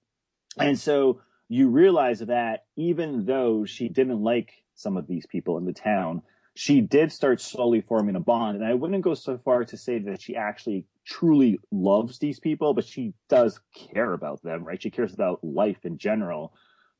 And 0.59 0.77
so 0.77 1.21
you 1.49 1.69
realize 1.69 2.21
that 2.21 2.65
even 2.77 3.25
though 3.25 3.65
she 3.65 3.89
didn't 3.89 4.23
like 4.23 4.53
some 4.75 4.97
of 4.97 5.07
these 5.07 5.27
people 5.27 5.59
in 5.59 5.65
the 5.65 5.73
town, 5.73 6.23
she 6.55 6.81
did 6.81 7.13
start 7.13 7.41
slowly 7.41 7.81
forming 7.81 8.17
a 8.17 8.21
bond. 8.21 8.57
And 8.57 8.67
I 8.67 8.75
wouldn't 8.75 9.03
go 9.03 9.15
so 9.15 9.39
far 9.39 9.65
to 9.65 9.77
say 9.77 9.99
that 10.01 10.21
she 10.21 10.37
actually 10.37 10.85
truly 11.07 11.59
loves 11.71 12.19
these 12.19 12.41
people, 12.41 12.75
but 12.75 12.85
she 12.85 13.15
does 13.29 13.61
care 13.75 14.13
about 14.13 14.43
them, 14.43 14.65
right? 14.65 14.83
She 14.83 14.91
cares 14.91 15.15
about 15.15 15.43
life 15.43 15.85
in 15.85 15.99
general. 15.99 16.53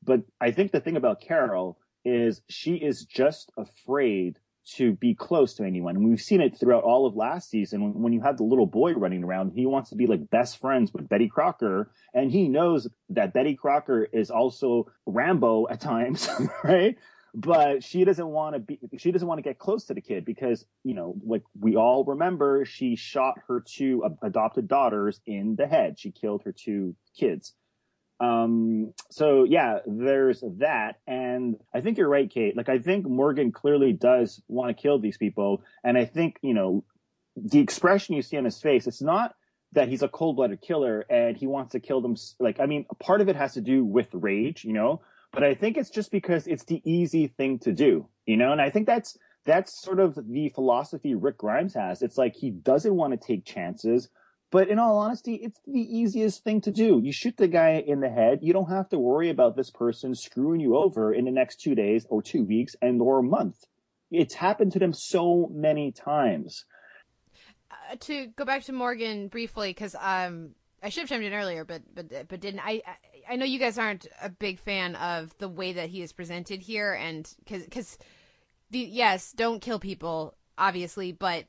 But 0.03 0.21
I 0.39 0.51
think 0.51 0.71
the 0.71 0.79
thing 0.79 0.97
about 0.97 1.21
Carol 1.21 1.77
is 2.05 2.41
she 2.47 2.75
is 2.75 3.05
just 3.05 3.51
afraid 3.57 4.39
to 4.75 4.93
be 4.93 5.15
close 5.15 5.53
to 5.55 5.63
anyone. 5.63 5.95
And 5.95 6.07
we've 6.07 6.21
seen 6.21 6.41
it 6.41 6.57
throughout 6.57 6.83
all 6.83 7.05
of 7.05 7.15
last 7.15 7.49
season. 7.49 8.01
When, 8.01 8.13
you 8.13 8.21
have 8.21 8.37
the 8.37 8.43
little 8.43 8.65
boy 8.65 8.93
running 8.93 9.23
around, 9.23 9.51
he 9.53 9.65
wants 9.65 9.89
to 9.89 9.95
be 9.95 10.07
like 10.07 10.29
best 10.29 10.59
friends 10.59 10.93
with 10.93 11.09
Betty 11.09 11.27
Crocker. 11.27 11.91
And 12.13 12.31
he 12.31 12.47
knows 12.47 12.87
that 13.09 13.33
Betty 13.33 13.55
Crocker 13.55 14.03
is 14.03 14.29
also 14.29 14.91
Rambo 15.05 15.67
at 15.69 15.81
times, 15.81 16.29
right? 16.63 16.97
But 17.33 17.83
she 17.83 18.05
doesn't 18.05 18.27
want 18.27 18.55
to 18.55 18.59
be, 18.59 18.79
she 18.97 19.11
doesn't 19.11 19.27
want 19.27 19.37
to 19.37 19.43
get 19.43 19.59
close 19.59 19.85
to 19.85 19.93
the 19.93 20.01
kid 20.01 20.25
because, 20.25 20.65
you 20.83 20.95
know, 20.95 21.15
like 21.25 21.43
we 21.59 21.75
all 21.75 22.03
remember, 22.03 22.65
she 22.65 22.95
shot 22.95 23.35
her 23.47 23.63
two 23.65 24.03
adopted 24.23 24.67
daughters 24.67 25.21
in 25.25 25.55
the 25.55 25.67
head. 25.67 25.99
She 25.99 26.11
killed 26.11 26.43
her 26.45 26.51
two 26.51 26.95
kids. 27.17 27.53
Um, 28.19 28.93
so 29.09 29.45
yeah, 29.45 29.79
there's 29.85 30.43
that. 30.57 30.99
And 31.07 31.55
I 31.73 31.81
think 31.81 31.97
you're 31.97 32.09
right, 32.09 32.29
Kate. 32.29 32.55
Like, 32.55 32.69
I 32.69 32.79
think 32.79 33.07
Morgan 33.07 33.51
clearly 33.51 33.93
does 33.93 34.41
want 34.47 34.75
to 34.75 34.81
kill 34.81 34.99
these 34.99 35.17
people. 35.17 35.63
And 35.83 35.97
I 35.97 36.05
think, 36.05 36.37
you 36.41 36.53
know, 36.53 36.83
the 37.35 37.59
expression 37.59 38.15
you 38.15 38.21
see 38.21 38.37
on 38.37 38.45
his 38.45 38.61
face, 38.61 38.87
it's 38.87 39.01
not 39.01 39.35
that 39.71 39.87
he's 39.87 40.01
a 40.01 40.07
cold 40.07 40.35
blooded 40.35 40.61
killer 40.61 41.05
and 41.09 41.37
he 41.37 41.47
wants 41.47 41.71
to 41.73 41.79
kill 41.79 42.01
them. 42.01 42.15
Like, 42.39 42.59
I 42.59 42.65
mean, 42.65 42.85
part 42.99 43.21
of 43.21 43.29
it 43.29 43.35
has 43.35 43.53
to 43.53 43.61
do 43.61 43.85
with 43.85 44.07
rage, 44.13 44.65
you 44.65 44.73
know, 44.73 45.01
but 45.31 45.43
I 45.43 45.53
think 45.53 45.77
it's 45.77 45.91
just 45.91 46.11
because 46.11 46.47
it's 46.47 46.65
the 46.65 46.81
easy 46.83 47.27
thing 47.27 47.59
to 47.59 47.71
do, 47.71 48.07
you 48.25 48.35
know, 48.35 48.51
and 48.51 48.59
I 48.59 48.69
think 48.69 48.87
that's, 48.87 49.17
that's 49.45 49.81
sort 49.81 49.99
of 49.99 50.17
the 50.27 50.49
philosophy 50.49 51.15
Rick 51.15 51.37
Grimes 51.37 51.75
has. 51.75 52.01
It's 52.01 52.17
like 52.17 52.35
he 52.35 52.49
doesn't 52.49 52.95
want 52.95 53.13
to 53.13 53.27
take 53.27 53.45
chances, 53.45 54.09
but 54.51 54.69
in 54.69 54.79
all 54.79 54.97
honesty, 54.97 55.35
it's 55.35 55.59
the 55.67 55.79
easiest 55.79 56.43
thing 56.43 56.61
to 56.61 56.71
do. 56.71 56.99
You 57.03 57.11
shoot 57.11 57.37
the 57.37 57.47
guy 57.47 57.83
in 57.85 57.99
the 57.99 58.09
head. 58.09 58.39
You 58.41 58.53
don't 58.53 58.69
have 58.69 58.89
to 58.89 58.99
worry 58.99 59.29
about 59.29 59.55
this 59.55 59.69
person 59.69 60.15
screwing 60.15 60.59
you 60.59 60.75
over 60.75 61.13
in 61.13 61.25
the 61.25 61.31
next 61.31 61.61
two 61.61 61.75
days 61.75 62.07
or 62.09 62.21
two 62.21 62.43
weeks 62.43 62.75
and 62.81 62.99
or 63.01 63.19
a 63.19 63.23
month. 63.23 63.65
It's 64.11 64.33
happened 64.33 64.71
to 64.71 64.79
them 64.79 64.93
so 64.93 65.49
many 65.53 65.91
times. 65.91 66.65
Uh, 67.69 67.95
to 67.99 68.27
go 68.35 68.43
back 68.43 68.63
to 68.63 68.73
Morgan 68.73 69.27
briefly, 69.27 69.69
because 69.69 69.95
um, 69.99 70.55
I 70.81 70.89
should 70.89 71.01
have 71.01 71.09
chimed 71.09 71.25
in 71.25 71.33
earlier, 71.33 71.63
but 71.63 71.83
but 71.93 72.27
but 72.27 72.39
didn't. 72.39 72.61
I, 72.61 72.81
I 72.85 73.33
I 73.33 73.35
know 73.35 73.45
you 73.45 73.59
guys 73.59 73.77
aren't 73.77 74.07
a 74.23 74.29
big 74.29 74.59
fan 74.59 74.95
of 74.95 75.37
the 75.37 75.47
way 75.47 75.73
that 75.73 75.89
he 75.89 76.01
is 76.01 76.11
presented 76.11 76.61
here, 76.61 76.93
and 76.93 77.31
because 77.43 77.63
because 77.63 77.99
the 78.71 78.79
yes, 78.79 79.31
don't 79.31 79.61
kill 79.61 79.77
people, 79.77 80.33
obviously, 80.57 81.11
but 81.11 81.45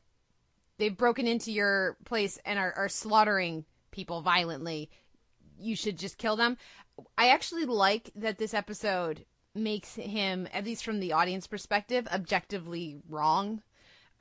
they've 0.80 0.96
broken 0.96 1.26
into 1.26 1.52
your 1.52 1.96
place 2.04 2.38
and 2.44 2.58
are, 2.58 2.72
are 2.76 2.88
slaughtering 2.88 3.64
people 3.90 4.22
violently, 4.22 4.90
you 5.58 5.76
should 5.76 5.98
just 5.98 6.18
kill 6.18 6.36
them. 6.36 6.56
I 7.16 7.28
actually 7.28 7.66
like 7.66 8.10
that 8.16 8.38
this 8.38 8.54
episode 8.54 9.24
makes 9.54 9.94
him, 9.94 10.48
at 10.52 10.64
least 10.64 10.84
from 10.84 11.00
the 11.00 11.12
audience 11.12 11.46
perspective, 11.46 12.08
objectively 12.12 12.98
wrong. 13.08 13.62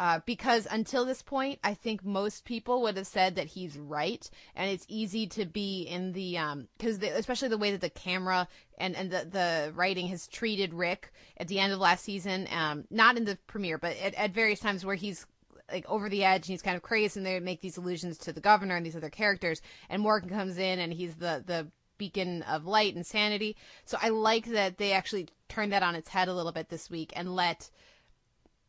Uh, 0.02 0.22
because 0.26 0.66
until 0.72 1.04
this 1.04 1.22
point, 1.22 1.60
I 1.62 1.74
think 1.74 2.06
most 2.06 2.46
people 2.46 2.82
would 2.84 2.96
have 2.96 3.06
said 3.06 3.36
that 3.36 3.48
he's 3.48 3.78
right, 3.78 4.30
and 4.56 4.72
it's 4.72 4.86
easy 4.88 5.28
to 5.28 5.46
be 5.46 5.82
in 5.82 6.14
the 6.14 6.38
because 6.78 7.04
um, 7.04 7.04
especially 7.18 7.50
the 7.50 7.58
way 7.58 7.72
that 7.72 7.82
the 7.82 7.90
camera 7.90 8.48
and 8.78 8.96
and 8.96 9.12
the 9.12 9.28
the 9.30 9.74
writing 9.76 10.08
has 10.08 10.30
treated 10.30 10.74
Rick 10.74 11.12
at 11.36 11.50
the 11.50 11.60
end 11.60 11.74
of 11.74 11.80
last 11.80 12.06
season, 12.06 12.48
um, 12.50 12.86
not 12.90 13.18
in 13.18 13.26
the 13.26 13.38
premiere, 13.46 13.78
but 13.78 13.98
at, 13.98 14.16
at 14.16 14.32
various 14.32 14.62
times 14.62 14.86
where 14.86 14.96
he's 14.96 15.26
like 15.72 15.90
over 15.90 16.10
the 16.10 16.24
edge 16.24 16.42
and 16.42 16.54
he's 16.54 16.62
kind 16.62 16.78
of 16.78 16.84
crazy 16.84 17.20
and 17.20 17.26
they 17.26 17.40
make 17.40 17.62
these 17.62 17.78
allusions 17.78 18.18
to 18.20 18.34
the 18.34 18.42
governor 18.42 18.76
and 18.76 18.86
these 18.86 18.96
other 18.96 19.10
characters 19.10 19.62
and 19.90 20.02
Morgan 20.02 20.30
comes 20.30 20.58
in 20.58 20.80
and 20.80 20.94
he's 20.94 21.16
the 21.16 21.44
the 21.46 21.68
beacon 21.98 22.42
of 22.44 22.66
light 22.66 22.96
and 22.96 23.06
sanity. 23.06 23.56
So 23.86 23.98
I 24.02 24.10
like 24.10 24.46
that 24.46 24.78
they 24.78 24.94
actually 24.94 25.28
turned 25.50 25.74
that 25.74 25.84
on 25.84 25.96
its 25.96 26.10
head 26.10 26.28
a 26.28 26.34
little 26.34 26.52
bit 26.52 26.70
this 26.70 26.90
week 26.90 27.14
and 27.16 27.36
let 27.36 27.70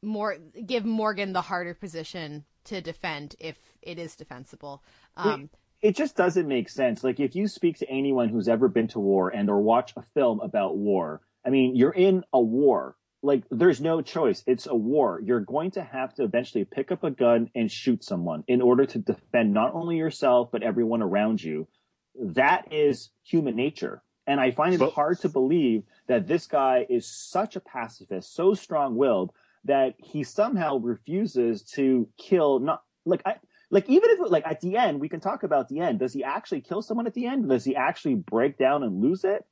more 0.02 0.36
give 0.66 0.84
Morgan 0.84 1.32
the 1.32 1.40
harder 1.40 1.72
position 1.72 2.44
to 2.64 2.82
defend 2.82 3.36
if 3.38 3.56
it 3.80 3.98
is 3.98 4.16
defensible. 4.16 4.82
Um, 5.16 5.48
it, 5.80 5.88
it 5.88 5.96
just 5.96 6.16
doesn't 6.16 6.46
make 6.46 6.68
sense. 6.68 7.02
Like 7.02 7.20
if 7.20 7.34
you 7.34 7.48
speak 7.48 7.78
to 7.78 7.88
anyone 7.88 8.28
who's 8.28 8.48
ever 8.48 8.68
been 8.68 8.88
to 8.88 9.00
war 9.00 9.30
and 9.30 9.48
or 9.48 9.60
watch 9.60 9.92
a 9.96 10.02
film 10.14 10.40
about 10.40 10.76
war, 10.76 11.22
I 11.44 11.50
mean, 11.50 11.74
you're 11.74 11.92
in 11.92 12.24
a 12.32 12.40
war 12.40 12.96
like 13.22 13.44
there's 13.50 13.80
no 13.80 14.00
choice. 14.00 14.42
It's 14.46 14.66
a 14.66 14.74
war. 14.74 15.20
You're 15.22 15.40
going 15.40 15.72
to 15.72 15.82
have 15.82 16.14
to 16.14 16.24
eventually 16.24 16.64
pick 16.64 16.90
up 16.90 17.04
a 17.04 17.10
gun 17.10 17.50
and 17.54 17.70
shoot 17.70 18.02
someone 18.02 18.44
in 18.48 18.62
order 18.62 18.86
to 18.86 18.98
defend 18.98 19.52
not 19.52 19.74
only 19.74 19.96
yourself 19.96 20.50
but 20.50 20.62
everyone 20.62 21.02
around 21.02 21.42
you. 21.42 21.68
That 22.14 22.72
is 22.72 23.10
human 23.22 23.56
nature. 23.56 24.02
And 24.26 24.40
I 24.40 24.52
find 24.52 24.74
it 24.74 24.80
but, 24.80 24.92
hard 24.92 25.18
to 25.20 25.28
believe 25.28 25.82
that 26.06 26.26
this 26.26 26.46
guy 26.46 26.86
is 26.88 27.06
such 27.06 27.56
a 27.56 27.60
pacifist, 27.60 28.34
so 28.34 28.54
strong-willed 28.54 29.32
that 29.64 29.94
he 29.98 30.22
somehow 30.22 30.78
refuses 30.78 31.62
to 31.62 32.08
kill 32.16 32.60
not 32.60 32.82
like 33.04 33.22
I 33.26 33.36
like 33.70 33.88
even 33.88 34.10
if 34.10 34.30
like 34.30 34.46
at 34.46 34.60
the 34.60 34.76
end 34.76 35.00
we 35.00 35.08
can 35.08 35.20
talk 35.20 35.42
about 35.42 35.68
the 35.68 35.80
end 35.80 35.98
does 35.98 36.12
he 36.12 36.24
actually 36.24 36.62
kill 36.62 36.82
someone 36.82 37.06
at 37.06 37.14
the 37.14 37.26
end 37.26 37.48
does 37.48 37.64
he 37.64 37.76
actually 37.76 38.14
break 38.14 38.56
down 38.56 38.82
and 38.82 39.02
lose 39.02 39.24
it 39.24 39.44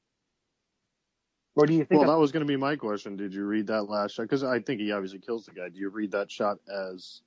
or 1.59 1.67
do 1.67 1.75
you 1.75 1.85
think? 1.85 2.01
Well, 2.01 2.11
that 2.11 2.19
was 2.19 2.33
going 2.33 2.47
to 2.47 2.47
be 2.47 2.57
my 2.57 2.77
question. 2.77 3.17
Did 3.17 3.35
you 3.35 3.45
read 3.45 3.67
that 3.67 3.83
last 3.85 4.15
shot? 4.15 4.23
Because 4.23 4.45
I 4.45 4.61
think 4.61 4.81
he 4.81 4.93
obviously 4.93 5.19
kills 5.19 5.45
the 5.45 5.53
guy. 5.53 5.69
Do 5.69 5.79
you 5.79 5.89
read 5.89 6.13
that 6.13 6.31
shot 6.31 6.59
as 6.69 7.21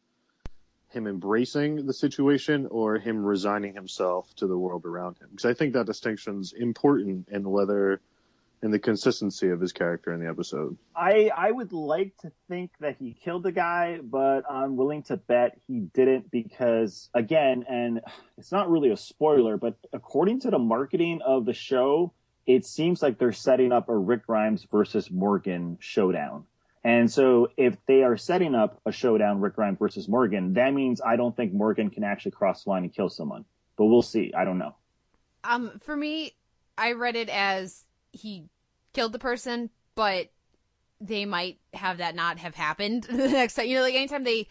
him 0.89 1.05
embracing 1.05 1.85
the 1.85 1.93
situation 1.93 2.67
or 2.69 2.97
him 2.97 3.25
resigning 3.25 3.73
himself 3.73 4.33
to 4.37 4.47
the 4.47 4.57
world 4.57 4.85
around 4.85 5.17
him? 5.17 5.27
Because 5.31 5.45
I 5.45 5.53
think 5.53 5.73
that 5.73 5.85
distinction's 5.85 6.53
important 6.53 7.27
in 7.29 7.49
whether 7.49 8.01
in 8.63 8.71
the 8.71 8.79
consistency 8.79 9.49
of 9.49 9.59
his 9.59 9.73
character 9.73 10.13
in 10.13 10.19
the 10.19 10.29
episode. 10.29 10.77
I 10.95 11.31
I 11.35 11.51
would 11.51 11.73
like 11.73 12.15
to 12.21 12.31
think 12.47 12.71
that 12.79 12.97
he 12.99 13.13
killed 13.13 13.43
the 13.43 13.51
guy, 13.51 13.99
but 14.01 14.43
I'm 14.49 14.75
willing 14.75 15.03
to 15.03 15.17
bet 15.17 15.59
he 15.67 15.79
didn't 15.79 16.29
because 16.31 17.09
again, 17.13 17.65
and 17.67 18.01
it's 18.37 18.51
not 18.51 18.69
really 18.69 18.91
a 18.91 18.97
spoiler, 18.97 19.57
but 19.57 19.75
according 19.91 20.41
to 20.41 20.51
the 20.51 20.59
marketing 20.59 21.21
of 21.25 21.45
the 21.45 21.53
show, 21.53 22.13
it 22.45 22.65
seems 22.65 23.01
like 23.01 23.17
they're 23.17 23.31
setting 23.31 23.71
up 23.71 23.89
a 23.89 23.95
Rick 23.95 24.27
Grimes 24.27 24.65
versus 24.71 25.11
Morgan 25.11 25.77
showdown. 25.79 26.45
And 26.83 27.11
so 27.11 27.49
if 27.57 27.77
they 27.85 28.03
are 28.03 28.17
setting 28.17 28.55
up 28.55 28.79
a 28.85 28.91
showdown, 28.91 29.39
Rick 29.39 29.55
Grimes 29.55 29.77
versus 29.77 30.07
Morgan, 30.07 30.53
that 30.53 30.73
means 30.73 30.99
I 31.01 31.15
don't 31.15 31.35
think 31.35 31.53
Morgan 31.53 31.89
can 31.89 32.03
actually 32.03 32.31
cross 32.31 32.63
the 32.63 32.71
line 32.71 32.83
and 32.83 32.93
kill 32.93 33.09
someone. 33.09 33.45
But 33.77 33.85
we'll 33.85 34.01
see. 34.01 34.33
I 34.35 34.45
don't 34.45 34.57
know. 34.57 34.75
Um, 35.43 35.79
for 35.83 35.95
me, 35.95 36.35
I 36.77 36.93
read 36.93 37.15
it 37.15 37.29
as 37.29 37.85
he 38.11 38.45
killed 38.93 39.11
the 39.11 39.19
person, 39.19 39.69
but 39.95 40.31
they 40.99 41.25
might 41.25 41.59
have 41.73 41.97
that 41.97 42.15
not 42.15 42.39
have 42.39 42.55
happened 42.55 43.03
the 43.09 43.29
next 43.29 43.55
time. 43.55 43.67
You 43.67 43.75
know, 43.75 43.81
like 43.81 43.95
anytime 43.95 44.23
they 44.23 44.47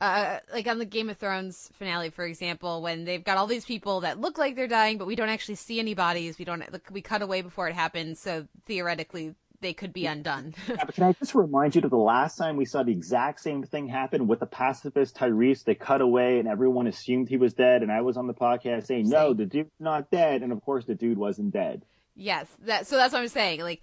uh, 0.00 0.38
like 0.52 0.66
on 0.66 0.78
the 0.78 0.84
Game 0.84 1.08
of 1.08 1.16
Thrones 1.16 1.70
finale, 1.78 2.10
for 2.10 2.24
example, 2.24 2.82
when 2.82 3.04
they've 3.04 3.24
got 3.24 3.38
all 3.38 3.46
these 3.46 3.64
people 3.64 4.00
that 4.00 4.20
look 4.20 4.36
like 4.36 4.54
they're 4.54 4.68
dying, 4.68 4.98
but 4.98 5.06
we 5.06 5.16
don't 5.16 5.30
actually 5.30 5.54
see 5.54 5.78
any 5.78 5.94
bodies. 5.94 6.38
We 6.38 6.44
don't. 6.44 6.62
We 6.90 7.00
cut 7.00 7.22
away 7.22 7.40
before 7.40 7.68
it 7.68 7.74
happens, 7.74 8.20
so 8.20 8.46
theoretically 8.66 9.34
they 9.62 9.72
could 9.72 9.94
be 9.94 10.04
undone. 10.04 10.54
yeah, 10.68 10.84
but 10.84 10.94
can 10.94 11.04
I 11.04 11.12
just 11.12 11.34
remind 11.34 11.74
you 11.74 11.80
to 11.80 11.88
the 11.88 11.96
last 11.96 12.36
time 12.36 12.56
we 12.56 12.66
saw 12.66 12.82
the 12.82 12.92
exact 12.92 13.40
same 13.40 13.62
thing 13.62 13.88
happen 13.88 14.26
with 14.26 14.40
the 14.40 14.46
pacifist 14.46 15.16
Tyrese? 15.16 15.64
They 15.64 15.74
cut 15.74 16.02
away 16.02 16.38
and 16.38 16.46
everyone 16.46 16.86
assumed 16.86 17.30
he 17.30 17.38
was 17.38 17.54
dead, 17.54 17.82
and 17.82 17.90
I 17.90 18.02
was 18.02 18.18
on 18.18 18.26
the 18.26 18.34
podcast 18.34 18.86
saying, 18.86 19.08
"No, 19.08 19.32
the 19.32 19.46
dude's 19.46 19.70
not 19.80 20.10
dead," 20.10 20.42
and 20.42 20.52
of 20.52 20.60
course 20.62 20.84
the 20.84 20.94
dude 20.94 21.16
wasn't 21.16 21.52
dead. 21.52 21.86
Yes, 22.14 22.48
that. 22.64 22.86
So 22.86 22.96
that's 22.96 23.14
what 23.14 23.22
I'm 23.22 23.28
saying. 23.28 23.60
Like 23.60 23.80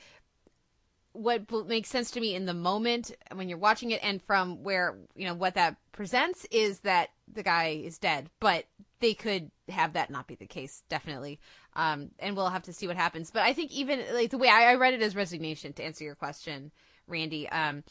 what 1.13 1.67
makes 1.67 1.89
sense 1.89 2.11
to 2.11 2.19
me 2.19 2.35
in 2.35 2.45
the 2.45 2.53
moment 2.53 3.11
when 3.33 3.47
you're 3.47 3.57
watching 3.57 3.91
it 3.91 4.03
and 4.03 4.21
from 4.21 4.63
where 4.63 4.97
you 5.15 5.25
know 5.25 5.35
what 5.35 5.53
that 5.53 5.77
presents 5.91 6.45
is 6.51 6.79
that 6.79 7.09
the 7.31 7.43
guy 7.43 7.81
is 7.83 7.99
dead 7.99 8.29
but 8.39 8.65
they 8.99 9.13
could 9.13 9.51
have 9.69 9.93
that 9.93 10.09
not 10.09 10.27
be 10.27 10.35
the 10.35 10.47
case 10.47 10.83
definitely. 10.89 11.39
Um 11.75 12.11
and 12.19 12.35
we'll 12.35 12.49
have 12.49 12.63
to 12.63 12.73
see 12.73 12.87
what 12.87 12.97
happens. 12.97 13.31
But 13.31 13.43
i 13.43 13.53
think 13.53 13.71
even 13.71 14.03
like 14.13 14.31
the 14.31 14.37
way 14.37 14.49
i, 14.49 14.71
I 14.71 14.75
read 14.75 14.93
it 14.93 15.01
as 15.01 15.15
resignation 15.15 15.71
to 15.73 15.83
answer 15.83 16.03
your 16.03 16.15
question 16.15 16.71
randy. 17.07 17.47
Um 17.49 17.83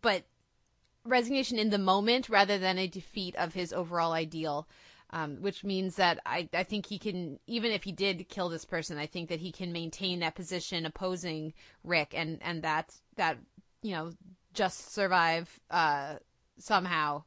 but 0.00 0.22
resignation 1.04 1.58
in 1.58 1.70
the 1.70 1.78
moment 1.78 2.28
rather 2.28 2.58
than 2.58 2.78
a 2.78 2.86
defeat 2.86 3.34
of 3.36 3.54
his 3.54 3.72
overall 3.72 4.12
ideal 4.12 4.68
um, 5.12 5.36
which 5.42 5.62
means 5.64 5.96
that 5.96 6.18
I, 6.24 6.48
I 6.52 6.62
think 6.62 6.86
he 6.86 6.98
can 6.98 7.38
even 7.46 7.70
if 7.70 7.84
he 7.84 7.92
did 7.92 8.28
kill 8.28 8.48
this 8.48 8.64
person 8.64 8.98
i 8.98 9.06
think 9.06 9.28
that 9.28 9.40
he 9.40 9.52
can 9.52 9.72
maintain 9.72 10.20
that 10.20 10.34
position 10.34 10.86
opposing 10.86 11.52
rick 11.84 12.12
and 12.16 12.38
and 12.42 12.62
that 12.62 12.94
that 13.16 13.38
you 13.82 13.92
know 13.92 14.12
just 14.54 14.92
survive 14.92 15.60
uh, 15.70 16.14
somehow 16.58 17.22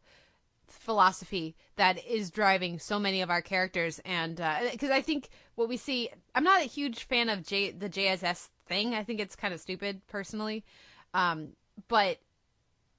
philosophy 0.68 1.56
that 1.76 2.04
is 2.06 2.30
driving 2.30 2.80
so 2.80 3.00
many 3.00 3.22
of 3.22 3.30
our 3.30 3.42
characters. 3.42 4.00
And 4.06 4.36
because 4.72 4.90
uh, 4.90 4.96
i 4.96 5.02
think 5.02 5.30
what 5.56 5.70
we 5.70 5.78
see 5.78 6.10
i'm 6.34 6.44
not 6.44 6.62
a 6.62 6.66
huge 6.66 7.04
fan 7.04 7.30
of 7.30 7.46
J, 7.46 7.72
the 7.72 7.90
jss 7.90 8.50
thing. 8.68 8.94
I 8.94 9.04
think 9.04 9.20
it's 9.20 9.36
kind 9.36 9.54
of 9.54 9.60
stupid 9.60 10.02
personally. 10.08 10.64
Um, 11.14 11.50
but 11.88 12.18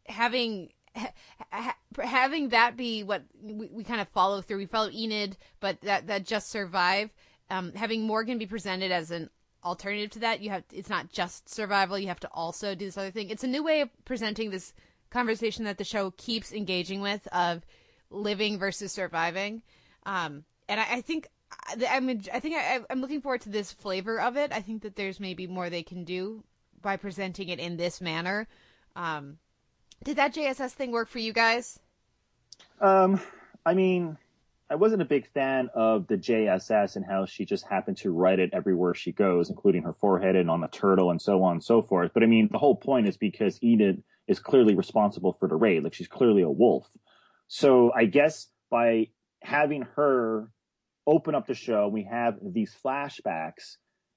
having 0.06 0.70
ha- 0.96 1.76
having 2.02 2.50
that 2.50 2.76
be 2.76 3.02
what 3.02 3.22
we, 3.42 3.68
we, 3.72 3.84
kind 3.84 4.00
of 4.00 4.08
follow 4.08 4.40
through. 4.40 4.58
We 4.58 4.66
follow 4.66 4.90
Enid, 4.90 5.36
but 5.60 5.80
that 5.82 6.06
that 6.08 6.24
just 6.24 6.50
survive. 6.50 7.10
Um, 7.50 7.72
having 7.74 8.02
Morgan 8.02 8.38
be 8.38 8.46
presented 8.46 8.90
as 8.90 9.10
an 9.10 9.30
alternative 9.64 10.10
to 10.10 10.18
that, 10.20 10.40
you 10.40 10.50
have 10.50 10.64
it's 10.72 10.90
not 10.90 11.12
just 11.12 11.48
survival. 11.48 11.98
You 11.98 12.08
have 12.08 12.20
to 12.20 12.30
also 12.32 12.74
do 12.74 12.84
this 12.84 12.98
other 12.98 13.10
thing. 13.10 13.30
It's 13.30 13.44
a 13.44 13.48
new 13.48 13.62
way 13.62 13.80
of 13.80 13.90
presenting 14.04 14.50
this 14.50 14.72
conversation 15.10 15.64
that 15.64 15.78
the 15.78 15.84
show 15.84 16.12
keeps 16.16 16.52
engaging 16.52 17.00
with 17.00 17.26
of 17.28 17.64
living 18.10 18.58
versus 18.58 18.92
surviving. 18.92 19.62
Um, 20.04 20.44
and 20.68 20.80
I, 20.80 20.96
I 20.96 21.00
think 21.00 21.28
I'm 21.88 22.08
I 22.32 22.40
think 22.40 22.56
I, 22.56 22.80
am 22.90 23.00
looking 23.00 23.20
forward 23.20 23.42
to 23.42 23.48
this 23.48 23.72
flavor 23.72 24.20
of 24.20 24.36
it. 24.36 24.52
I 24.52 24.60
think 24.60 24.82
that 24.82 24.96
there's 24.96 25.20
maybe 25.20 25.46
more 25.46 25.70
they 25.70 25.82
can 25.82 26.04
do 26.04 26.44
by 26.82 26.96
presenting 26.96 27.48
it 27.48 27.58
in 27.58 27.76
this 27.76 28.00
manner. 28.00 28.46
Um, 28.94 29.38
did 30.04 30.16
that 30.16 30.34
JSS 30.34 30.72
thing 30.72 30.92
work 30.92 31.08
for 31.08 31.18
you 31.18 31.32
guys? 31.32 31.78
Um, 32.80 33.20
I 33.64 33.74
mean, 33.74 34.18
I 34.68 34.74
wasn't 34.74 35.02
a 35.02 35.06
big 35.06 35.28
fan 35.28 35.70
of 35.74 36.08
the 36.08 36.16
JSS 36.16 36.96
and 36.96 37.04
how 37.04 37.24
she 37.24 37.44
just 37.44 37.66
happened 37.66 37.96
to 37.98 38.10
write 38.10 38.40
it 38.40 38.50
everywhere 38.52 38.94
she 38.94 39.12
goes, 39.12 39.48
including 39.48 39.82
her 39.82 39.92
forehead 39.92 40.34
and 40.34 40.50
on 40.50 40.60
the 40.60 40.68
turtle 40.68 41.10
and 41.10 41.22
so 41.22 41.42
on 41.42 41.52
and 41.52 41.64
so 41.64 41.82
forth. 41.82 42.10
But 42.12 42.22
I 42.22 42.26
mean, 42.26 42.48
the 42.50 42.58
whole 42.58 42.74
point 42.74 43.06
is 43.06 43.16
because 43.16 43.62
Enid 43.62 44.02
is 44.26 44.40
clearly 44.40 44.74
responsible 44.74 45.34
for 45.38 45.48
the 45.48 45.54
raid. 45.54 45.84
Like 45.84 45.94
she's 45.94 46.08
clearly 46.08 46.42
a 46.42 46.50
wolf. 46.50 46.88
So 47.46 47.92
I 47.94 48.06
guess 48.06 48.48
by 48.70 49.08
having 49.40 49.82
her 49.94 50.50
open 51.06 51.36
up 51.36 51.46
the 51.46 51.54
show, 51.54 51.86
we 51.86 52.02
have 52.02 52.38
these 52.42 52.74
flashbacks 52.84 53.76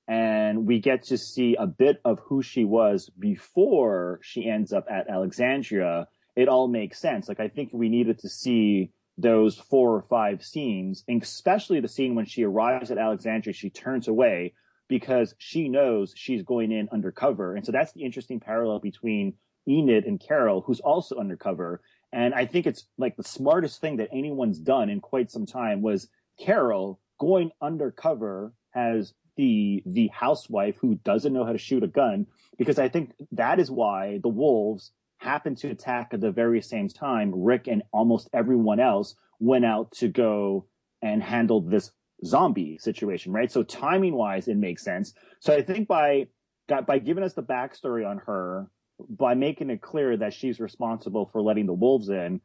and 0.10 0.66
we 0.66 0.80
get 0.80 1.04
to 1.04 1.20
see 1.20 1.56
a 1.56 1.68
bit 1.68 2.02
of 2.04 2.20
who 2.22 2.42
she 2.42 2.66
was 2.66 3.12
before 3.20 4.20
she 4.24 4.50
ends 4.50 4.74
up 4.74 4.88
at 4.90 5.08
Alexandria, 5.08 6.08
it 6.36 6.50
all 6.50 6.68
makes 6.68 7.00
sense. 7.00 7.30
Like 7.30 7.40
I 7.40 7.48
think 7.48 7.70
we 7.72 7.90
needed 7.90 8.18
to 8.20 8.30
see 8.30 8.92
those 9.20 9.56
four 9.56 9.96
or 9.96 10.02
five 10.02 10.44
scenes, 10.44 11.04
especially 11.08 11.80
the 11.80 11.88
scene 11.88 12.16
when 12.16 12.26
she 12.26 12.44
arrives 12.44 12.90
at 12.90 12.98
Alexandria, 12.98 13.54
she 13.54 13.70
turns 13.70 14.08
away 14.08 14.54
because 14.88 15.36
she 15.38 15.70
knows 15.70 16.12
she's 16.16 16.42
going 16.42 16.72
in 16.72 16.90
undercover. 16.92 17.56
And 17.56 17.64
so 17.64 17.72
that's 17.72 17.92
the 17.92 18.04
interesting 18.04 18.40
parallel 18.40 18.80
between 18.80 19.36
Enid 19.68 20.06
and 20.06 20.20
Carol, 20.20 20.62
who's 20.62 20.80
also 20.80 21.18
undercover. 21.18 21.82
And 22.12 22.34
I 22.34 22.48
think 22.48 22.66
it's 22.66 22.88
like 22.98 23.16
the 23.16 23.24
smartest 23.24 23.80
thing 23.80 23.98
that 23.98 24.10
anyone's 24.12 24.58
done 24.58 24.90
in 24.90 25.02
quite 25.02 25.30
some 25.30 25.46
time 25.46 25.84
was 25.84 26.08
Carol 26.44 27.00
going 27.20 27.52
undercover 27.62 28.54
has 28.72 29.14
the 29.40 29.82
the 29.86 30.10
housewife 30.10 30.76
who 30.82 30.96
doesn't 30.96 31.32
know 31.32 31.46
how 31.46 31.54
to 31.54 31.58
shoot 31.58 31.82
a 31.82 31.88
gun 31.88 32.28
because 32.58 32.78
I 32.78 32.90
think 32.90 33.14
that 33.32 33.58
is 33.58 33.72
why 33.72 34.20
the 34.22 34.28
wolves 34.28 34.92
happened 35.18 35.58
to 35.60 35.70
attack 35.70 36.10
at 36.12 36.20
the 36.20 36.32
very 36.32 36.62
same 36.62 36.90
time 36.90 37.32
Rick 37.34 37.68
and 37.68 37.84
almost 37.94 38.30
everyone 38.34 38.82
else 38.82 39.16
went 39.40 39.64
out 39.64 39.94
to 39.94 40.10
go 40.10 40.66
and 41.02 41.24
handle 41.24 41.62
this 41.62 41.92
zombie 42.26 42.78
situation, 42.80 43.32
right? 43.32 43.50
So 43.50 43.64
timing 43.64 44.14
wise, 44.14 44.50
it 44.50 44.58
makes 44.58 44.84
sense. 44.84 45.14
So 45.40 45.56
I 45.56 45.62
think 45.62 45.88
by 45.88 46.28
by 46.68 47.00
giving 47.00 47.24
us 47.24 47.34
the 47.34 47.42
backstory 47.42 48.06
on 48.06 48.18
her, 48.26 48.70
by 49.10 49.36
making 49.36 49.70
it 49.70 49.82
clear 49.82 50.18
that 50.18 50.34
she's 50.34 50.60
responsible 50.60 51.30
for 51.32 51.42
letting 51.42 51.66
the 51.66 51.74
wolves 51.74 52.10
in, 52.10 52.42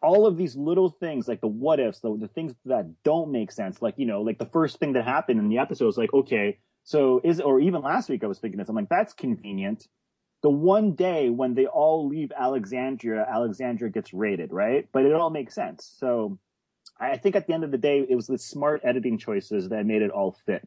all 0.00 0.26
of 0.26 0.36
these 0.36 0.54
little 0.54 0.90
things 0.90 1.26
like 1.26 1.40
the 1.40 1.48
what 1.48 1.80
ifs 1.80 2.00
the, 2.00 2.16
the 2.16 2.28
things 2.28 2.54
that 2.64 2.86
don't 3.02 3.32
make 3.32 3.50
sense 3.50 3.82
like 3.82 3.94
you 3.96 4.06
know 4.06 4.22
like 4.22 4.38
the 4.38 4.46
first 4.46 4.78
thing 4.78 4.92
that 4.92 5.04
happened 5.04 5.40
in 5.40 5.48
the 5.48 5.58
episode 5.58 5.88
is 5.88 5.96
like 5.96 6.12
okay 6.14 6.58
so 6.84 7.20
is 7.24 7.40
or 7.40 7.60
even 7.60 7.82
last 7.82 8.08
week 8.08 8.22
i 8.22 8.26
was 8.26 8.38
thinking 8.38 8.58
this 8.58 8.68
i'm 8.68 8.76
like 8.76 8.88
that's 8.88 9.12
convenient. 9.12 9.86
The 10.40 10.50
one 10.50 10.94
day 10.94 11.30
when 11.30 11.54
they 11.54 11.66
all 11.66 12.06
leave 12.06 12.30
alexandria 12.36 13.26
alexandria 13.28 13.90
gets 13.90 14.14
raided 14.14 14.52
right? 14.52 14.88
But 14.92 15.04
it 15.04 15.12
all 15.12 15.30
makes 15.30 15.54
sense. 15.54 15.92
So 15.98 16.38
i 17.00 17.16
think 17.16 17.34
at 17.34 17.46
the 17.46 17.54
end 17.54 17.64
of 17.64 17.72
the 17.72 17.78
day 17.78 18.06
it 18.08 18.14
was 18.14 18.28
the 18.28 18.38
smart 18.38 18.82
editing 18.84 19.18
choices 19.18 19.68
that 19.70 19.84
made 19.84 20.02
it 20.02 20.10
all 20.12 20.36
fit. 20.46 20.62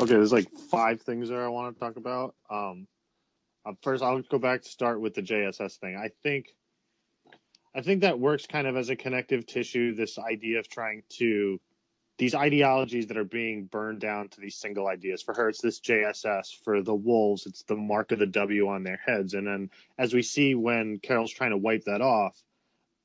Okay 0.00 0.14
there's 0.14 0.32
like 0.32 0.50
five 0.70 1.00
things 1.00 1.28
there 1.28 1.44
i 1.44 1.48
want 1.48 1.74
to 1.74 1.78
talk 1.78 1.96
about. 1.96 2.34
Um 2.50 2.88
first, 3.82 4.02
I'll 4.02 4.22
go 4.22 4.38
back 4.38 4.62
to 4.62 4.68
start 4.68 5.00
with 5.00 5.14
the 5.14 5.22
JSS 5.22 5.76
thing. 5.78 5.96
I 5.96 6.10
think, 6.22 6.54
I 7.74 7.80
think 7.80 8.02
that 8.02 8.18
works 8.18 8.46
kind 8.46 8.66
of 8.66 8.76
as 8.76 8.90
a 8.90 8.96
connective 8.96 9.46
tissue. 9.46 9.94
This 9.94 10.18
idea 10.18 10.58
of 10.58 10.68
trying 10.68 11.02
to, 11.18 11.60
these 12.18 12.34
ideologies 12.34 13.08
that 13.08 13.16
are 13.16 13.24
being 13.24 13.64
burned 13.64 14.00
down 14.00 14.28
to 14.28 14.40
these 14.40 14.56
single 14.56 14.86
ideas. 14.86 15.22
For 15.22 15.34
her, 15.34 15.48
it's 15.48 15.60
this 15.60 15.80
JSS. 15.80 16.62
For 16.62 16.82
the 16.82 16.94
wolves, 16.94 17.46
it's 17.46 17.62
the 17.62 17.76
mark 17.76 18.12
of 18.12 18.18
the 18.18 18.26
W 18.26 18.68
on 18.68 18.84
their 18.84 19.00
heads. 19.04 19.34
And 19.34 19.46
then, 19.46 19.70
as 19.98 20.14
we 20.14 20.22
see 20.22 20.54
when 20.54 20.98
Carol's 20.98 21.32
trying 21.32 21.50
to 21.50 21.56
wipe 21.56 21.84
that 21.84 22.00
off, 22.00 22.40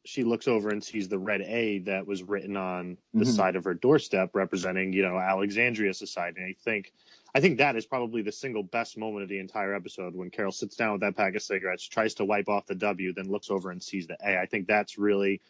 she 0.06 0.24
looks 0.24 0.48
over 0.48 0.70
and 0.70 0.84
sees 0.84 1.08
the 1.08 1.20
red 1.20 1.42
A 1.42 1.80
that 1.80 2.08
was 2.08 2.24
written 2.24 2.56
on 2.58 2.98
the 3.14 3.26
mm-hmm. 3.26 3.32
side 3.32 3.56
of 3.56 3.66
her 3.66 3.74
doorstep, 3.74 4.32
representing, 4.34 4.94
you 4.94 5.04
know, 5.04 5.18
Alexandria 5.18 5.94
society. 5.94 6.42
And 6.42 6.50
I 6.50 6.56
think 6.64 6.94
I 7.34 7.42
think 7.42 7.60
that 7.60 7.76
is 7.76 7.86
probably 7.86 8.22
the 8.22 8.32
single 8.32 8.64
best 8.64 8.98
moment 8.98 9.24
of 9.24 9.30
the 9.30 9.40
entire 9.40 9.74
episode 9.76 10.16
when 10.16 10.32
Carol 10.32 10.52
sits 10.52 10.76
down 10.76 10.94
with 10.94 11.02
that 11.02 11.16
pack 11.16 11.36
of 11.36 11.44
cigarettes, 11.44 11.88
tries 11.88 12.16
to 12.16 12.26
wipe 12.26 12.50
off 12.50 12.66
the 12.66 12.76
W, 12.76 13.14
then 13.14 13.30
looks 13.30 13.52
over 13.52 13.70
and 13.70 13.82
sees 13.82 14.08
the 14.08 14.18
A. 14.24 14.40
I 14.40 14.46
think 14.48 14.68
that's 14.68 14.98
really 14.98 15.42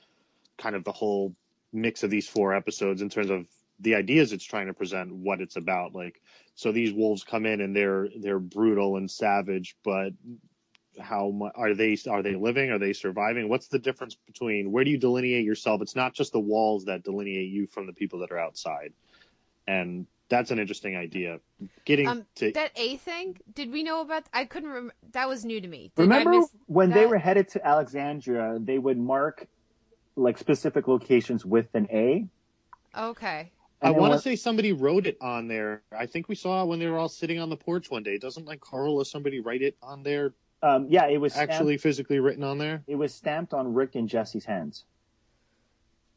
kind 0.58 0.76
of 0.76 0.84
the 0.84 0.92
whole 0.92 1.34
mix 1.72 2.04
of 2.04 2.10
these 2.10 2.28
four 2.28 2.54
episodes 2.54 3.02
in 3.02 3.10
terms 3.10 3.30
of 3.30 3.48
the 3.80 3.96
ideas 3.96 4.34
it's 4.34 4.44
trying 4.44 4.68
to 4.68 4.74
present, 4.74 5.14
what 5.14 5.40
it's 5.40 5.56
about. 5.56 5.96
Like, 5.96 6.22
so 6.56 6.72
these 6.72 6.92
wolves 6.92 7.24
come 7.24 7.46
in 7.46 7.62
and 7.62 7.74
they're 7.76 8.10
they're 8.18 8.40
brutal 8.40 8.98
and 8.98 9.10
savage, 9.10 9.78
but 9.84 10.12
how 11.00 11.52
are 11.56 11.74
they 11.74 11.98
are 12.10 12.22
they 12.22 12.36
living? 12.36 12.72
Are 12.72 12.80
they 12.80 12.92
surviving? 12.92 13.48
What's 13.48 13.68
the 13.68 13.80
difference 13.80 14.16
between 14.28 14.72
where 14.72 14.84
do 14.84 14.92
you 14.92 14.98
delineate 14.98 15.46
yourself? 15.46 15.82
It's 15.82 15.96
not 15.96 16.14
just 16.14 16.34
the 16.34 16.40
walls 16.40 16.86
that 16.86 17.04
delineate 17.04 17.50
you 17.50 17.68
from 17.68 17.88
the 17.88 17.94
people 17.94 18.20
that 18.20 18.32
are 18.32 18.40
outside, 18.40 18.92
and 19.66 20.08
that's 20.30 20.52
an 20.52 20.60
interesting 20.60 20.96
idea. 20.96 21.40
Getting 21.86 22.08
um, 22.08 22.26
to 22.36 22.52
that 22.52 22.72
A 22.76 22.98
thing, 22.98 23.38
did 23.54 23.72
we 23.72 23.84
know 23.84 24.02
about? 24.02 24.24
I 24.34 24.46
couldn't 24.46 24.70
remember. 24.70 24.94
That 25.12 25.28
was 25.28 25.44
new 25.44 25.60
to 25.60 25.68
me. 25.68 25.92
Did 25.96 26.04
remember 26.04 26.42
when 26.68 26.90
that? 26.90 26.96
they 26.96 27.06
were 27.06 27.18
headed 27.18 27.50
to 27.50 27.68
Alexandria, 27.68 28.58
they 28.60 28.78
would 28.78 28.98
mark 28.98 29.48
like 30.16 30.38
specific 30.38 30.88
locations 30.88 31.46
with 31.46 31.68
an 31.74 31.88
A. 31.92 32.28
Okay. 32.98 33.52
I 33.82 33.92
want 33.92 34.14
to 34.14 34.20
say 34.20 34.36
somebody 34.36 34.74
wrote 34.74 35.08
it 35.08 35.18
on 35.22 35.48
there. 35.48 35.84
I 35.98 36.06
think 36.06 36.28
we 36.28 36.36
saw 36.36 36.66
when 36.66 36.80
they 36.80 36.88
were 36.88 36.98
all 36.98 37.08
sitting 37.08 37.40
on 37.40 37.50
the 37.50 37.56
porch 37.56 37.90
one 37.90 38.04
day. 38.04 38.18
Doesn't 38.18 38.46
like 38.46 38.60
Carl 38.60 38.96
or 38.96 39.06
somebody 39.06 39.40
write 39.40 39.62
it 39.62 39.78
on 39.82 40.04
there? 40.04 40.34
Um, 40.62 40.88
yeah, 40.90 41.08
it 41.08 41.22
was 41.22 41.38
actually 41.38 41.78
stamped, 41.78 41.84
physically 41.84 42.20
written 42.20 42.44
on 42.44 42.58
there. 42.58 42.84
It 42.88 42.96
was 42.96 43.14
stamped 43.14 43.54
on 43.54 43.74
Rick 43.74 43.96
and 43.96 44.10
Jessie's 44.10 44.44
hands. 44.44 44.84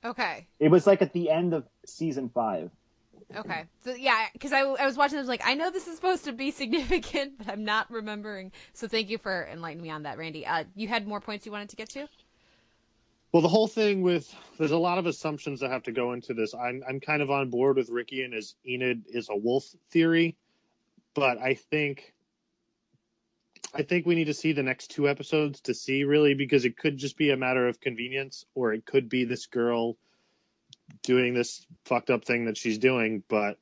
Okay. 0.04 0.48
It 0.58 0.68
was 0.68 0.86
like 0.86 1.02
at 1.02 1.12
the 1.12 1.30
end 1.30 1.54
of 1.54 1.64
season 1.86 2.28
five. 2.28 2.72
Okay. 3.36 3.64
So 3.84 3.94
yeah, 3.94 4.26
because 4.32 4.52
I, 4.52 4.60
I 4.60 4.86
was 4.86 4.96
watching 4.96 5.18
this 5.18 5.28
like 5.28 5.42
I 5.44 5.54
know 5.54 5.70
this 5.70 5.86
is 5.88 5.96
supposed 5.96 6.24
to 6.24 6.32
be 6.32 6.50
significant, 6.62 7.38
but 7.38 7.48
I'm 7.48 7.64
not 7.64 7.90
remembering. 7.90 8.52
So 8.72 8.88
thank 8.88 9.10
you 9.10 9.18
for 9.18 9.48
enlightening 9.50 9.82
me 9.82 9.90
on 9.90 10.02
that, 10.04 10.18
Randy. 10.18 10.46
Uh, 10.46 10.64
you 10.74 10.88
had 10.88 11.06
more 11.06 11.20
points 11.20 11.46
you 11.46 11.52
wanted 11.52 11.70
to 11.70 11.76
get 11.76 11.88
to. 11.90 12.08
Well, 13.32 13.40
the 13.40 13.48
whole 13.48 13.68
thing 13.68 14.02
with 14.02 14.34
there's 14.58 14.72
a 14.72 14.78
lot 14.78 14.98
of 14.98 15.06
assumptions 15.06 15.60
that 15.60 15.70
have 15.70 15.84
to 15.84 15.92
go 15.92 16.12
into 16.12 16.34
this. 16.34 16.54
I'm 16.54 16.82
I'm 16.86 17.00
kind 17.00 17.22
of 17.22 17.30
on 17.30 17.48
board 17.48 17.76
with 17.76 17.88
Ricky 17.88 18.22
and 18.22 18.34
his 18.34 18.54
Enid 18.66 19.04
is 19.08 19.28
a 19.30 19.36
wolf 19.36 19.64
theory, 19.90 20.36
but 21.14 21.38
I 21.38 21.54
think 21.54 22.12
I 23.74 23.82
think 23.82 24.04
we 24.04 24.14
need 24.14 24.26
to 24.26 24.34
see 24.34 24.52
the 24.52 24.62
next 24.62 24.90
two 24.90 25.08
episodes 25.08 25.62
to 25.62 25.72
see 25.72 26.04
really 26.04 26.34
because 26.34 26.66
it 26.66 26.76
could 26.76 26.98
just 26.98 27.16
be 27.16 27.30
a 27.30 27.36
matter 27.36 27.66
of 27.66 27.80
convenience, 27.80 28.44
or 28.54 28.74
it 28.74 28.84
could 28.84 29.08
be 29.08 29.24
this 29.24 29.46
girl 29.46 29.96
doing 31.02 31.34
this 31.34 31.66
fucked 31.84 32.10
up 32.10 32.24
thing 32.24 32.46
that 32.46 32.56
she's 32.56 32.78
doing, 32.78 33.22
but 33.28 33.58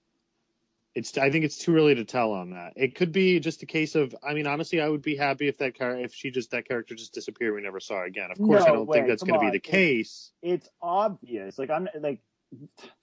it's 0.94 1.16
I 1.16 1.30
think 1.30 1.44
it's 1.44 1.58
too 1.58 1.76
early 1.76 1.94
to 1.94 2.04
tell 2.04 2.32
on 2.32 2.50
that. 2.50 2.72
It 2.76 2.94
could 2.94 3.12
be 3.12 3.38
just 3.40 3.62
a 3.62 3.66
case 3.66 3.94
of 3.94 4.14
I 4.22 4.34
mean 4.34 4.46
honestly 4.46 4.80
I 4.80 4.88
would 4.88 5.02
be 5.02 5.16
happy 5.16 5.48
if 5.48 5.58
that 5.58 5.78
car 5.78 5.96
if 5.96 6.12
she 6.14 6.30
just 6.30 6.50
that 6.50 6.66
character 6.66 6.94
just 6.94 7.14
disappeared 7.14 7.54
we 7.54 7.62
never 7.62 7.80
saw 7.80 7.98
her 7.98 8.04
again. 8.04 8.30
Of 8.30 8.38
course 8.38 8.64
No 8.64 8.66
I 8.66 8.72
don't 8.72 8.86
way, 8.86 8.98
think 8.98 9.08
that's 9.08 9.22
going 9.22 9.38
to 9.38 9.46
be 9.46 9.52
the 9.52 9.60
case. 9.60 10.32
It's 10.42 10.68
obvious. 10.82 11.58
Like 11.58 11.70
I'm 11.70 11.88
like, 12.00 12.20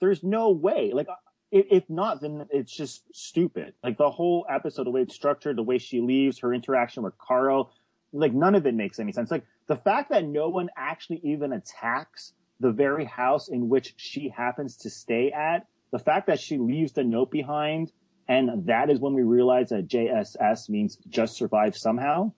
there's 0.02 0.22
no 0.22 0.52
way. 0.52 0.92
Like 0.94 1.08
if, 1.50 1.66
if 1.72 1.90
not, 1.90 2.22
then 2.22 2.48
it's 2.52 2.76
just 2.76 3.04
stupid. 3.14 3.74
Like 3.82 3.98
the 3.98 4.12
whole 4.12 4.46
episode, 4.50 4.86
the 4.86 4.92
way 4.92 5.02
it's 5.02 5.16
structured, 5.16 5.56
the 5.56 5.64
way 5.64 5.78
she 5.78 6.02
leaves, 6.02 6.40
her 6.40 6.54
interaction 6.54 7.04
with 7.04 7.18
Carl, 7.18 7.72
like 8.12 8.34
none 8.34 8.56
of 8.56 8.66
it 8.66 8.74
makes 8.74 9.00
any 9.00 9.14
sense. 9.14 9.32
Like 9.32 9.46
the 9.68 9.78
fact 9.78 10.10
that 10.10 10.26
no 10.26 10.50
one 10.50 10.70
actually 10.76 11.22
even 11.24 11.54
attacks 11.54 12.34
the 12.60 12.72
very 12.72 13.06
house 13.06 13.48
in 13.50 13.70
which 13.70 13.94
she 13.98 14.30
happens 14.30 14.78
to 14.78 14.90
stay 14.90 15.32
at, 15.32 15.68
the 15.92 16.00
fact 16.00 16.28
that 16.28 16.40
she 16.40 16.58
leaves 16.58 16.92
the 16.92 17.04
note 17.04 17.32
behind, 17.32 17.92
and 18.28 18.66
that 18.66 18.90
is 18.90 19.00
when 19.00 19.14
we 19.14 19.24
realize 19.24 19.70
that 19.70 19.88
JSS 19.88 20.70
means 20.70 20.98
just 21.10 21.38
survive 21.38 21.78
somehow. 21.78 22.32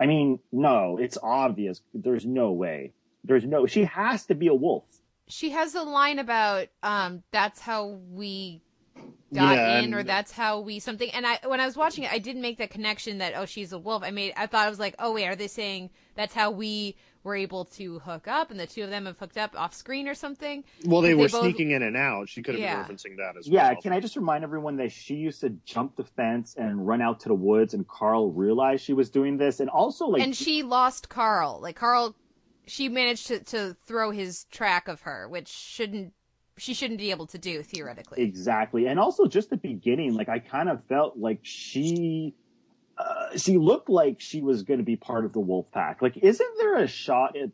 I 0.00 0.06
mean, 0.06 0.38
no, 0.52 0.98
it's 0.98 1.18
obvious. 1.22 1.80
There's 1.94 2.24
no 2.26 2.52
way. 2.52 2.92
There's 3.24 3.44
no. 3.44 3.66
She 3.66 3.84
has 3.84 4.26
to 4.26 4.34
be 4.34 4.46
a 4.46 4.54
wolf. 4.54 4.84
She 5.28 5.50
has 5.50 5.74
a 5.74 5.82
line 5.82 6.18
about 6.20 6.68
um 6.82 7.22
that's 7.32 7.60
how 7.60 7.98
we 8.10 8.62
got 9.34 9.56
Yeah, 9.56 9.80
in 9.80 9.92
or 9.92 10.04
that's 10.04 10.30
how 10.30 10.60
we 10.60 10.78
something 10.78 11.10
and 11.10 11.26
I 11.26 11.40
when 11.44 11.60
I 11.60 11.66
was 11.66 11.76
watching 11.76 12.04
it 12.04 12.12
I 12.12 12.18
didn't 12.18 12.42
make 12.42 12.58
that 12.58 12.70
connection 12.70 13.18
that 13.18 13.32
oh 13.36 13.44
she's 13.44 13.72
a 13.72 13.78
wolf. 13.78 14.04
I 14.04 14.12
made 14.12 14.32
I 14.36 14.46
thought 14.46 14.66
I 14.66 14.70
was 14.70 14.78
like, 14.78 14.94
"Oh 15.00 15.12
wait, 15.14 15.26
are 15.26 15.34
they 15.34 15.48
saying 15.48 15.90
that's 16.14 16.32
how 16.34 16.52
we 16.52 16.96
were 17.26 17.34
able 17.36 17.64
to 17.66 17.98
hook 17.98 18.26
up 18.28 18.50
and 18.50 18.58
the 18.58 18.66
two 18.66 18.82
of 18.84 18.88
them 18.90 19.04
have 19.04 19.18
hooked 19.18 19.36
up 19.36 19.54
off 19.58 19.74
screen 19.74 20.08
or 20.08 20.14
something?" 20.14 20.64
Well, 20.86 21.02
they 21.02 21.08
They 21.08 21.14
were 21.14 21.28
both- 21.28 21.42
sneaking 21.42 21.72
in 21.72 21.82
and 21.82 21.96
out. 21.96 22.28
She 22.28 22.42
could 22.42 22.54
have 22.54 22.62
Yeah. 22.62 22.84
been 22.84 22.96
referencing 22.96 23.16
that 23.18 23.36
as 23.36 23.46
Yeah, 23.48 23.62
well. 23.64 23.72
Yeah, 23.72 23.80
can 23.80 23.92
I 23.92 24.00
just 24.00 24.16
remind 24.16 24.44
everyone 24.44 24.76
that 24.76 24.92
she 24.92 25.16
used 25.16 25.40
to 25.42 25.50
jump 25.66 25.96
the 25.96 26.04
fence 26.04 26.54
and 26.56 26.86
run 26.86 27.02
out 27.02 27.20
to 27.20 27.28
the 27.28 27.34
woods, 27.34 27.74
and 27.74 27.86
Carl 27.86 28.30
realized 28.30 28.84
she 28.84 28.92
was 28.94 29.10
doing 29.10 29.36
this, 29.36 29.60
and 29.60 29.68
also 29.68 30.06
like 30.06 30.22
and 30.22 30.34
she 30.34 30.62
lost 30.62 31.08
Carl. 31.08 31.58
Like 31.60 31.76
Carl 31.76 32.14
she 32.68 32.88
managed 32.88 33.26
to 33.28 33.40
to 33.44 33.76
throw 33.86 34.10
his 34.12 34.44
track 34.44 34.88
of 34.88 35.02
her, 35.02 35.28
which 35.28 35.48
shouldn't 35.48 36.12
she 36.58 36.72
shouldn't 36.72 36.98
be 36.98 37.10
able 37.10 37.26
to 37.26 37.36
do 37.38 37.62
theoretically. 37.62 38.22
exactly, 38.22 38.86
and 38.86 38.98
also 38.98 39.26
just 39.26 39.50
the 39.50 39.56
beginning, 39.58 40.14
like 40.14 40.28
I 40.28 40.38
kind 40.38 40.68
of 40.68 40.82
felt 40.86 41.16
like 41.18 41.40
she. 41.42 42.34
Uh, 42.98 43.36
she 43.36 43.58
looked 43.58 43.88
like 43.88 44.20
she 44.20 44.40
was 44.40 44.62
going 44.62 44.78
to 44.78 44.84
be 44.84 44.96
part 44.96 45.24
of 45.24 45.32
the 45.32 45.40
wolf 45.40 45.70
pack. 45.70 46.00
Like, 46.00 46.16
isn't 46.16 46.58
there 46.58 46.76
a 46.76 46.88
shot 46.88 47.36
at, 47.36 47.50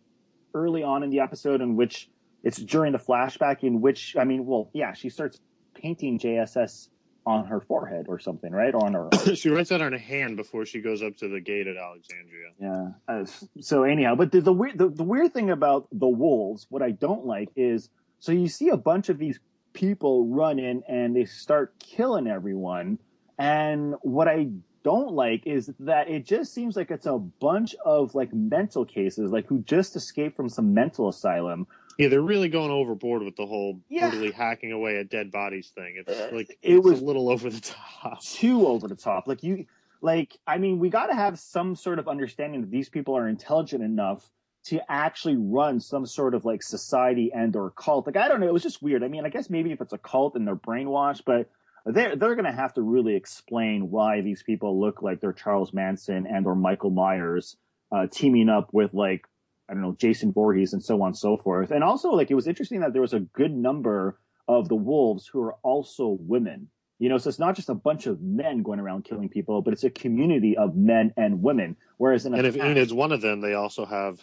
early 0.55 0.83
on 0.83 1.03
in 1.03 1.11
the 1.11 1.21
episode 1.21 1.61
in 1.61 1.77
which 1.77 2.09
it's 2.43 2.59
during 2.59 2.93
the 2.93 2.99
flashback 2.99 3.63
in 3.63 3.81
which 3.81 4.17
I 4.17 4.25
mean, 4.25 4.47
well, 4.47 4.71
yeah, 4.73 4.93
she 4.93 5.09
starts 5.09 5.41
painting 5.75 6.19
JSS 6.19 6.89
on 7.25 7.47
her 7.47 7.61
forehead 7.61 8.07
or 8.09 8.19
something, 8.19 8.53
right? 8.53 8.75
Or 8.75 8.85
on 8.85 8.95
her 8.95 9.09
she 9.35 9.49
writes 9.49 9.71
that 9.71 9.81
on 9.81 9.95
a 9.95 9.99
hand 9.99 10.37
before 10.37 10.67
she 10.67 10.81
goes 10.81 11.03
up 11.03 11.17
to 11.19 11.29
the 11.29 11.41
gate 11.41 11.67
at 11.67 11.77
Alexandria. 11.77 12.51
Yeah. 12.61 12.89
Uh, 13.09 13.25
so 13.61 13.85
anyhow, 13.85 14.15
but 14.15 14.33
the, 14.33 14.41
the 14.41 14.53
weird 14.53 14.79
the, 14.79 14.89
the 14.89 15.05
weird 15.05 15.33
thing 15.33 15.51
about 15.51 15.87
the 15.93 16.09
wolves, 16.09 16.67
what 16.69 16.83
I 16.83 16.91
don't 16.91 17.27
like 17.27 17.51
is 17.57 17.89
so 18.19 18.33
you 18.33 18.49
see 18.49 18.69
a 18.69 18.77
bunch 18.77 19.09
of 19.09 19.19
these 19.19 19.39
people 19.73 20.27
run 20.27 20.59
in 20.59 20.83
and 20.89 21.15
they 21.15 21.25
start 21.25 21.75
killing 21.79 22.27
everyone, 22.27 22.99
and 23.39 23.95
what 24.03 24.29
I 24.29 24.49
don't 24.83 25.13
like 25.13 25.47
is 25.47 25.71
that 25.81 26.09
it 26.09 26.25
just 26.27 26.53
seems 26.55 26.77
like 26.77 26.91
it's 26.91 27.07
a 27.07 27.19
bunch 27.19 27.75
of 27.85 28.15
like 28.15 28.33
mental 28.33 28.85
cases, 28.85 29.31
like 29.31 29.47
who 29.47 29.61
just 29.61 29.97
escaped 29.97 30.37
from 30.37 30.49
some 30.49 30.75
mental 30.75 31.09
asylum. 31.09 31.67
Yeah, 31.99 32.09
they're 32.09 32.23
really 32.23 32.49
going 32.49 32.71
overboard 32.71 33.23
with 33.23 33.37
the 33.37 33.47
whole 33.47 33.81
Yeah. 33.89 34.09
brutally 34.11 34.33
hacking 34.33 34.73
away 34.73 34.97
at 34.99 35.11
dead 35.11 35.31
bodies 35.31 35.71
thing. 35.75 35.95
It's 35.99 36.11
Uh, 36.11 36.31
like 36.33 36.51
it 36.63 36.77
it's 36.77 36.85
was- 36.85 37.01
a 37.01 37.05
little 37.05 37.29
over 37.31 37.51
the 37.51 37.61
top. 37.61 38.21
too 38.25 38.67
over 38.67 38.89
the 38.89 38.97
top. 38.97 39.27
Like 39.29 39.43
you, 39.43 39.67
like 40.01 40.37
I 40.47 40.59
mean, 40.59 40.79
we 40.79 40.89
got 40.91 41.07
to 41.07 41.15
have 41.15 41.39
some 41.39 41.77
sort 41.77 41.99
of 41.99 42.09
understanding 42.09 42.61
that 42.63 42.71
these 42.71 42.89
people 42.89 43.17
are 43.17 43.29
intelligent 43.29 43.83
enough 43.85 44.31
to 44.65 44.81
actually 44.91 45.37
run 45.37 45.81
some 45.81 46.07
sort 46.07 46.35
of 46.35 46.45
like 46.45 46.63
society 46.63 47.33
and 47.33 47.55
or 47.57 47.71
cult. 47.71 48.07
Like 48.07 48.17
I 48.17 48.29
don't 48.29 48.41
know, 48.41 48.47
it 48.47 48.53
was 48.53 48.63
just 48.63 48.81
weird. 48.83 49.03
I 49.05 49.09
mean, 49.09 49.25
I 49.27 49.29
guess 49.29 49.51
maybe 49.51 49.71
if 49.73 49.81
it's 49.81 49.93
a 49.93 49.99
cult 49.99 50.35
and 50.35 50.47
they're 50.47 50.57
brainwashed, 50.57 51.23
but 51.27 51.51
they're 51.87 52.17
they're 52.17 52.35
gonna 52.35 52.53
have 52.53 52.75
to 52.75 52.83
really 52.83 53.15
explain 53.17 53.91
why 53.91 54.21
these 54.21 54.43
people 54.43 54.81
look 54.81 55.03
like 55.03 55.21
they're 55.21 55.33
Charles 55.33 55.73
Manson 55.73 56.27
and 56.27 56.47
or 56.47 56.55
Michael 56.55 56.91
Myers 56.91 57.57
uh, 57.91 58.07
teaming 58.11 58.49
up 58.49 58.71
with 58.73 58.95
like 58.95 59.27
I 59.69 59.75
don't 59.75 59.83
know 59.83 59.97
Jason 59.99 60.33
Voorhees 60.33 60.73
and 60.73 60.83
so 60.83 61.01
on 61.03 61.09
and 61.09 61.17
so 61.19 61.37
forth. 61.37 61.71
And 61.71 61.83
also 61.85 62.11
like 62.11 62.31
it 62.31 62.35
was 62.35 62.47
interesting 62.47 62.81
that 62.81 62.93
there 62.93 63.03
was 63.03 63.13
a 63.15 63.21
good 63.21 63.53
number 63.53 64.19
of 64.49 64.69
the 64.69 64.75
wolves 64.75 65.27
who 65.27 65.41
are 65.43 65.55
also 65.63 66.17
women. 66.21 66.69
You 66.99 67.09
know, 67.09 67.19
so 67.19 67.29
it's 67.31 67.39
not 67.41 67.57
just 67.57 67.69
a 67.69 67.75
bunch 67.75 68.07
of 68.07 68.21
men 68.23 68.63
going 68.63 68.79
around 68.79 69.05
killing 69.05 69.29
people, 69.29 69.61
but 69.61 69.73
it's 69.73 69.83
a 69.83 69.91
community 69.91 70.57
of 70.57 70.77
men 70.77 71.13
and 71.17 71.43
women. 71.43 71.77
Whereas 71.97 72.27
in 72.27 72.35
a 72.35 72.37
And 72.39 72.47
if 72.47 72.55
past- 72.55 72.65
Enid's 72.65 72.93
one 72.95 73.11
of 73.11 73.21
them, 73.21 73.41
they 73.41 73.55
also 73.55 73.85
have, 73.85 74.21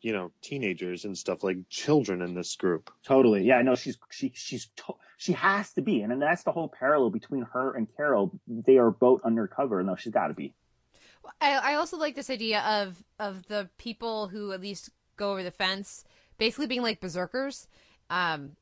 you 0.00 0.12
know, 0.12 0.32
teenagers 0.42 1.04
and 1.04 1.16
stuff 1.16 1.42
like 1.42 1.58
children 1.68 2.22
in 2.22 2.34
this 2.34 2.56
group. 2.56 2.90
totally, 3.04 3.42
yeah, 3.44 3.62
no, 3.62 3.74
she's 3.74 3.98
she 4.10 4.32
she's 4.34 4.66
to- 4.76 4.94
she 5.18 5.32
has 5.32 5.72
to 5.74 5.82
be, 5.82 6.00
and 6.02 6.10
then 6.10 6.18
that's 6.18 6.44
the 6.44 6.52
whole 6.52 6.68
parallel 6.68 7.10
between 7.10 7.42
her 7.52 7.74
and 7.76 7.86
Carol. 7.96 8.40
They 8.48 8.78
are 8.78 8.90
both 8.90 9.20
undercover. 9.22 9.82
No, 9.82 9.94
she's 9.96 10.12
got 10.12 10.28
to 10.28 10.34
be. 10.34 10.54
I, 11.40 11.52
I 11.52 11.74
also 11.74 11.98
like 11.98 12.14
this 12.14 12.30
idea 12.30 12.60
of 12.60 13.04
of 13.18 13.46
the 13.46 13.68
people 13.78 14.28
who 14.28 14.52
at 14.52 14.60
least 14.60 14.90
go 15.16 15.32
over 15.32 15.42
the 15.42 15.50
fence, 15.50 16.04
basically 16.38 16.66
being 16.66 16.82
like 16.82 17.00
berserkers. 17.00 17.68
Um, 18.08 18.56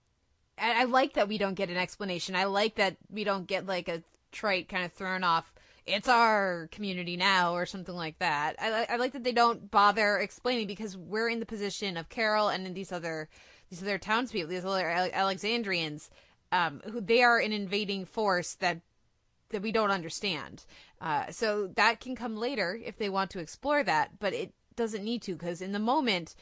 and 0.58 0.76
I 0.76 0.84
like 0.84 1.14
that 1.14 1.28
we 1.28 1.38
don't 1.38 1.54
get 1.54 1.70
an 1.70 1.76
explanation. 1.76 2.34
I 2.34 2.44
like 2.44 2.74
that 2.74 2.96
we 3.10 3.24
don't 3.24 3.46
get 3.46 3.66
like 3.66 3.88
a 3.88 4.02
trite 4.32 4.68
kind 4.68 4.84
of 4.84 4.92
thrown 4.92 5.24
off. 5.24 5.52
It's 5.88 6.08
our 6.08 6.68
community 6.70 7.16
now, 7.16 7.54
or 7.54 7.66
something 7.66 7.94
like 7.94 8.18
that. 8.18 8.56
I, 8.60 8.86
I 8.90 8.96
like 8.96 9.12
that 9.12 9.24
they 9.24 9.32
don't 9.32 9.70
bother 9.70 10.18
explaining 10.18 10.66
because 10.66 10.96
we're 10.96 11.28
in 11.28 11.40
the 11.40 11.46
position 11.46 11.96
of 11.96 12.08
Carol 12.08 12.48
and 12.48 12.74
these 12.74 12.92
other 12.92 13.28
these 13.70 13.82
other 13.82 13.98
townspeople, 13.98 14.50
these 14.50 14.64
other 14.64 14.88
Alexandrians, 14.88 16.10
um, 16.52 16.80
who 16.90 17.00
they 17.00 17.22
are 17.22 17.38
an 17.38 17.52
invading 17.52 18.04
force 18.04 18.54
that 18.54 18.80
that 19.50 19.62
we 19.62 19.72
don't 19.72 19.90
understand. 19.90 20.64
Uh, 21.00 21.30
so 21.30 21.68
that 21.76 22.00
can 22.00 22.14
come 22.14 22.36
later 22.36 22.78
if 22.84 22.98
they 22.98 23.08
want 23.08 23.30
to 23.30 23.38
explore 23.38 23.82
that, 23.82 24.18
but 24.18 24.34
it 24.34 24.52
doesn't 24.76 25.04
need 25.04 25.22
to 25.22 25.32
because 25.32 25.60
in 25.60 25.72
the 25.72 25.78
moment 25.78 26.34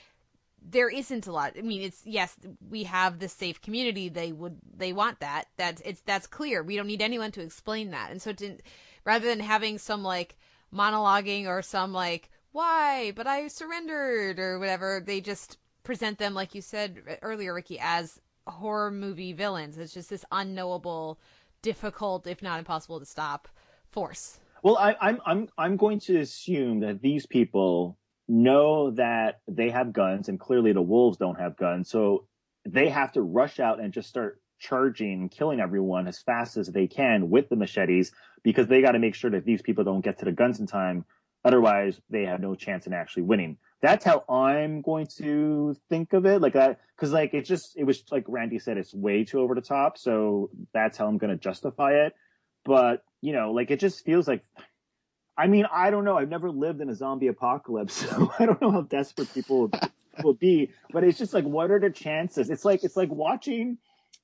there 0.68 0.88
isn't 0.88 1.26
a 1.26 1.32
lot. 1.32 1.52
I 1.56 1.62
mean, 1.62 1.82
it's 1.82 2.02
yes, 2.04 2.36
we 2.68 2.84
have 2.84 3.18
this 3.18 3.32
safe 3.32 3.60
community. 3.60 4.08
They 4.08 4.32
would 4.32 4.58
they 4.76 4.92
want 4.92 5.20
that. 5.20 5.44
That's 5.56 5.80
it's 5.82 6.00
that's 6.00 6.26
clear. 6.26 6.62
We 6.62 6.76
don't 6.76 6.86
need 6.86 7.02
anyone 7.02 7.32
to 7.32 7.42
explain 7.42 7.90
that. 7.90 8.10
And 8.10 8.20
so 8.20 8.32
to, 8.32 8.56
rather 9.06 9.26
than 9.26 9.40
having 9.40 9.78
some 9.78 10.02
like 10.02 10.36
monologuing 10.74 11.46
or 11.46 11.62
some 11.62 11.94
like 11.94 12.28
why, 12.52 13.12
but 13.16 13.26
I 13.26 13.48
surrendered 13.48 14.38
or 14.38 14.58
whatever, 14.58 15.02
they 15.04 15.20
just 15.20 15.58
present 15.82 16.18
them 16.18 16.34
like 16.34 16.54
you 16.54 16.60
said 16.60 17.18
earlier, 17.22 17.54
Ricky, 17.54 17.78
as 17.80 18.20
horror 18.46 18.90
movie 18.90 19.32
villains. 19.32 19.78
It's 19.78 19.94
just 19.94 20.10
this 20.10 20.24
unknowable, 20.32 21.18
difficult, 21.62 22.26
if 22.26 22.42
not 22.42 22.58
impossible 22.58 22.98
to 22.98 23.06
stop 23.06 23.48
force. 23.90 24.40
Well, 24.62 24.76
I, 24.78 24.96
I'm 25.00 25.20
I'm 25.24 25.48
I'm 25.56 25.76
going 25.76 26.00
to 26.00 26.18
assume 26.18 26.80
that 26.80 27.00
these 27.00 27.26
people 27.26 27.98
know 28.28 28.90
that 28.92 29.40
they 29.46 29.70
have 29.70 29.92
guns, 29.92 30.28
and 30.28 30.40
clearly 30.40 30.72
the 30.72 30.82
wolves 30.82 31.18
don't 31.18 31.38
have 31.38 31.56
guns, 31.56 31.88
so 31.88 32.26
they 32.66 32.88
have 32.88 33.12
to 33.12 33.22
rush 33.22 33.60
out 33.60 33.80
and 33.80 33.92
just 33.92 34.08
start 34.08 34.40
charging, 34.58 35.28
killing 35.28 35.60
everyone 35.60 36.06
as 36.06 36.18
fast 36.18 36.56
as 36.56 36.68
they 36.68 36.86
can 36.86 37.30
with 37.30 37.48
the 37.48 37.56
machetes, 37.56 38.12
because 38.42 38.66
they 38.66 38.82
got 38.82 38.92
to 38.92 38.98
make 38.98 39.14
sure 39.14 39.30
that 39.30 39.44
these 39.44 39.62
people 39.62 39.84
don't 39.84 40.04
get 40.04 40.18
to 40.18 40.24
the 40.24 40.32
guns 40.32 40.60
in 40.60 40.66
time. 40.66 41.04
Otherwise, 41.44 42.00
they 42.10 42.24
have 42.24 42.40
no 42.40 42.54
chance 42.54 42.86
in 42.86 42.92
actually 42.92 43.22
winning. 43.22 43.56
That's 43.82 44.04
how 44.04 44.24
I'm 44.28 44.82
going 44.82 45.06
to 45.18 45.76
think 45.88 46.12
of 46.12 46.26
it, 46.26 46.40
like 46.40 46.54
that, 46.54 46.80
because 46.96 47.12
like 47.12 47.34
it 47.34 47.42
just 47.42 47.76
it 47.76 47.84
was 47.84 48.02
like 48.10 48.24
Randy 48.26 48.58
said, 48.58 48.78
it's 48.78 48.94
way 48.94 49.24
too 49.24 49.40
over 49.40 49.54
the 49.54 49.60
top. 49.60 49.98
So 49.98 50.50
that's 50.72 50.96
how 50.98 51.06
I'm 51.06 51.18
going 51.18 51.30
to 51.30 51.36
justify 51.36 51.92
it. 51.92 52.14
But 52.64 53.04
you 53.20 53.32
know, 53.32 53.52
like 53.52 53.70
it 53.70 53.78
just 53.78 54.04
feels 54.04 54.26
like 54.26 54.42
I 55.38 55.46
mean, 55.46 55.66
I 55.70 55.90
don't 55.90 56.04
know. 56.04 56.16
I've 56.16 56.30
never 56.30 56.50
lived 56.50 56.80
in 56.80 56.88
a 56.88 56.94
zombie 56.94 57.26
apocalypse, 57.26 57.94
so 58.10 58.32
I 58.38 58.46
don't 58.46 58.60
know 58.60 58.70
how 58.70 58.82
desperate 58.82 59.32
people 59.32 59.70
will 60.22 60.34
be. 60.34 60.70
But 60.92 61.04
it's 61.04 61.18
just 61.18 61.34
like, 61.34 61.44
what 61.44 61.70
are 61.70 61.78
the 61.78 61.90
chances? 61.90 62.50
It's 62.50 62.64
like 62.64 62.84
it's 62.84 62.96
like 62.96 63.10
watching. 63.10 63.78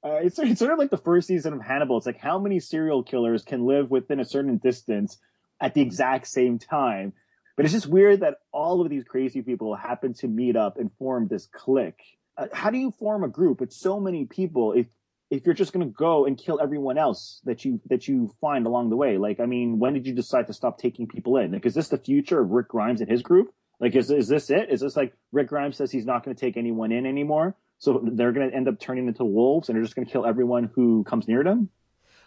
Uh, 0.05 0.15
it's, 0.15 0.39
it's 0.39 0.59
sort 0.59 0.73
of 0.73 0.79
like 0.79 0.91
the 0.91 0.97
first 0.97 1.29
season 1.29 1.53
of 1.53 1.61
Hannibal. 1.61 1.97
It's 1.97 2.07
like 2.07 2.19
how 2.19 2.39
many 2.39 2.59
serial 2.59 3.03
killers 3.03 3.45
can 3.45 3.67
live 3.67 3.91
within 3.91 4.19
a 4.19 4.25
certain 4.25 4.59
distance 4.59 5.19
at 5.61 5.75
the 5.75 5.81
exact 5.81 6.27
same 6.27 6.59
time. 6.59 7.13
But 7.57 7.67
it's 7.67 7.75
just 7.75 7.87
weird 7.87 8.21
that 8.21 8.39
all 8.51 8.81
of 8.81 8.91
these 8.91 9.05
crazy 9.05 9.43
people 9.43 9.77
happen 9.77 10.15
to 10.15 10.29
meet 10.29 10.57
up 10.57 10.79
and 10.79 10.91
form 10.99 11.29
this 11.29 11.47
clique. 11.47 12.03
Uh, 12.37 12.47
how 12.53 12.71
do 12.71 12.79
you 12.79 12.91
form 12.91 13.23
a 13.25 13.29
group 13.29 13.61
with 13.61 13.73
so 13.73 14.01
many 14.01 14.25
people 14.25 14.73
if 14.73 14.87
if 15.31 15.47
you're 15.47 15.55
just 15.55 15.73
going 15.73 15.87
to 15.87 15.93
go 15.93 16.27
and 16.27 16.37
kill 16.37 16.61
everyone 16.61 16.99
else 16.99 17.41
that 17.45 17.65
you 17.65 17.81
that 17.89 18.07
you 18.07 18.31
find 18.41 18.67
along 18.67 18.91
the 18.91 18.97
way 18.97 19.19
like 19.19 19.39
i 19.41 19.47
mean 19.47 19.79
when 19.79 19.93
did 19.93 20.07
you 20.07 20.15
decide 20.15 20.47
to 20.47 20.53
stop 20.53 20.79
taking 20.79 21.07
people 21.07 21.37
in 21.37 21.53
like 21.53 21.67
is 21.67 21.75
this 21.75 21.89
the 21.89 21.99
future 21.99 22.41
of 22.41 22.51
rick 22.51 22.69
grimes 22.69 23.01
and 23.01 23.11
his 23.11 23.23
group 23.23 23.53
like 23.81 23.95
is, 23.95 24.11
is 24.11 24.29
this 24.29 24.51
it 24.51 24.71
is 24.71 24.81
this 24.81 24.97
like 24.97 25.15
rick 25.31 25.49
grimes 25.49 25.77
says 25.77 25.91
he's 25.91 26.07
not 26.07 26.25
going 26.25 26.35
to 26.35 26.41
take 26.41 26.57
anyone 26.57 26.93
in 26.93 27.07
anymore 27.07 27.55
so 27.83 28.01
they're 28.13 28.31
going 28.31 28.49
to 28.49 28.55
end 28.55 28.69
up 28.69 28.79
turning 28.79 29.09
into 29.09 29.25
wolves 29.25 29.69
and 29.69 29.75
they're 29.75 29.83
just 29.83 29.97
going 29.97 30.07
to 30.07 30.13
kill 30.13 30.25
everyone 30.25 30.71
who 30.75 31.03
comes 31.03 31.27
near 31.27 31.43
them 31.43 31.69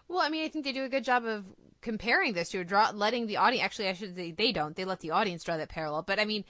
Well, 0.09 0.19
I 0.19 0.29
mean, 0.29 0.43
I 0.43 0.49
think 0.49 0.65
they 0.65 0.73
do 0.73 0.83
a 0.83 0.89
good 0.89 1.05
job 1.05 1.23
of 1.25 1.45
comparing 1.81 2.33
this 2.33 2.49
to 2.49 2.59
a 2.59 2.63
draw, 2.65 2.91
letting 2.93 3.27
the 3.27 3.37
audience. 3.37 3.63
Actually, 3.63 3.87
I 3.87 3.93
should 3.93 4.15
say 4.15 4.31
they 4.31 4.51
don't. 4.51 4.75
They 4.75 4.85
let 4.85 4.99
the 4.99 5.11
audience 5.11 5.43
draw 5.43 5.55
that 5.55 5.69
parallel. 5.69 6.01
But 6.01 6.19
I 6.19 6.25
mean, 6.25 6.43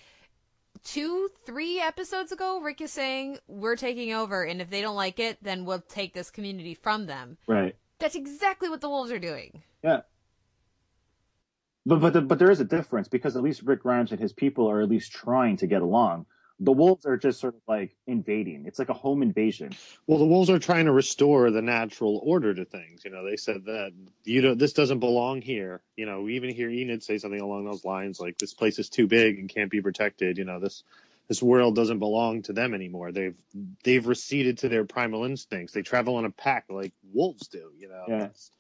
two, 0.84 1.30
three 1.46 1.80
episodes 1.80 2.32
ago, 2.32 2.62
Rick 2.62 2.82
is 2.82 2.92
saying 2.92 3.38
we're 3.48 3.76
taking 3.76 4.14
over, 4.14 4.44
and 4.44 4.62
if 4.62 4.70
they 4.70 4.82
don't 4.82 4.96
like 4.96 5.20
it, 5.20 5.38
then 5.44 5.66
we'll 5.66 5.82
take 5.82 6.14
this 6.14 6.32
community 6.32 6.74
from 6.74 7.06
them. 7.06 7.38
Right. 7.48 7.76
That's 8.00 8.16
exactly 8.16 8.70
what 8.70 8.82
the 8.82 8.90
wolves 8.90 9.12
are 9.12 9.20
doing. 9.20 9.62
Yeah. 9.84 10.02
But 11.86 12.00
but 12.00 12.14
the, 12.14 12.22
but 12.22 12.40
there 12.40 12.50
is 12.50 12.60
a 12.60 12.66
difference 12.66 13.08
because 13.08 13.36
at 13.36 13.44
least 13.44 13.62
Rick 13.62 13.84
Grimes 13.84 14.12
and 14.12 14.20
his 14.20 14.34
people 14.34 14.68
are 14.70 14.82
at 14.82 14.90
least 14.90 15.12
trying 15.12 15.58
to 15.58 15.68
get 15.68 15.82
along. 15.82 16.26
The 16.60 16.72
wolves 16.72 17.06
are 17.06 17.18
just 17.18 17.42
sort 17.42 17.56
of 17.56 17.62
like 17.68 17.96
invading. 18.08 18.66
It's 18.66 18.80
like 18.80 18.88
a 18.90 18.94
home 18.94 19.22
invasion. 19.22 19.74
Well, 20.08 20.20
the 20.20 20.26
wolves 20.26 20.50
are 20.50 20.60
trying 20.60 20.86
to 20.86 20.94
restore 20.94 21.52
the 21.52 21.62
natural 21.62 22.22
order 22.24 22.54
to 22.54 22.64
things. 22.64 23.04
You 23.04 23.12
know, 23.12 23.26
they 23.30 23.36
said 23.36 23.66
that 23.66 23.92
you 24.24 24.42
know 24.42 24.56
this 24.56 24.72
doesn't 24.72 25.00
belong 25.00 25.42
here. 25.42 25.82
You 25.98 26.06
know, 26.06 26.22
we 26.22 26.36
even 26.36 26.50
hear 26.50 26.70
Enid 26.70 27.04
say 27.04 27.18
something 27.18 27.42
along 27.42 27.66
those 27.66 27.84
lines, 27.84 28.20
like 28.22 28.38
this 28.38 28.54
place 28.54 28.80
is 28.80 28.90
too 28.90 29.06
big 29.06 29.38
and 29.38 29.50
can't 29.50 29.70
be 29.70 29.82
protected. 29.82 30.38
You 30.38 30.46
know, 30.46 30.60
this 30.62 30.84
this 31.28 31.44
world 31.44 31.76
doesn't 31.76 32.00
belong 32.00 32.44
to 32.44 32.54
them 32.54 32.74
anymore. 32.74 33.12
They've 33.12 33.36
they've 33.84 34.06
receded 34.06 34.60
to 34.60 34.70
their 34.70 34.86
primal 34.86 35.26
instincts. 35.26 35.74
They 35.74 35.82
travel 35.82 36.20
in 36.20 36.26
a 36.26 36.32
pack 36.32 36.66
like 36.70 36.94
wolves 37.14 37.48
do. 37.50 37.72
You 37.78 37.90
know, 37.90 38.06
Yeah. 38.08 38.24
it's, 38.26 38.52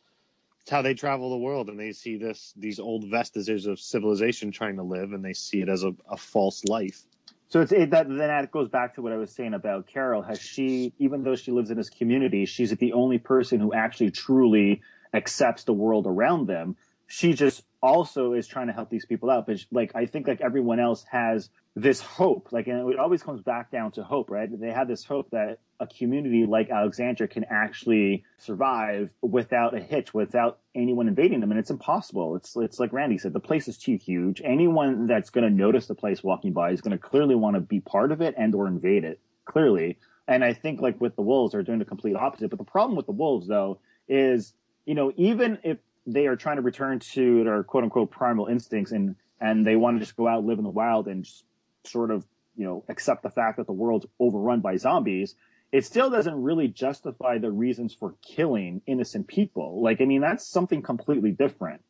it's 0.62 0.72
how 0.72 0.82
they 0.82 0.96
travel 0.96 1.30
the 1.30 1.38
world, 1.38 1.70
and 1.70 1.80
they 1.80 1.93
see 1.93 2.18
this 2.18 2.54
these 2.58 2.80
old 2.80 3.06
vestiges 3.06 3.68
of 3.68 3.80
civilization 3.80 4.52
trying 4.52 4.76
to 4.76 4.84
live, 4.84 5.14
and 5.14 5.24
they 5.24 5.34
see 5.34 5.62
it 5.62 5.70
as 5.70 5.84
a, 5.84 5.93
a 6.10 6.18
false 6.18 6.66
life. 6.66 7.02
So 7.48 7.62
it's 7.62 7.72
it, 7.72 7.91
that 7.91 8.08
then 8.08 8.18
that 8.18 8.52
goes 8.52 8.70
back 8.70 8.96
to 8.96 9.02
what 9.02 9.12
I 9.12 9.18
was 9.18 9.32
saying 9.32 9.54
about 9.54 9.88
Carol. 9.88 10.22
Has 10.22 10.41
she, 10.41 10.93
even 10.98 11.24
though 11.24 11.36
she 11.36 11.52
lives 11.52 11.70
in 11.70 11.78
this 11.78 11.89
community, 11.89 12.46
she's 12.46 12.72
the 12.72 12.93
only 12.93 13.18
person 13.18 13.60
who 13.60 13.74
actually 13.74 14.12
truly 14.12 14.82
accepts 15.14 15.64
the 15.64 15.74
world 15.74 16.08
around 16.08 16.48
them. 16.48 16.76
She 17.08 17.34
just 17.34 17.64
also 17.82 18.34
is 18.34 18.48
trying 18.48 18.68
to 18.68 18.74
help 18.74 18.89
these 18.89 19.06
people 19.06 19.30
out. 19.30 19.46
But 19.46 19.64
like 19.72 19.91
I 19.96 20.08
think 20.08 20.28
like 20.28 20.41
everyone 20.41 20.80
else 20.80 21.06
has 21.12 21.50
this 21.76 22.02
hope. 22.02 22.50
Like 22.52 22.68
and 22.68 22.89
it 22.91 23.00
always 23.00 23.22
comes 23.22 23.41
back 23.41 23.72
down 23.72 23.91
to 23.91 24.04
hope, 24.04 24.32
right? 24.32 24.50
They 24.52 24.72
have 24.72 24.88
this 24.88 25.06
hope 25.06 25.30
that 25.32 25.60
a 25.80 25.88
community 25.88 26.45
like 26.45 26.69
Alexandria 26.69 27.28
can 27.28 27.45
actually 27.49 28.23
survive 28.38 29.09
without 29.21 29.76
a 29.76 29.80
hitch, 29.80 30.13
without 30.13 30.59
anyone 30.73 31.07
invading 31.07 31.41
them, 31.41 31.51
and 31.51 31.59
it's 31.59 31.69
impossible. 31.69 32.36
It's 32.36 32.55
it's 32.55 32.80
like 32.80 32.93
Randy 32.93 33.17
said, 33.17 33.34
the 33.34 33.39
place 33.39 33.67
is 33.67 33.78
too 33.78 33.97
huge. 33.97 34.41
Anyone 34.43 35.07
that's 35.07 35.30
going 35.30 35.43
to 35.43 35.53
notice 35.53 35.88
the 35.88 35.95
place 35.95 36.23
walking 36.23 36.53
by 36.53 36.71
is 36.71 36.82
going 36.82 36.97
to 36.97 36.97
clearly 36.97 37.36
want 37.36 37.55
to 37.55 37.61
be 37.61 37.82
part 37.82 38.11
of 38.11 38.21
it 38.21 38.36
and 38.38 38.55
or 38.55 38.67
invade 38.67 39.03
it. 39.03 39.19
Clearly, 39.45 39.97
and 40.28 40.43
I 40.43 40.53
think 40.53 40.82
like 40.82 40.99
with 40.99 41.15
the 41.15 41.21
wolves, 41.21 41.51
they're 41.51 41.63
doing 41.63 41.80
the 41.80 41.86
complete 41.86 42.15
opposite. 42.15 42.49
But 42.49 42.59
the 42.59 42.65
problem 42.65 42.95
with 42.95 43.05
the 43.05 43.11
wolves, 43.11 43.47
though, 43.47 43.80
is 44.07 44.53
you 44.86 44.95
know 44.95 45.11
even 45.17 45.59
if 45.63 45.78
they 46.07 46.28
are 46.28 46.36
trying 46.36 46.57
to 46.57 46.61
return 46.61 46.99
to 46.99 47.43
their 47.43 47.63
quote 47.63 47.84
unquote 47.84 48.11
primal 48.11 48.47
instincts 48.47 48.91
and 48.91 49.15
and 49.41 49.65
they 49.67 49.76
want 49.76 49.97
to 49.97 49.99
just 49.99 50.15
go 50.15 50.28
out 50.28 50.45
live 50.45 50.57
in 50.57 50.63
the 50.63 50.69
wild 50.69 51.07
and 51.07 51.26
just 51.26 51.43
sort 51.84 52.11
of 52.11 52.26
you 52.55 52.65
know 52.65 52.84
accept 52.88 53.23
the 53.23 53.30
fact 53.30 53.57
that 53.57 53.67
the 53.67 53.73
world's 53.73 54.05
overrun 54.19 54.61
by 54.61 54.76
zombies 54.78 55.36
it 55.76 55.84
still 55.84 56.09
doesn't 56.09 56.41
really 56.41 56.69
justify 56.69 57.38
the 57.38 57.51
reasons 57.51 57.93
for 57.93 58.15
killing 58.26 58.82
innocent 58.88 59.28
people. 59.28 59.84
Like, 59.84 59.99
I 59.99 60.05
mean, 60.05 60.21
that's 60.21 60.47
something 60.47 60.82
completely 60.82 61.32
different. 61.32 61.82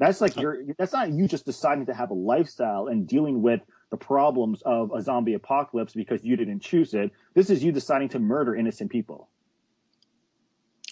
That's 0.00 0.20
like 0.20 0.36
you're, 0.36 0.64
that's 0.76 0.92
not 0.92 1.12
you 1.12 1.28
just 1.28 1.46
deciding 1.46 1.86
to 1.86 1.94
have 1.94 2.10
a 2.10 2.14
lifestyle 2.14 2.88
and 2.88 3.06
dealing 3.06 3.40
with 3.40 3.60
the 3.92 3.96
problems 3.96 4.60
of 4.62 4.90
a 4.92 5.00
zombie 5.00 5.34
apocalypse 5.34 5.92
because 5.92 6.24
you 6.24 6.34
didn't 6.34 6.60
choose 6.60 6.94
it. 6.94 7.12
This 7.32 7.48
is 7.48 7.62
you 7.62 7.70
deciding 7.70 8.08
to 8.08 8.18
murder 8.18 8.56
innocent 8.56 8.90
people. 8.90 9.28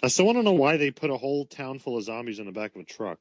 I 0.00 0.06
still 0.06 0.26
want 0.26 0.38
to 0.38 0.44
know 0.44 0.52
why 0.52 0.76
they 0.76 0.92
put 0.92 1.10
a 1.10 1.16
whole 1.16 1.46
town 1.46 1.80
full 1.80 1.96
of 1.96 2.04
zombies 2.04 2.38
in 2.38 2.46
the 2.46 2.52
back 2.52 2.76
of 2.76 2.82
a 2.82 2.84
truck. 2.84 3.18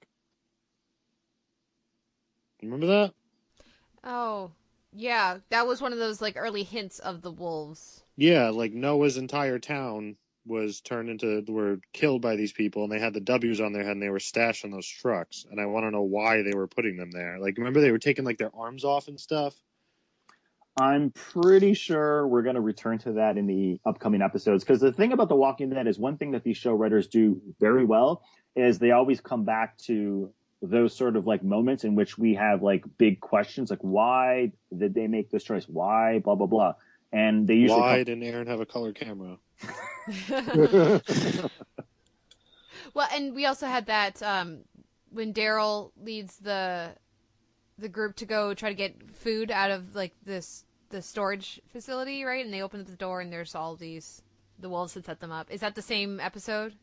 Remember 2.62 2.86
that? 2.86 3.14
Oh, 4.04 4.52
yeah, 4.94 5.40
that 5.50 5.66
was 5.66 5.82
one 5.82 5.94
of 5.94 6.00
those 6.00 6.22
like 6.22 6.36
early 6.38 6.62
hints 6.62 7.00
of 7.00 7.24
the 7.24 7.32
wolves. 7.32 8.04
Yeah, 8.20 8.50
like 8.50 8.74
Noah's 8.74 9.16
entire 9.16 9.60
town 9.60 10.18
was 10.46 10.82
turned 10.82 11.10
into 11.10 11.42
were 11.48 11.80
killed 11.94 12.22
by 12.22 12.36
these 12.36 12.52
people, 12.52 12.84
and 12.84 12.92
they 12.92 13.00
had 13.00 13.14
the 13.14 13.22
W's 13.22 13.62
on 13.62 13.72
their 13.72 13.84
head, 13.84 13.94
and 13.94 14.02
they 14.02 14.10
were 14.10 14.20
stashed 14.20 14.66
in 14.66 14.72
those 14.72 14.88
trucks. 14.88 15.46
And 15.50 15.58
I 15.58 15.68
want 15.68 15.86
to 15.86 15.92
know 15.92 16.02
why 16.02 16.42
they 16.42 16.54
were 16.54 16.68
putting 16.68 16.98
them 16.98 17.12
there. 17.12 17.40
Like, 17.40 17.58
remember 17.58 17.80
they 17.80 17.92
were 17.92 17.98
taking 17.98 18.26
like 18.26 18.38
their 18.38 18.54
arms 18.54 18.84
off 18.84 19.08
and 19.08 19.18
stuff. 19.18 19.56
I'm 20.78 21.12
pretty 21.12 21.74
sure 21.74 22.28
we're 22.28 22.42
going 22.42 22.56
to 22.56 22.62
return 22.62 22.98
to 23.00 23.14
that 23.14 23.38
in 23.38 23.48
the 23.48 23.80
upcoming 23.86 24.22
episodes. 24.22 24.66
Because 24.66 24.82
the 24.82 24.92
thing 24.92 25.14
about 25.14 25.30
The 25.30 25.36
Walking 25.38 25.70
Dead 25.70 25.88
is 25.88 25.98
one 25.98 26.18
thing 26.18 26.32
that 26.32 26.44
these 26.44 26.58
show 26.58 26.74
writers 26.74 27.08
do 27.08 27.42
very 27.62 27.86
well 27.86 28.22
is 28.54 28.80
they 28.80 28.92
always 28.92 29.22
come 29.22 29.46
back 29.46 29.78
to 29.86 30.34
those 30.62 30.94
sort 30.94 31.16
of 31.16 31.26
like 31.26 31.42
moments 31.42 31.86
in 31.86 31.96
which 31.96 32.18
we 32.18 32.34
have 32.34 32.62
like 32.62 32.84
big 32.98 33.22
questions, 33.22 33.70
like 33.70 33.80
why 33.80 34.52
did 34.78 34.94
they 34.94 35.08
make 35.08 35.32
this 35.32 35.46
choice? 35.46 35.64
Why 35.70 36.20
blah 36.20 36.36
blah 36.36 36.48
blah. 36.48 36.74
And 37.12 37.48
they 37.48 37.56
usually 37.56 37.80
Why 37.80 37.96
come- 37.98 38.04
didn't 38.06 38.24
Aaron 38.24 38.48
have 38.48 38.60
a 38.60 38.66
color 38.66 38.94
camera? 38.94 39.38
Well, 42.94 43.08
and 43.14 43.36
we 43.36 43.46
also 43.46 43.68
had 43.68 43.86
that 43.88 44.22
um, 44.24 44.60
when 45.12 45.34
Daryl 45.34 45.92
leads 46.02 46.38
the 46.38 46.92
the 47.78 47.90
group 47.90 48.16
to 48.18 48.26
go 48.26 48.54
try 48.54 48.70
to 48.70 48.76
get 48.76 49.16
food 49.16 49.52
out 49.52 49.72
of 49.72 49.96
like 49.96 50.14
this 50.26 50.66
the 50.90 51.02
storage 51.02 51.62
facility, 51.72 52.24
right? 52.24 52.44
And 52.44 52.54
they 52.54 52.62
open 52.62 52.82
up 52.82 52.88
the 52.88 52.96
door 52.96 53.22
and 53.22 53.32
there's 53.32 53.56
all 53.56 53.76
these 53.76 54.22
the 54.60 54.70
wolves 54.70 54.94
that 54.96 55.06
set 55.06 55.20
them 55.20 55.32
up. 55.32 55.52
Is 55.52 55.62
that 55.62 55.76
the 55.76 55.82
same 55.82 56.20
episode? 56.20 56.74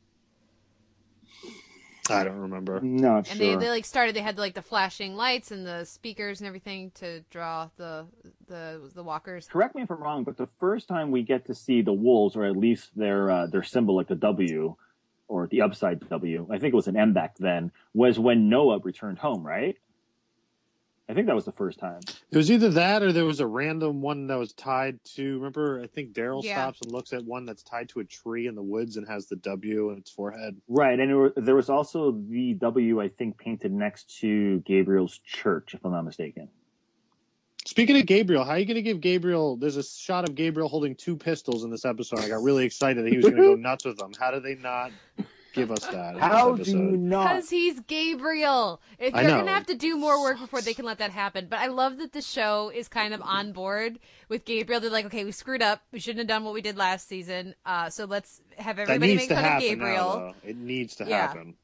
I 2.10 2.24
don't 2.24 2.36
remember. 2.38 2.80
not 2.80 3.28
And 3.28 3.38
sure. 3.38 3.56
they, 3.56 3.56
they 3.56 3.70
like 3.70 3.84
started. 3.84 4.14
They 4.14 4.20
had 4.20 4.38
like 4.38 4.54
the 4.54 4.62
flashing 4.62 5.16
lights 5.16 5.50
and 5.50 5.66
the 5.66 5.84
speakers 5.84 6.40
and 6.40 6.46
everything 6.46 6.90
to 6.96 7.20
draw 7.30 7.68
the 7.76 8.06
the 8.46 8.90
the 8.94 9.02
walkers. 9.02 9.46
correct 9.46 9.74
me 9.74 9.82
if 9.82 9.90
I'm 9.90 10.02
wrong, 10.02 10.24
but 10.24 10.36
the 10.36 10.48
first 10.58 10.88
time 10.88 11.10
we 11.10 11.22
get 11.22 11.46
to 11.46 11.54
see 11.54 11.82
the 11.82 11.92
wolves, 11.92 12.36
or 12.36 12.44
at 12.44 12.56
least 12.56 12.90
their 12.96 13.30
uh, 13.30 13.46
their 13.46 13.62
symbol, 13.62 13.96
like 13.96 14.08
the 14.08 14.14
W, 14.14 14.76
or 15.28 15.46
the 15.48 15.62
upside 15.62 16.08
W, 16.08 16.46
I 16.50 16.58
think 16.58 16.72
it 16.72 16.76
was 16.76 16.88
an 16.88 16.96
M 16.96 17.12
back 17.12 17.36
then, 17.38 17.72
was 17.94 18.18
when 18.18 18.48
Noah 18.48 18.78
returned 18.78 19.18
home, 19.18 19.46
right? 19.46 19.76
I 21.08 21.14
think 21.14 21.28
that 21.28 21.36
was 21.36 21.44
the 21.44 21.52
first 21.52 21.78
time. 21.78 22.00
It 22.32 22.36
was 22.36 22.50
either 22.50 22.68
that 22.70 23.02
or 23.02 23.12
there 23.12 23.24
was 23.24 23.38
a 23.38 23.46
random 23.46 24.02
one 24.02 24.26
that 24.26 24.38
was 24.38 24.52
tied 24.52 24.98
to. 25.14 25.34
Remember, 25.36 25.80
I 25.80 25.86
think 25.86 26.12
Daryl 26.12 26.42
Yeah. 26.42 26.54
stops 26.54 26.80
and 26.80 26.90
looks 26.90 27.12
at 27.12 27.24
one 27.24 27.46
that's 27.46 27.62
tied 27.62 27.88
to 27.90 28.00
a 28.00 28.04
tree 28.04 28.48
in 28.48 28.56
the 28.56 28.62
woods 28.62 28.96
and 28.96 29.06
has 29.06 29.26
the 29.28 29.36
W 29.36 29.90
in 29.90 29.98
its 29.98 30.10
forehead. 30.10 30.60
Right, 30.66 30.98
and 30.98 31.10
it 31.10 31.14
were, 31.14 31.32
there 31.36 31.54
was 31.54 31.70
also 31.70 32.10
the 32.10 32.54
W, 32.54 33.00
I 33.00 33.08
think, 33.08 33.38
painted 33.38 33.72
next 33.72 34.18
to 34.18 34.58
Gabriel's 34.60 35.18
church, 35.18 35.74
if 35.74 35.84
I'm 35.84 35.92
not 35.92 36.04
mistaken. 36.04 36.48
Speaking 37.66 37.96
of 37.98 38.06
Gabriel, 38.06 38.44
how 38.44 38.52
are 38.52 38.58
you 38.58 38.66
going 38.66 38.76
to 38.76 38.82
give 38.82 39.00
Gabriel? 39.00 39.56
There's 39.56 39.76
a 39.76 39.82
shot 39.82 40.24
of 40.24 40.34
Gabriel 40.34 40.68
holding 40.68 40.94
two 40.96 41.16
pistols 41.16 41.64
in 41.64 41.70
this 41.70 41.84
episode. 41.84 42.20
I 42.20 42.28
got 42.28 42.42
really 42.42 42.64
excited 42.64 43.04
that 43.04 43.10
he 43.10 43.16
was 43.16 43.26
going 43.26 43.36
to 43.36 43.42
go 43.42 43.54
nuts 43.56 43.84
with 43.84 43.96
them. 43.96 44.12
How 44.18 44.30
did 44.32 44.42
they 44.42 44.54
not 44.56 44.92
give 45.56 45.70
us 45.72 45.84
that? 45.86 46.16
How 46.18 46.52
do 46.54 46.70
you 46.70 46.78
episode? 46.78 46.98
not? 47.00 47.28
Because 47.28 47.50
he's 47.50 47.80
Gabriel. 47.80 48.80
If 48.98 49.14
I 49.14 49.22
they're 49.22 49.36
gonna 49.38 49.50
have 49.52 49.66
to 49.66 49.74
do 49.74 49.96
more 49.96 50.20
work 50.22 50.38
before 50.38 50.60
they 50.60 50.74
can 50.74 50.84
let 50.84 50.98
that 50.98 51.10
happen. 51.10 51.48
But 51.50 51.58
I 51.58 51.66
love 51.66 51.98
that 51.98 52.12
the 52.12 52.22
show 52.22 52.70
is 52.74 52.88
kind 52.88 53.12
of 53.12 53.20
on 53.22 53.52
board 53.52 53.98
with 54.28 54.44
Gabriel. 54.44 54.80
They're 54.80 54.90
like, 54.90 55.06
okay, 55.06 55.24
we 55.24 55.32
screwed 55.32 55.62
up. 55.62 55.82
We 55.92 55.98
shouldn't 55.98 56.20
have 56.20 56.28
done 56.28 56.44
what 56.44 56.54
we 56.54 56.60
did 56.62 56.76
last 56.76 57.08
season. 57.08 57.54
Uh, 57.64 57.90
so 57.90 58.04
let's 58.04 58.40
have 58.56 58.78
everybody 58.78 59.14
needs 59.16 59.28
make 59.28 59.38
fun 59.38 59.44
of 59.56 59.60
Gabriel. 59.60 60.18
now. 60.20 60.34
It 60.44 60.56
needs 60.56 60.96
to 60.96 61.04
Yeah. 61.04 61.26
happen. 61.28 61.54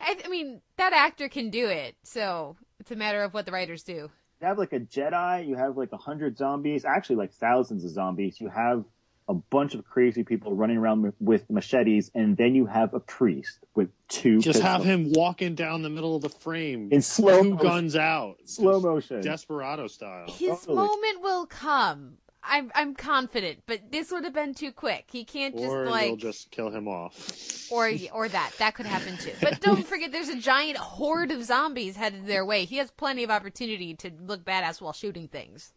I, 0.00 0.16
I 0.24 0.28
mean, 0.28 0.62
that 0.76 0.92
actor 0.92 1.28
can 1.28 1.50
do 1.50 1.66
it. 1.66 1.94
So 2.04 2.56
it's 2.78 2.90
a 2.90 2.96
matter 2.96 3.22
of 3.22 3.34
what 3.34 3.46
the 3.46 3.52
writers 3.52 3.82
do. 3.82 4.10
You 4.40 4.46
have 4.46 4.58
like 4.58 4.72
a 4.72 4.80
Jedi, 4.80 5.46
you 5.46 5.56
have 5.56 5.76
like 5.76 5.92
a 5.92 5.98
hundred 5.98 6.38
zombies, 6.38 6.84
actually 6.86 7.16
like 7.16 7.32
thousands 7.32 7.84
of 7.84 7.90
zombies. 7.90 8.40
You 8.40 8.48
have 8.48 8.84
a 9.30 9.34
bunch 9.34 9.74
of 9.74 9.84
crazy 9.84 10.24
people 10.24 10.54
running 10.56 10.76
around 10.76 11.02
with- 11.02 11.14
with 11.20 11.48
machetes, 11.48 12.10
and 12.14 12.36
then 12.36 12.54
you 12.54 12.66
have 12.66 12.92
a 12.94 13.00
priest 13.00 13.60
with 13.76 13.88
two. 14.08 14.40
Just 14.40 14.60
have 14.60 14.82
him 14.84 15.12
walking 15.12 15.54
down 15.54 15.82
the 15.82 15.88
middle 15.88 16.16
of 16.16 16.22
the 16.22 16.28
frame, 16.28 16.88
in 16.90 17.00
slow 17.00 17.42
two 17.42 17.50
motion. 17.50 17.66
guns 17.66 17.96
out, 17.96 18.36
Slow 18.44 18.80
motion. 18.80 19.20
desperado 19.22 19.86
style. 19.86 20.26
His 20.28 20.58
Totally. 20.60 20.76
moment 20.76 21.22
will 21.22 21.46
come. 21.46 22.18
I'm 22.42 22.72
I'm 22.74 22.94
confident, 22.94 23.64
but 23.66 23.92
this 23.92 24.10
would 24.10 24.24
have 24.24 24.32
been 24.32 24.54
too 24.54 24.72
quick. 24.72 25.04
He 25.12 25.24
can't 25.24 25.54
just 25.56 25.68
Or 25.70 25.84
like 25.90 26.06
they'll 26.06 26.16
just 26.16 26.50
kill 26.50 26.70
him 26.70 26.88
off. 26.88 27.70
or 27.70 27.90
or 28.14 28.28
that 28.28 28.52
that 28.58 28.74
could 28.74 28.86
happen 28.86 29.16
too. 29.18 29.32
But 29.42 29.60
don't 29.60 29.86
forget, 29.92 30.10
there's 30.10 30.30
a 30.30 30.38
giant 30.40 30.78
horde 30.78 31.30
of 31.32 31.44
zombies 31.44 31.96
headed 31.96 32.26
their 32.26 32.44
way. 32.46 32.64
He 32.64 32.78
has 32.78 32.90
plenty 32.90 33.22
of 33.24 33.30
opportunity 33.30 33.94
to 33.96 34.10
look 34.26 34.42
badass 34.44 34.80
while 34.80 34.94
shooting 34.94 35.28
things. 35.28 35.72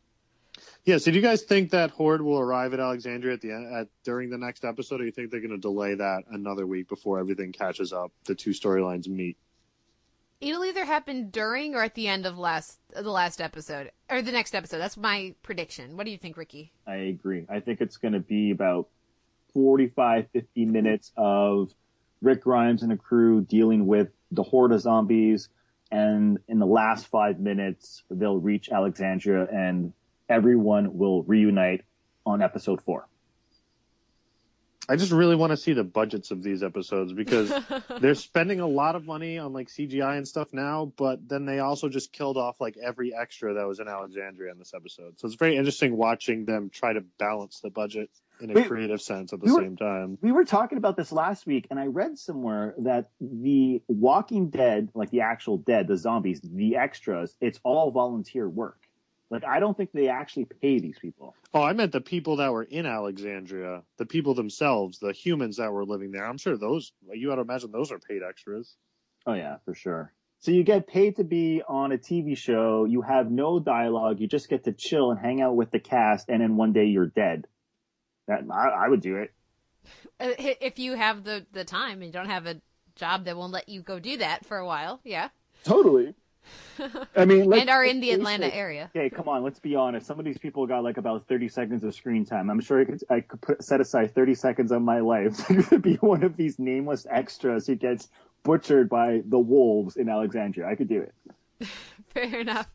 Yeah. 0.86 0.97
So, 0.97 1.11
do 1.11 1.17
you 1.17 1.23
guys 1.23 1.43
think 1.43 1.71
that 1.71 1.91
horde 1.91 2.21
will 2.21 2.39
arrive 2.39 2.73
at 2.73 2.79
Alexandria 2.79 3.34
at 3.34 3.41
the 3.41 3.51
end, 3.51 3.73
at 3.73 3.88
during 4.03 4.29
the 4.29 4.38
next 4.38 4.65
episode, 4.65 4.95
or 4.95 4.97
do 4.99 5.05
you 5.05 5.11
think 5.11 5.31
they're 5.31 5.39
going 5.39 5.51
to 5.51 5.57
delay 5.57 5.95
that 5.95 6.23
another 6.29 6.67
week 6.67 6.89
before 6.89 7.19
everything 7.19 7.51
catches 7.51 7.93
up? 7.93 8.11
The 8.25 8.36
two 8.36 8.51
storylines 8.51 9.07
meet. 9.07 9.38
It'll 10.41 10.65
either 10.65 10.84
happen 10.84 11.29
during 11.29 11.73
or 11.73 11.84
at 11.84 11.95
the 11.95 12.09
end 12.09 12.25
of 12.25 12.38
last 12.38 12.77
the 12.93 13.09
last 13.09 13.39
episode 13.39 13.91
or 14.09 14.21
the 14.21 14.34
next 14.34 14.53
episode. 14.53 14.79
That's 14.79 14.97
my 14.97 15.36
prediction. 15.41 15.95
What 15.95 16.05
do 16.05 16.11
you 16.11 16.17
think, 16.17 16.36
Ricky? 16.36 16.73
I 16.86 16.95
agree. 16.95 17.45
I 17.49 17.61
think 17.61 17.79
it's 17.79 17.95
going 17.95 18.13
to 18.13 18.19
be 18.19 18.51
about 18.51 18.89
45, 19.53 20.27
50 20.34 20.65
minutes 20.65 21.13
of 21.15 21.73
Rick 22.21 22.43
Grimes 22.43 22.84
and 22.84 22.91
a 22.91 22.97
crew 22.97 23.41
dealing 23.41 23.88
with 23.88 24.09
the 24.31 24.43
horde 24.43 24.73
of 24.73 24.81
zombies. 24.81 25.47
And 25.91 26.39
in 26.49 26.59
the 26.59 26.65
last 26.65 27.07
five 27.07 27.39
minutes, 27.39 28.03
they'll 28.09 28.39
reach 28.39 28.69
Alexandria 28.69 29.47
and 29.49 29.93
everyone 30.30 30.97
will 30.97 31.24
reunite 31.24 31.82
on 32.26 32.41
episode 32.41 32.82
four. 32.82 33.07
I 34.89 34.97
just 34.97 35.13
really 35.13 35.38
want 35.38 35.51
to 35.51 35.57
see 35.57 35.71
the 35.71 35.86
budgets 35.86 36.32
of 36.32 36.43
these 36.43 36.61
episodes 36.61 37.13
because 37.13 37.53
they're 38.01 38.15
spending 38.15 38.59
a 38.59 38.67
lot 38.67 38.97
of 38.97 39.05
money 39.05 39.38
on 39.38 39.53
like 39.53 39.69
CGI 39.69 40.17
and 40.17 40.28
stuff 40.28 40.49
now, 40.51 40.91
but 40.97 41.26
then 41.28 41.45
they 41.45 41.59
also 41.59 41.88
just 41.88 42.11
killed 42.11 42.36
off 42.36 42.59
like 42.59 42.76
every 42.84 43.15
extra 43.15 43.53
that 43.53 43.65
was 43.65 43.80
in 43.80 43.88
Alexandria 43.88 44.51
in 44.51 44.59
this 44.59 44.74
episode. 44.76 45.17
So 45.19 45.28
it's 45.28 45.36
very 45.36 45.55
interesting 45.55 45.95
watching 45.95 46.43
them 46.43 46.69
try 46.69 46.91
to 46.91 47.01
balance 47.17 47.61
the 47.61 47.69
budget 47.69 48.09
in 48.41 48.51
a 48.51 48.53
Wait, 48.55 48.67
creative 48.67 49.01
sense 49.01 49.32
at 49.32 49.39
the 49.39 49.45
we 49.45 49.53
were- 49.53 49.61
same 49.61 49.78
time. 49.78 50.17
We 50.21 50.34
were 50.34 50.43
talking 50.43 50.78
about 50.78 50.97
this 50.97 51.13
last 51.13 51.45
week, 51.45 51.67
and 51.69 51.80
I 51.80 51.86
read 51.86 52.17
somewhere 52.19 52.76
that 52.80 53.09
the 53.21 53.82
Walking 53.88 54.49
Dead, 54.49 54.89
like 54.93 55.11
the 55.11 55.21
actual 55.21 55.57
dead, 55.59 55.88
the 55.88 55.95
zombies, 55.95 56.41
the 56.43 56.76
extras, 56.76 57.38
it's 57.39 57.59
all 57.63 57.89
volunteer 57.91 58.49
work. 58.49 58.80
Like, 59.34 59.45
I 59.45 59.59
don't 59.59 59.75
think 59.75 59.91
they 59.91 60.09
actually 60.09 60.45
pay 60.45 60.77
these 60.79 60.99
people. 60.99 61.36
Oh, 61.55 61.63
I 61.63 61.73
meant 61.73 61.91
the 61.91 62.01
people 62.01 62.36
that 62.36 62.51
were 62.51 62.61
in 62.61 62.86
Alexandria, 62.86 63.81
the 63.97 64.05
people 64.05 64.36
themselves, 64.36 64.99
the 64.99 65.11
humans 65.11 65.57
that 65.57 65.73
were 65.73 65.86
living 65.86 66.11
there. 66.11 66.23
I'm 66.23 66.38
sure 66.38 66.55
those, 66.55 66.91
you 67.11 67.29
got 67.29 67.36
to 67.36 67.41
imagine 67.41 67.71
those 67.71 67.91
are 67.91 67.97
paid 67.97 68.21
extras. 68.21 68.75
Oh, 69.25 69.34
yeah, 69.34 69.57
for 69.65 69.73
sure. 69.73 70.13
So 70.39 70.51
you 70.51 70.63
get 70.63 70.86
paid 70.88 71.15
to 71.15 71.23
be 71.23 71.63
on 71.67 71.91
a 71.91 71.97
TV 71.97 72.38
show, 72.38 72.86
you 72.86 73.01
have 73.01 73.31
no 73.31 73.59
dialogue, 73.59 74.19
you 74.19 74.27
just 74.27 74.49
get 74.49 74.65
to 74.65 74.71
chill 74.71 75.09
and 75.09 75.19
hang 75.19 75.41
out 75.41 75.55
with 75.55 75.71
the 75.71 75.79
cast, 75.79 76.29
and 76.29 76.41
then 76.41 76.55
one 76.55 76.73
day 76.73 76.86
you're 76.86 77.07
dead. 77.07 77.47
That 78.27 78.41
I, 78.51 78.86
I 78.86 78.88
would 78.88 79.01
do 79.01 79.17
it. 79.17 79.34
Uh, 80.19 80.34
if 80.38 80.77
you 80.77 80.93
have 80.93 81.23
the 81.23 81.45
the 81.51 81.65
time 81.65 82.01
and 82.01 82.05
you 82.05 82.11
don't 82.11 82.29
have 82.29 82.45
a 82.45 82.61
job 82.95 83.25
that 83.25 83.36
won't 83.36 83.51
let 83.51 83.67
you 83.67 83.81
go 83.81 83.99
do 83.99 84.17
that 84.17 84.45
for 84.45 84.57
a 84.57 84.65
while, 84.65 84.99
yeah, 85.03 85.29
Totally. 85.63 86.13
I 87.16 87.26
mean, 87.26 87.52
and 87.54 87.70
are 87.70 87.84
in 87.84 88.00
the 88.00 88.12
Atlanta 88.12 88.54
area. 88.54 88.89
Okay, 88.96 89.10
come 89.10 89.28
on, 89.28 89.44
let's 89.44 89.60
be 89.60 89.76
honest. 89.76 90.06
Some 90.06 90.20
of 90.20 90.26
these 90.26 90.38
people 90.38 90.66
got 90.68 90.84
like 90.84 90.98
about 90.98 91.28
30 91.28 91.50
seconds 91.50 91.84
of 91.84 91.94
screen 91.94 92.26
time. 92.26 92.50
I'm 92.50 92.60
sure 92.60 92.82
I 92.82 92.86
could, 92.86 93.04
I 93.10 93.20
could 93.22 93.41
put, 93.41 93.64
set 93.64 93.82
aside 93.82 94.14
30 94.14 94.36
seconds 94.36 94.72
of 94.72 94.82
my 94.82 95.00
life 95.00 95.46
to 95.70 95.80
be 95.80 95.96
one 95.96 96.24
of 96.24 96.38
these 96.38 96.60
nameless 96.60 97.06
extras 97.10 97.68
who 97.68 97.76
gets 97.76 98.10
butchered 98.44 98.89
by 98.89 99.22
the 99.26 99.39
wolves 99.39 99.96
in 99.96 100.10
Alexandria. 100.10 100.68
I 100.68 100.76
could 100.76 100.89
do 100.89 101.02
it. 101.02 101.68
Fair 102.14 102.41
enough. 102.41 102.68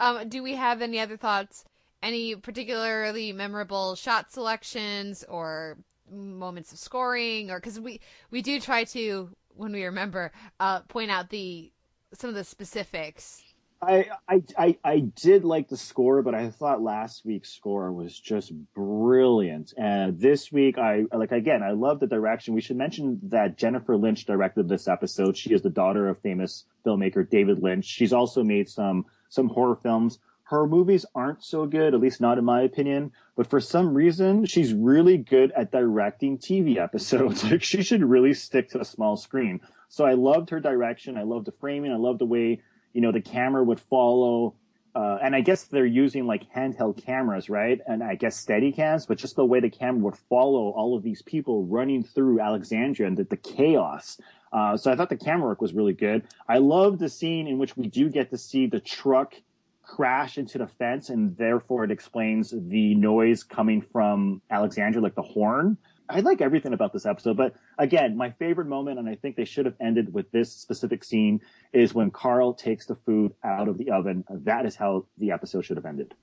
Um, 0.00 0.28
do 0.28 0.42
we 0.42 0.54
have 0.54 0.82
any 0.82 1.00
other 1.00 1.16
thoughts? 1.16 1.64
Any 2.02 2.36
particularly 2.36 3.32
memorable 3.32 3.94
shot 3.96 4.30
selections 4.30 5.24
or 5.28 5.78
moments 6.10 6.72
of 6.72 6.78
scoring, 6.78 7.50
or 7.50 7.58
because 7.58 7.80
we 7.80 8.00
we 8.30 8.42
do 8.42 8.60
try 8.60 8.84
to 8.84 9.30
when 9.56 9.72
we 9.72 9.84
remember 9.84 10.30
uh, 10.60 10.80
point 10.82 11.10
out 11.10 11.30
the 11.30 11.72
some 12.16 12.28
of 12.28 12.34
the 12.34 12.44
specifics. 12.44 13.42
I, 13.82 14.06
I, 14.26 14.42
I, 14.56 14.78
I 14.82 14.98
did 15.00 15.44
like 15.44 15.68
the 15.68 15.76
score, 15.76 16.22
but 16.22 16.34
I 16.34 16.48
thought 16.48 16.82
last 16.82 17.26
week's 17.26 17.50
score 17.50 17.92
was 17.92 18.18
just 18.18 18.52
brilliant. 18.74 19.74
And 19.76 20.18
this 20.18 20.50
week, 20.50 20.78
I 20.78 21.04
like 21.12 21.30
again, 21.30 21.62
I 21.62 21.72
love 21.72 22.00
the 22.00 22.06
direction. 22.06 22.54
We 22.54 22.62
should 22.62 22.78
mention 22.78 23.20
that 23.24 23.58
Jennifer 23.58 23.96
Lynch 23.96 24.24
directed 24.24 24.68
this 24.68 24.88
episode. 24.88 25.36
She 25.36 25.52
is 25.52 25.60
the 25.60 25.70
daughter 25.70 26.08
of 26.08 26.18
famous 26.20 26.64
filmmaker 26.86 27.28
David 27.28 27.62
Lynch. 27.62 27.84
She's 27.84 28.14
also 28.14 28.42
made 28.42 28.68
some 28.68 29.04
some 29.28 29.48
horror 29.48 29.78
films. 29.82 30.18
Her 30.44 30.66
movies 30.66 31.04
aren't 31.14 31.42
so 31.42 31.66
good, 31.66 31.92
at 31.92 32.00
least 32.00 32.20
not 32.20 32.38
in 32.38 32.44
my 32.44 32.62
opinion. 32.62 33.12
But 33.36 33.48
for 33.48 33.60
some 33.60 33.94
reason, 33.94 34.46
she's 34.46 34.72
really 34.72 35.18
good 35.18 35.50
at 35.52 35.72
directing 35.72 36.38
TV 36.38 36.78
episodes. 36.78 37.44
Like 37.50 37.62
she 37.62 37.82
should 37.82 38.02
really 38.02 38.32
stick 38.32 38.70
to 38.70 38.78
the 38.78 38.84
small 38.84 39.16
screen. 39.16 39.60
So 39.88 40.04
I 40.04 40.14
loved 40.14 40.50
her 40.50 40.60
direction. 40.60 41.16
I 41.16 41.22
loved 41.22 41.46
the 41.46 41.52
framing. 41.52 41.92
I 41.92 41.96
loved 41.96 42.20
the 42.20 42.26
way 42.26 42.60
you 42.96 43.02
know, 43.02 43.12
the 43.12 43.20
camera 43.20 43.62
would 43.62 43.78
follow, 43.78 44.54
uh, 44.94 45.18
and 45.22 45.36
I 45.36 45.42
guess 45.42 45.64
they're 45.64 45.84
using 45.84 46.26
like 46.26 46.50
handheld 46.50 47.04
cameras, 47.04 47.50
right? 47.50 47.78
And 47.86 48.02
I 48.02 48.14
guess 48.14 48.38
steady 48.38 48.72
cams, 48.72 49.04
but 49.04 49.18
just 49.18 49.36
the 49.36 49.44
way 49.44 49.60
the 49.60 49.68
camera 49.68 50.02
would 50.04 50.16
follow 50.16 50.70
all 50.70 50.96
of 50.96 51.02
these 51.02 51.20
people 51.20 51.66
running 51.66 52.02
through 52.02 52.40
Alexandria 52.40 53.06
and 53.06 53.18
the, 53.18 53.24
the 53.24 53.36
chaos. 53.36 54.18
Uh, 54.50 54.78
so 54.78 54.90
I 54.90 54.96
thought 54.96 55.10
the 55.10 55.16
camera 55.18 55.46
work 55.46 55.60
was 55.60 55.74
really 55.74 55.92
good. 55.92 56.22
I 56.48 56.56
love 56.56 56.98
the 56.98 57.10
scene 57.10 57.46
in 57.46 57.58
which 57.58 57.76
we 57.76 57.86
do 57.86 58.08
get 58.08 58.30
to 58.30 58.38
see 58.38 58.66
the 58.66 58.80
truck 58.80 59.34
crash 59.82 60.38
into 60.38 60.56
the 60.56 60.66
fence 60.66 61.10
and 61.10 61.36
therefore 61.36 61.84
it 61.84 61.90
explains 61.90 62.54
the 62.56 62.94
noise 62.94 63.42
coming 63.42 63.82
from 63.82 64.40
Alexandria, 64.50 65.02
like 65.02 65.14
the 65.14 65.20
horn. 65.20 65.76
I 66.08 66.20
like 66.20 66.40
everything 66.40 66.72
about 66.72 66.92
this 66.92 67.06
episode, 67.06 67.36
but 67.36 67.54
again, 67.78 68.16
my 68.16 68.30
favorite 68.30 68.68
moment, 68.68 68.98
and 68.98 69.08
I 69.08 69.16
think 69.16 69.36
they 69.36 69.44
should 69.44 69.66
have 69.66 69.74
ended 69.80 70.12
with 70.12 70.30
this 70.30 70.52
specific 70.52 71.04
scene, 71.04 71.40
is 71.72 71.94
when 71.94 72.10
Carl 72.10 72.54
takes 72.54 72.86
the 72.86 72.94
food 72.94 73.34
out 73.42 73.68
of 73.68 73.78
the 73.78 73.90
oven. 73.90 74.24
That 74.30 74.66
is 74.66 74.76
how 74.76 75.06
the 75.18 75.32
episode 75.32 75.62
should 75.62 75.76
have 75.76 75.86
ended. 75.86 76.14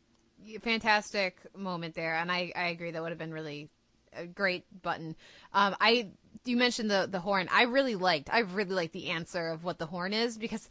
fantastic 0.61 1.37
moment 1.55 1.95
there, 1.95 2.15
and 2.15 2.31
I, 2.31 2.51
I 2.55 2.67
agree 2.67 2.91
that 2.91 3.01
would 3.01 3.11
have 3.11 3.19
been 3.19 3.33
really 3.33 3.69
a 4.15 4.25
great 4.25 4.65
button. 4.81 5.15
Um, 5.53 5.75
I 5.79 6.09
you 6.45 6.57
mentioned 6.57 6.89
the 6.89 7.07
the 7.09 7.19
horn. 7.19 7.49
I 7.51 7.63
really 7.63 7.95
liked. 7.95 8.29
I 8.31 8.39
really 8.39 8.75
liked 8.75 8.93
the 8.93 9.09
answer 9.09 9.49
of 9.49 9.63
what 9.63 9.79
the 9.79 9.85
horn 9.85 10.13
is 10.13 10.37
because 10.37 10.69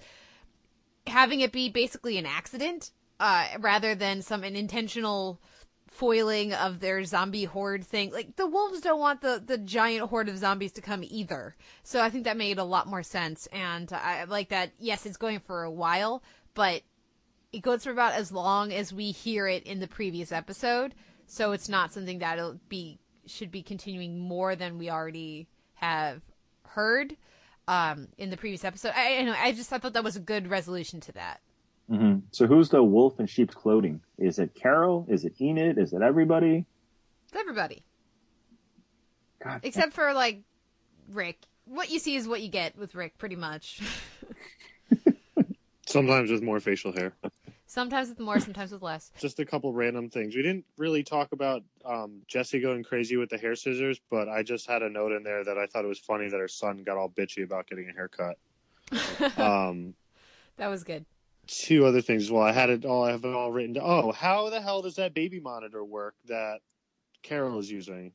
having 1.06 1.40
it 1.40 1.52
be 1.52 1.68
basically 1.68 2.18
an 2.18 2.26
accident 2.26 2.90
uh, 3.20 3.46
rather 3.60 3.94
than 3.94 4.22
some 4.22 4.44
an 4.44 4.56
intentional 4.56 5.40
foiling 5.93 6.55
of 6.55 6.80
their 6.80 7.05
zombie 7.05 7.45
horde 7.45 7.84
thing. 7.84 8.11
Like 8.11 8.36
the 8.36 8.47
wolves 8.47 8.80
don't 8.80 8.99
want 8.99 9.20
the 9.20 9.43
the 9.45 9.59
giant 9.59 10.09
horde 10.09 10.28
of 10.28 10.38
zombies 10.38 10.72
to 10.72 10.80
come 10.80 11.05
either. 11.05 11.55
So 11.82 12.01
I 12.01 12.11
think 12.11 12.24
that 12.24 12.36
made 12.36 12.59
a 12.59 12.64
lot 12.64 12.86
more 12.86 13.03
sense, 13.03 13.47
and 13.53 13.93
I 13.93 14.24
like 14.24 14.49
that. 14.49 14.72
Yes, 14.78 15.07
it's 15.07 15.16
going 15.16 15.40
for 15.40 15.62
a 15.62 15.70
while, 15.70 16.22
but 16.55 16.82
it 17.53 17.61
goes 17.61 17.84
for 17.84 17.90
about 17.90 18.14
as 18.14 18.32
long 18.32 18.72
as 18.72 18.93
we 18.93 19.11
hear 19.11 19.47
it 19.47 19.64
in 19.64 19.80
the 19.80 19.86
previous 19.86 20.32
episode. 20.32 20.95
So 21.26 21.53
it's 21.53 21.68
not 21.68 21.93
something 21.93 22.18
that'll 22.18 22.59
be 22.68 22.99
should 23.26 23.51
be 23.51 23.62
continuing 23.62 24.18
more 24.18 24.57
than 24.57 24.78
we 24.78 24.90
already 24.90 25.47
have 25.74 26.22
heard 26.64 27.16
um, 27.68 28.09
in 28.18 28.30
the 28.30 28.36
previous 28.36 28.64
episode. 28.64 28.93
I, 28.97 29.18
I 29.18 29.22
know. 29.22 29.34
I 29.36 29.53
just 29.53 29.72
I 29.72 29.78
thought 29.78 29.93
that 29.93 30.05
was 30.05 30.16
a 30.16 30.20
good 30.20 30.49
resolution 30.49 31.01
to 31.01 31.12
that. 31.12 31.40
Hmm 31.89 32.18
So 32.30 32.47
who's 32.47 32.68
the 32.68 32.83
wolf 32.83 33.18
in 33.20 33.26
sheep's 33.26 33.55
clothing? 33.55 34.01
Is 34.18 34.39
it 34.39 34.55
Carol? 34.55 35.07
Is 35.09 35.24
it 35.24 35.41
Enid? 35.41 35.78
Is 35.78 35.93
it 35.93 36.03
everybody? 36.03 36.64
It's 37.26 37.37
everybody 37.37 37.83
God, 39.43 39.61
except 39.62 39.93
for 39.93 40.12
like 40.12 40.43
Rick. 41.11 41.39
What 41.64 41.91
you 41.91 41.99
see 41.99 42.16
is 42.16 42.28
what 42.28 42.43
you 42.43 42.49
get 42.49 42.76
with 42.76 42.95
Rick, 42.95 43.18
pretty 43.18 43.37
much. 43.37 43.80
Sometimes 45.87 46.30
with 46.30 46.43
more 46.43 46.61
facial 46.61 46.93
hair. 46.93 47.12
sometimes 47.66 48.09
with 48.09 48.18
more, 48.18 48.41
sometimes 48.41 48.72
with 48.72 48.83
less. 48.83 49.11
Just 49.18 49.41
a 49.41 49.45
couple 49.45 49.72
random 49.72 50.09
things. 50.09 50.35
We 50.35 50.43
didn't 50.43 50.64
really 50.78 51.03
talk 51.03 51.33
about 51.33 51.62
um, 51.85 52.22
Jessie 52.26 52.61
going 52.61 52.83
crazy 52.83 53.16
with 53.16 53.28
the 53.28 53.37
hair 53.37 53.57
scissors, 53.57 54.01
but 54.11 54.28
I 54.28 54.43
just 54.43 54.66
had 54.66 54.83
a 54.83 54.89
note 54.89 55.12
in 55.12 55.22
there 55.22 55.45
that 55.45 55.59
I 55.59 55.66
thought 55.66 55.85
it 55.85 55.89
was 55.89 55.99
funny 55.99 56.28
that 56.28 56.39
her 56.39 56.49
son 56.49 56.83
got 56.85 56.97
all 56.97 57.11
bitchy 57.11 57.45
about 57.45 57.66
getting 57.66 57.91
a 57.91 57.93
haircut. 57.93 58.39
Um, 59.39 59.95
that 60.57 60.68
was 60.68 60.85
good. 60.85 61.05
Two 61.47 61.84
other 61.86 62.01
things. 62.01 62.30
Well, 62.30 62.43
I 62.43 62.53
had 62.53 62.70
it 62.70 62.84
all. 62.84 63.05
I 63.05 63.12
have 63.12 63.24
it 63.24 63.34
all 63.34 63.51
written. 63.53 63.74
down. 63.74 63.84
Oh, 63.86 64.12
how 64.12 64.51
the 64.51 64.61
hell 64.61 64.82
does 64.82 64.97
that 64.97 65.14
baby 65.14 65.40
monitor 65.40 65.84
work 65.84 66.14
that 66.26 66.61
Carol 67.22 67.59
is 67.59 67.70
using? 67.70 68.12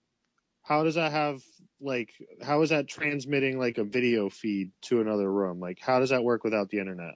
How 0.63 0.83
does 0.83 0.95
that 0.95 1.11
have 1.11 1.41
like? 1.79 2.11
How 2.43 2.61
is 2.61 2.69
that 2.71 2.87
transmitting 2.87 3.57
like 3.59 3.77
a 3.77 3.83
video 3.83 4.29
feed 4.29 4.71
to 4.83 5.01
another 5.01 5.31
room? 5.31 5.59
Like, 5.59 5.79
how 5.79 5.99
does 5.99 6.09
that 6.09 6.23
work 6.23 6.43
without 6.43 6.69
the 6.69 6.79
internet? 6.79 7.15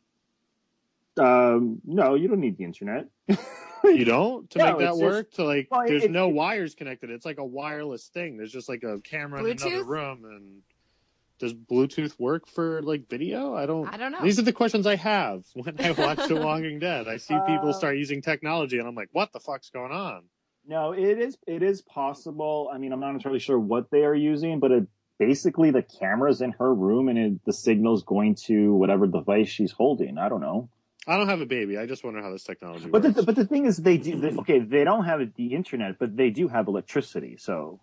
Um, 1.20 1.82
no, 1.86 2.16
you 2.16 2.28
don't 2.28 2.39
need 2.39 2.57
the 2.57 2.64
internet. 2.64 3.07
You 3.84 4.05
don't 4.05 4.47
to 4.51 4.59
No, 4.59 4.66
make 4.66 4.78
that 4.78 4.89
it's 4.91 4.99
just- 4.99 5.01
work. 5.01 5.32
to 5.34 5.43
like, 5.43 5.68
Well, 5.72 5.88
there's 5.88 6.03
it- 6.03 6.12
no 6.12 6.30
it- 6.30 6.36
wires 6.36 6.76
connected. 6.76 7.09
It's 7.09 7.26
like 7.26 7.39
a 7.39 7.43
wireless 7.45 8.09
thing. 8.09 8.38
There's 8.38 8.51
just 8.51 8.70
like 8.70 8.84
a 8.84 8.99
camera 8.99 9.43
in 9.43 9.57
another 9.59 9.84
room. 9.84 10.24
And 10.24 10.62
does 11.41 11.53
Bluetooth 11.53 12.17
work 12.17 12.47
for 12.47 12.81
like 12.81 13.09
video? 13.09 13.53
I 13.55 13.65
don't. 13.65 13.85
I 13.93 13.97
don't 13.97 14.13
know. 14.13 14.21
These 14.23 14.39
are 14.39 14.43
the 14.43 14.53
questions 14.53 14.87
I 14.87 14.95
have 14.95 15.43
when 15.53 15.75
I 15.81 15.91
watch 15.91 16.27
The 16.29 16.37
Walking 16.37 16.79
Dead. 16.79 17.07
I 17.09 17.17
see 17.17 17.35
people 17.45 17.69
Uh, 17.69 17.73
start 17.73 17.97
using 17.97 18.21
technology, 18.21 18.79
and 18.79 18.87
I'm 18.87 18.95
like, 18.95 19.09
what 19.11 19.33
the 19.33 19.39
fuck's 19.41 19.69
going 19.69 19.91
on? 19.91 20.23
No, 20.65 20.93
it 20.93 21.19
is 21.19 21.37
it 21.47 21.61
is 21.63 21.81
possible. 21.81 22.69
I 22.73 22.77
mean, 22.77 22.93
I'm 22.93 22.99
not 23.01 23.13
entirely 23.15 23.39
sure 23.39 23.59
what 23.59 23.91
they 23.91 24.03
are 24.05 24.15
using, 24.15 24.59
but 24.59 24.71
it, 24.71 24.87
basically 25.19 25.71
the 25.71 25.81
camera's 25.83 26.41
in 26.41 26.51
her 26.53 26.73
room 26.73 27.09
and 27.09 27.17
it, 27.17 27.45
the 27.45 27.53
signal's 27.53 28.03
going 28.03 28.35
to 28.47 28.73
whatever 28.75 29.05
device 29.07 29.49
she's 29.49 29.71
holding. 29.71 30.17
I 30.17 30.29
don't 30.29 30.41
know. 30.41 30.69
I 31.07 31.17
don't 31.17 31.27
have 31.29 31.41
a 31.41 31.47
baby. 31.47 31.79
I 31.79 31.87
just 31.87 32.03
wonder 32.03 32.21
how 32.21 32.31
this 32.31 32.43
technology 32.43 32.87
But 32.87 33.01
works. 33.03 33.15
the, 33.15 33.23
but 33.23 33.35
the 33.35 33.45
thing 33.45 33.65
is, 33.65 33.77
they 33.77 33.97
do. 33.97 34.19
They, 34.19 34.29
okay, 34.37 34.59
they 34.59 34.83
don't 34.83 35.05
have 35.05 35.19
the 35.35 35.47
internet, 35.55 35.97
but 35.97 36.15
they 36.15 36.29
do 36.29 36.47
have 36.47 36.67
electricity. 36.67 37.37
So 37.37 37.79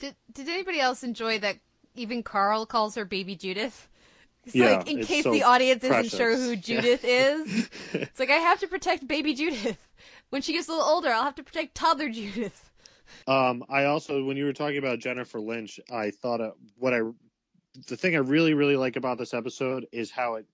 Did 0.00 0.14
Did 0.32 0.48
anybody 0.48 0.80
else 0.80 1.02
enjoy 1.02 1.38
that? 1.40 1.56
Even 1.98 2.22
Carl 2.22 2.66
calls 2.66 2.94
her 2.94 3.04
Baby 3.04 3.34
Judith. 3.34 3.88
It's 4.44 4.54
Yeah, 4.54 4.76
like 4.76 4.88
in 4.90 5.04
case 5.04 5.24
so 5.24 5.32
the 5.32 5.42
audience 5.42 5.84
isn't 5.84 6.10
sure 6.10 6.36
who 6.36 6.56
Judith 6.56 7.04
is, 7.04 7.68
it's 7.92 8.18
like 8.18 8.30
I 8.30 8.36
have 8.36 8.60
to 8.60 8.68
protect 8.68 9.06
Baby 9.06 9.34
Judith. 9.34 9.78
When 10.30 10.42
she 10.42 10.52
gets 10.52 10.68
a 10.68 10.72
little 10.72 10.86
older, 10.86 11.08
I'll 11.08 11.24
have 11.24 11.34
to 11.36 11.42
protect 11.42 11.74
toddler 11.74 12.08
Judith. 12.08 12.70
um, 13.26 13.64
I 13.68 13.84
also, 13.84 14.24
when 14.24 14.36
you 14.36 14.44
were 14.44 14.52
talking 14.52 14.78
about 14.78 14.98
Jennifer 14.98 15.40
Lynch, 15.40 15.80
I 15.90 16.10
thought 16.10 16.40
uh, 16.40 16.52
what 16.76 16.94
I 16.94 17.00
the 17.86 17.96
thing 17.96 18.14
I 18.14 18.20
really 18.20 18.54
really 18.54 18.76
like 18.76 18.96
about 18.96 19.18
this 19.18 19.34
episode 19.34 19.86
is 19.92 20.10
how 20.10 20.34
it 20.34 20.46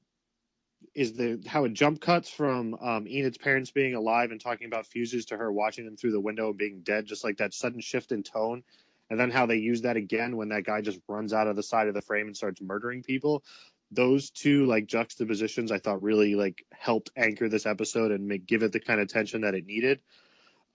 is 0.95 1.15
the 1.15 1.43
how 1.47 1.65
it 1.65 1.73
jump 1.73 2.01
cuts 2.01 2.29
from 2.29 2.75
um, 2.75 3.07
Enid's 3.07 3.39
parents 3.39 3.71
being 3.71 3.95
alive 3.95 4.31
and 4.31 4.41
talking 4.41 4.67
about 4.67 4.87
fuses 4.87 5.27
to 5.27 5.37
her 5.37 5.53
watching 5.53 5.85
them 5.85 5.97
through 5.97 6.13
the 6.13 6.21
window 6.21 6.49
and 6.49 6.59
being 6.59 6.81
dead, 6.81 7.07
just 7.07 7.25
like 7.25 7.39
that 7.39 7.55
sudden 7.55 7.81
shift 7.81 8.13
in 8.13 8.23
tone, 8.23 8.63
and 9.11 9.19
then 9.19 9.31
how 9.31 9.47
they 9.47 9.57
use 9.57 9.83
that 9.83 9.97
again 9.97 10.37
when 10.37 10.49
that 10.49 10.65
guy 10.65 10.81
just 10.81 11.01
runs 11.09 11.33
out 11.33 11.47
of 11.47 11.57
the 11.57 11.63
side 11.63 11.89
of 11.89 11.95
the 11.95 12.03
frame 12.03 12.27
and 12.27 12.37
starts 12.37 12.61
murdering 12.61 13.03
people. 13.03 13.45
Those 13.91 14.31
two 14.31 14.67
like 14.67 14.87
juxtapositions 14.87 15.71
I 15.71 15.79
thought 15.79 16.03
really 16.03 16.35
like 16.35 16.65
helped 16.73 17.11
anchor 17.17 17.49
this 17.49 17.67
episode 17.67 18.11
and 18.13 18.27
make 18.27 18.47
give 18.47 18.63
it 18.63 18.73
the 18.73 18.81
kind 18.81 19.01
of 19.01 19.09
tension 19.09 19.43
that 19.43 19.55
it 19.55 19.67
needed. 19.67 20.01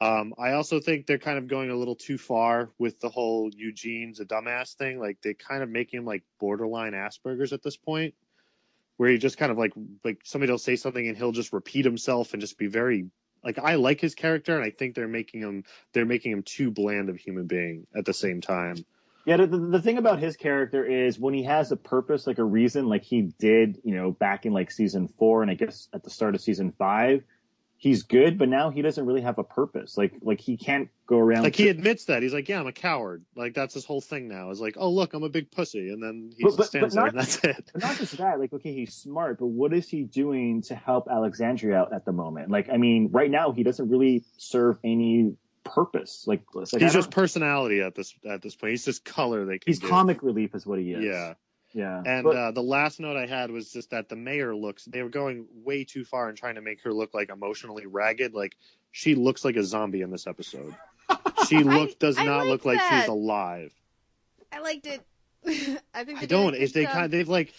Um, 0.01 0.33
I 0.37 0.53
also 0.53 0.79
think 0.79 1.05
they're 1.05 1.17
kind 1.17 1.37
of 1.37 1.47
going 1.47 1.69
a 1.69 1.75
little 1.75 1.95
too 1.95 2.17
far 2.17 2.71
with 2.77 2.99
the 3.01 3.09
whole 3.09 3.49
Eugene's 3.53 4.21
a 4.21 4.25
dumbass 4.25 4.75
thing. 4.75 4.99
Like 4.99 5.17
they 5.21 5.33
kind 5.33 5.61
of 5.61 5.69
make 5.69 5.93
him 5.93 6.05
like 6.05 6.23
borderline 6.39 6.93
Asperger's 6.93 7.51
at 7.51 7.63
this 7.63 7.75
point 7.75 8.13
where 8.95 9.09
he 9.09 9.17
just 9.17 9.37
kind 9.37 9.51
of 9.51 9.57
like 9.57 9.73
like 10.03 10.19
somebody 10.23 10.51
will 10.51 10.57
say 10.57 10.75
something 10.75 11.07
and 11.07 11.17
he'll 11.17 11.31
just 11.31 11.53
repeat 11.53 11.85
himself 11.85 12.33
and 12.33 12.41
just 12.41 12.57
be 12.57 12.67
very 12.67 13.07
like 13.43 13.59
I 13.59 13.75
like 13.75 14.01
his 14.01 14.15
character 14.15 14.55
and 14.55 14.63
I 14.63 14.71
think 14.71 14.95
they're 14.95 15.07
making 15.07 15.41
him 15.41 15.63
they're 15.93 16.05
making 16.05 16.31
him 16.31 16.43
too 16.43 16.71
bland 16.71 17.09
of 17.09 17.17
human 17.17 17.45
being 17.45 17.87
at 17.95 18.05
the 18.05 18.13
same 18.13 18.41
time. 18.41 18.85
Yeah, 19.25 19.37
the, 19.37 19.47
the 19.47 19.81
thing 19.81 19.97
about 19.97 20.19
his 20.19 20.37
character 20.37 20.83
is 20.83 21.19
when 21.19 21.33
he 21.33 21.43
has 21.43 21.71
a 21.71 21.77
purpose, 21.77 22.25
like 22.25 22.39
a 22.39 22.43
reason, 22.43 22.87
like 22.87 23.03
he 23.03 23.33
did, 23.37 23.79
you 23.83 23.93
know, 23.93 24.11
back 24.11 24.45
in 24.45 24.53
like 24.53 24.71
season 24.71 25.07
four 25.07 25.41
and 25.41 25.51
I 25.51 25.55
guess 25.55 25.87
at 25.93 26.03
the 26.03 26.09
start 26.09 26.35
of 26.35 26.41
season 26.41 26.71
five, 26.71 27.23
he's 27.81 28.03
good, 28.03 28.37
but 28.37 28.49
now 28.49 28.69
he 28.69 28.81
doesn't 28.83 29.05
really 29.05 29.21
have 29.21 29.39
a 29.39 29.43
purpose. 29.43 29.97
Like 29.97 30.13
like 30.21 30.39
he 30.39 30.57
can't 30.57 30.89
go 31.07 31.17
around. 31.17 31.43
Like 31.43 31.55
he 31.55 31.69
admits 31.69 32.05
that 32.05 32.21
he's 32.21 32.33
like, 32.33 32.47
yeah, 32.47 32.59
I'm 32.59 32.67
a 32.67 32.71
coward. 32.71 33.25
Like 33.35 33.55
that's 33.55 33.73
his 33.73 33.85
whole 33.85 34.01
thing 34.01 34.27
now. 34.27 34.51
Is 34.51 34.59
like, 34.61 34.75
oh 34.77 34.89
look, 34.91 35.13
I'm 35.15 35.23
a 35.23 35.29
big 35.29 35.49
pussy, 35.49 35.89
and 35.89 36.03
then 36.03 36.31
he 36.37 36.43
But- 36.43 36.49
just 36.49 36.57
but- 36.57 36.67
stands 36.67 36.95
but 36.95 37.01
there 37.01 37.07
and 37.09 37.19
that's 37.19 37.43
it. 37.43 37.69
But 37.73 37.81
not 37.83 37.97
just 37.97 38.17
that, 38.17 38.39
like, 38.39 38.53
okay, 38.53 38.73
he's 38.73 38.93
smart, 38.93 39.39
but 39.39 39.47
what 39.47 39.73
is 39.73 39.89
he 39.89 40.03
doing 40.03 40.61
to 40.63 40.75
help 40.75 41.07
Alexandria 41.09 41.77
out 41.77 41.93
at 41.93 42.05
the 42.05 42.11
moment? 42.11 42.51
Like, 42.51 42.69
I 42.69 42.77
mean, 42.77 43.09
right 43.11 43.31
now 43.31 43.51
he 43.53 43.63
doesn't 43.63 43.89
really 43.89 44.23
serve 44.37 44.77
any 44.83 45.35
purpose. 45.63 46.25
Like, 46.27 46.41
like 46.53 46.67
he's 46.79 46.93
just 46.93 47.11
personality 47.11 47.81
at 47.81 47.95
this 47.95 48.13
at 48.29 48.41
this 48.41 48.55
point. 48.55 48.71
He's 48.71 48.85
just 48.85 49.05
color 49.05 49.45
they 49.45 49.59
he's 49.65 49.79
comic 49.79 50.21
relief, 50.23 50.53
is 50.55 50.65
what 50.65 50.79
he 50.79 50.91
is. 50.91 51.03
Yeah. 51.05 51.33
Yeah. 51.73 52.01
And 52.05 52.23
But- 52.23 52.35
uh, 52.35 52.51
the 52.51 52.63
last 52.63 52.99
note 52.99 53.17
I 53.17 53.25
had 53.25 53.51
was 53.51 53.71
just 53.71 53.91
that 53.91 54.09
the 54.09 54.15
mayor 54.15 54.55
looks, 54.55 54.85
they 54.85 55.03
were 55.03 55.09
going 55.09 55.45
way 55.63 55.83
too 55.83 56.03
far 56.05 56.29
and 56.29 56.37
trying 56.37 56.55
to 56.55 56.61
make 56.61 56.81
her 56.83 56.93
look 56.93 57.13
like 57.13 57.29
emotionally 57.29 57.85
ragged. 57.85 58.33
Like 58.33 58.55
she 58.91 59.15
looks 59.15 59.43
like 59.45 59.55
a 59.55 59.63
zombie 59.63 60.01
in 60.01 60.11
this 60.11 60.27
episode. 60.27 60.75
She 61.47 61.63
look 61.63 61.97
does 61.97 62.19
I 62.19 62.25
not 62.25 62.41
like 62.41 62.47
look 62.49 62.65
like 62.65 62.79
she's 62.81 63.07
alive. 63.07 63.73
I 64.51 64.59
liked 64.59 64.85
it. 64.85 65.01
I 65.47 65.49
think 65.49 65.79
I 65.93 66.03
they 66.03 66.19
did 66.21 66.29
don't. 66.29 66.53
a 66.53 66.61
If 66.61 66.73
they 66.73 66.85
kind 66.85 67.05
of, 67.05 67.11
they've 67.11 67.27
like, 67.27 67.51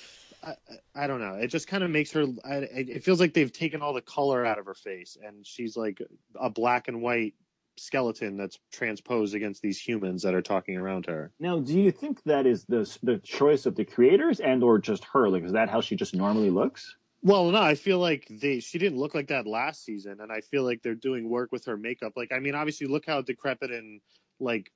I, 0.45 0.55
I 0.95 1.07
don't 1.09 1.19
know. 1.21 1.35
It 1.35 1.49
just 1.49 1.67
kind 1.67 1.83
of 1.83 1.91
makes 1.91 2.13
her. 2.13 2.27
I, 2.45 2.55
it 2.71 3.03
feels 3.03 3.19
like 3.19 3.35
they've 3.35 3.53
taken 3.53 3.83
all 3.83 3.93
the 3.93 4.01
color 4.03 4.47
out 4.47 4.59
of 4.59 4.67
her 4.67 4.75
face, 4.75 5.17
and 5.21 5.45
she's 5.45 5.77
like 5.77 6.01
a 6.39 6.49
black 6.51 6.87
and 6.87 7.03
white 7.03 7.35
skeleton 7.81 8.37
that's 8.37 8.59
transposed 8.73 9.35
against 9.35 9.63
these 9.63 9.81
humans 9.81 10.23
that 10.23 10.35
are 10.35 10.43
talking 10.43 10.77
around 10.77 11.07
her. 11.07 11.33
now, 11.41 11.59
do 11.59 11.79
you 11.81 11.91
think 11.91 12.23
that 12.25 12.47
is 12.47 12.65
the 12.65 12.85
the 13.03 13.19
choice 13.19 13.65
of 13.67 13.75
the 13.75 13.85
creators 13.85 14.41
and 14.41 14.63
or 14.63 14.79
just 14.79 15.05
her? 15.13 15.29
Like, 15.29 15.45
is 15.45 15.53
that 15.53 15.71
how 15.71 15.81
she 15.81 15.97
just 15.97 16.15
normally 16.15 16.51
looks? 16.51 16.97
Well, 17.23 17.51
no, 17.51 17.61
I 17.61 17.75
feel 17.75 17.99
like 17.99 18.27
they 18.31 18.61
she 18.61 18.79
didn't 18.79 18.99
look 18.99 19.15
like 19.15 19.29
that 19.29 19.47
last 19.47 19.85
season, 19.85 20.19
and 20.21 20.31
I 20.31 20.43
feel 20.43 20.63
like 20.63 20.83
they're 20.83 20.95
doing 20.95 21.29
work 21.29 21.53
with 21.53 21.65
her 21.67 21.77
makeup. 21.77 22.13
Like, 22.17 22.33
I 22.33 22.39
mean, 22.39 22.55
obviously, 22.55 22.87
look 22.87 23.07
how 23.07 23.23
decrepit 23.23 23.71
and 23.71 24.01
like 24.39 24.71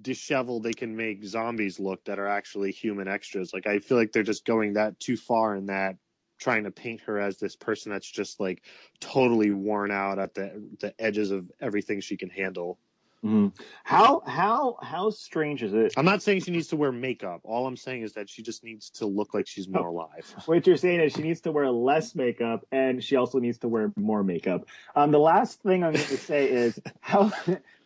disheveled 0.00 0.62
they 0.62 0.72
can 0.72 0.96
make 0.96 1.24
zombies 1.24 1.80
look 1.80 2.04
that 2.04 2.18
are 2.18 2.28
actually 2.28 2.72
human 2.72 3.08
extras. 3.08 3.52
Like, 3.52 3.66
I 3.66 3.78
feel 3.78 3.96
like 3.96 4.12
they're 4.12 4.22
just 4.22 4.44
going 4.44 4.74
that 4.74 4.98
too 5.00 5.16
far 5.16 5.54
in 5.54 5.66
that 5.66 5.96
trying 6.38 6.64
to 6.64 6.70
paint 6.70 7.00
her 7.02 7.18
as 7.18 7.38
this 7.38 7.56
person 7.56 7.92
that's 7.92 8.10
just 8.10 8.40
like 8.40 8.62
totally 9.00 9.50
worn 9.50 9.90
out 9.90 10.18
at 10.18 10.34
the 10.34 10.62
the 10.80 10.94
edges 11.00 11.30
of 11.30 11.50
everything 11.60 12.00
she 12.00 12.16
can 12.16 12.30
handle. 12.30 12.78
Mhm. 13.24 13.58
How 13.82 14.20
how 14.26 14.76
how 14.82 15.10
strange 15.10 15.62
is 15.62 15.74
it? 15.74 15.94
I'm 15.96 16.04
not 16.04 16.22
saying 16.22 16.42
she 16.42 16.50
needs 16.50 16.68
to 16.68 16.76
wear 16.76 16.92
makeup. 16.92 17.40
All 17.44 17.66
I'm 17.66 17.76
saying 17.76 18.02
is 18.02 18.12
that 18.12 18.28
she 18.28 18.42
just 18.42 18.62
needs 18.62 18.90
to 18.90 19.06
look 19.06 19.34
like 19.34 19.46
she's 19.46 19.68
more 19.68 19.88
alive. 19.88 20.34
What 20.46 20.66
you're 20.66 20.76
saying 20.76 21.00
is 21.00 21.12
she 21.12 21.22
needs 21.22 21.40
to 21.42 21.52
wear 21.52 21.68
less 21.70 22.14
makeup 22.14 22.64
and 22.70 23.02
she 23.02 23.16
also 23.16 23.38
needs 23.38 23.58
to 23.58 23.68
wear 23.68 23.92
more 23.96 24.22
makeup. 24.22 24.66
Um, 24.94 25.10
the 25.10 25.18
last 25.18 25.62
thing 25.62 25.82
I'm 25.82 25.94
going 25.94 26.04
to 26.04 26.16
say 26.18 26.48
is 26.48 26.78
how 27.00 27.32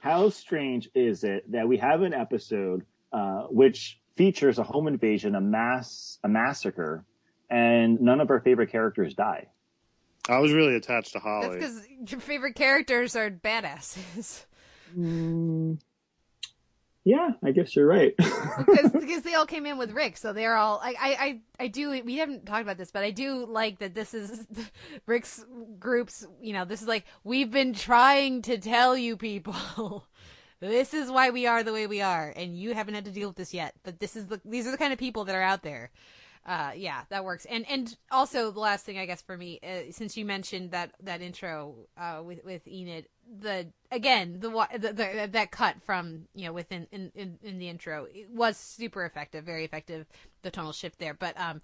how 0.01 0.29
strange 0.31 0.91
is 0.95 1.25
it 1.25 1.51
that 1.53 1.67
we 1.67 1.79
have 1.79 2.03
an 2.03 2.13
episode 2.13 2.85
uh, 3.13 3.45
which 3.45 3.99
features 4.17 4.59
a 4.59 4.63
home 4.65 4.89
invasion, 4.89 5.37
a 5.37 5.41
mass 5.41 6.19
a 6.25 6.29
massacre, 6.29 7.05
and 7.51 8.01
none 8.01 8.21
of 8.21 8.31
our 8.31 8.41
favorite 8.41 8.71
characters 8.71 9.15
die. 9.15 9.49
I 10.29 10.39
was 10.39 10.53
really 10.53 10.77
attached 10.77 11.13
to 11.13 11.19
Holly. 11.19 11.59
That's 11.59 11.75
Holly. 11.75 11.87
because 12.01 12.13
your 12.13 12.21
favorite 12.21 12.55
characters 12.55 13.17
are 13.17 13.31
badasses. 13.31 14.45
Mm, 14.97 15.79
yeah, 17.05 17.31
I 17.43 17.51
guess 17.53 17.75
you're 17.75 17.87
right. 17.87 18.15
because 18.19 18.91
because 18.93 19.23
they 19.23 19.35
all 19.35 19.47
came 19.47 19.65
in 19.67 19.79
with 19.79 19.93
Rick, 19.93 20.17
so 20.17 20.33
they're 20.33 20.57
all. 20.57 20.81
I, 20.83 20.95
I 21.01 21.25
I 21.25 21.41
I 21.65 21.69
do. 21.69 22.03
We 22.05 22.17
haven't 22.17 22.47
talked 22.47 22.63
about 22.63 22.77
this, 22.77 22.91
but 22.91 23.03
I 23.03 23.11
do 23.11 23.47
like 23.47 23.79
that. 23.79 23.95
This 23.95 24.13
is 24.13 24.47
Rick's 25.07 25.45
group's. 25.79 26.27
You 26.43 26.53
know, 26.53 26.65
this 26.65 26.83
is 26.83 26.89
like 26.89 27.07
we've 27.25 27.51
been 27.51 27.73
trying 27.73 28.43
to 28.43 28.59
tell 28.59 28.97
you 28.97 29.17
people. 29.17 30.07
This 30.63 30.93
is 30.93 31.11
why 31.11 31.31
we 31.31 31.47
are 31.47 31.63
the 31.63 31.73
way 31.73 31.87
we 31.87 32.03
are, 32.03 32.35
and 32.37 32.55
you 32.55 32.75
haven't 32.75 32.93
had 32.93 33.07
to 33.07 33.11
deal 33.11 33.29
with 33.29 33.39
this 33.39 33.55
yet. 33.55 33.73
But 33.83 33.99
this 33.99 34.15
is 34.15 34.27
the 34.27 34.43
these 34.45 34.67
are 34.67 34.71
the 34.71 34.77
kind 34.77 34.93
of 34.93 34.99
people 34.99 35.25
that 35.25 35.35
are 35.35 35.41
out 35.41 35.63
there. 35.63 35.91
Uh, 36.51 36.73
yeah, 36.75 37.03
that 37.11 37.25
works. 37.25 37.45
And 37.45 37.65
and 37.71 37.97
also 38.11 38.51
the 38.51 38.59
last 38.59 38.85
thing 38.85 38.99
I 38.99 39.07
guess 39.07 39.23
for 39.23 39.37
me, 39.37 39.61
uh, 39.63 39.93
since 39.93 40.17
you 40.17 40.25
mentioned 40.25 40.73
that 40.73 40.91
that 41.01 41.23
intro 41.23 41.77
uh, 41.97 42.23
with 42.25 42.45
with 42.45 42.67
Enid, 42.67 43.07
the 43.41 43.69
again 43.93 44.41
the, 44.41 44.51
the, 44.73 44.93
the 44.93 45.29
that 45.31 45.53
cut 45.53 45.77
from 45.85 46.27
you 46.35 46.47
know 46.47 46.53
within 46.53 46.89
in, 46.91 47.13
in 47.15 47.39
in 47.45 47.61
the 47.61 47.69
intro 47.69 48.09
was 48.35 48.57
super 48.57 49.05
effective, 49.05 49.45
very 49.45 49.65
effective. 49.65 50.07
The 50.43 50.51
tonal 50.51 50.73
shift 50.73 50.99
there, 50.99 51.15
but 51.15 51.39
um, 51.39 51.63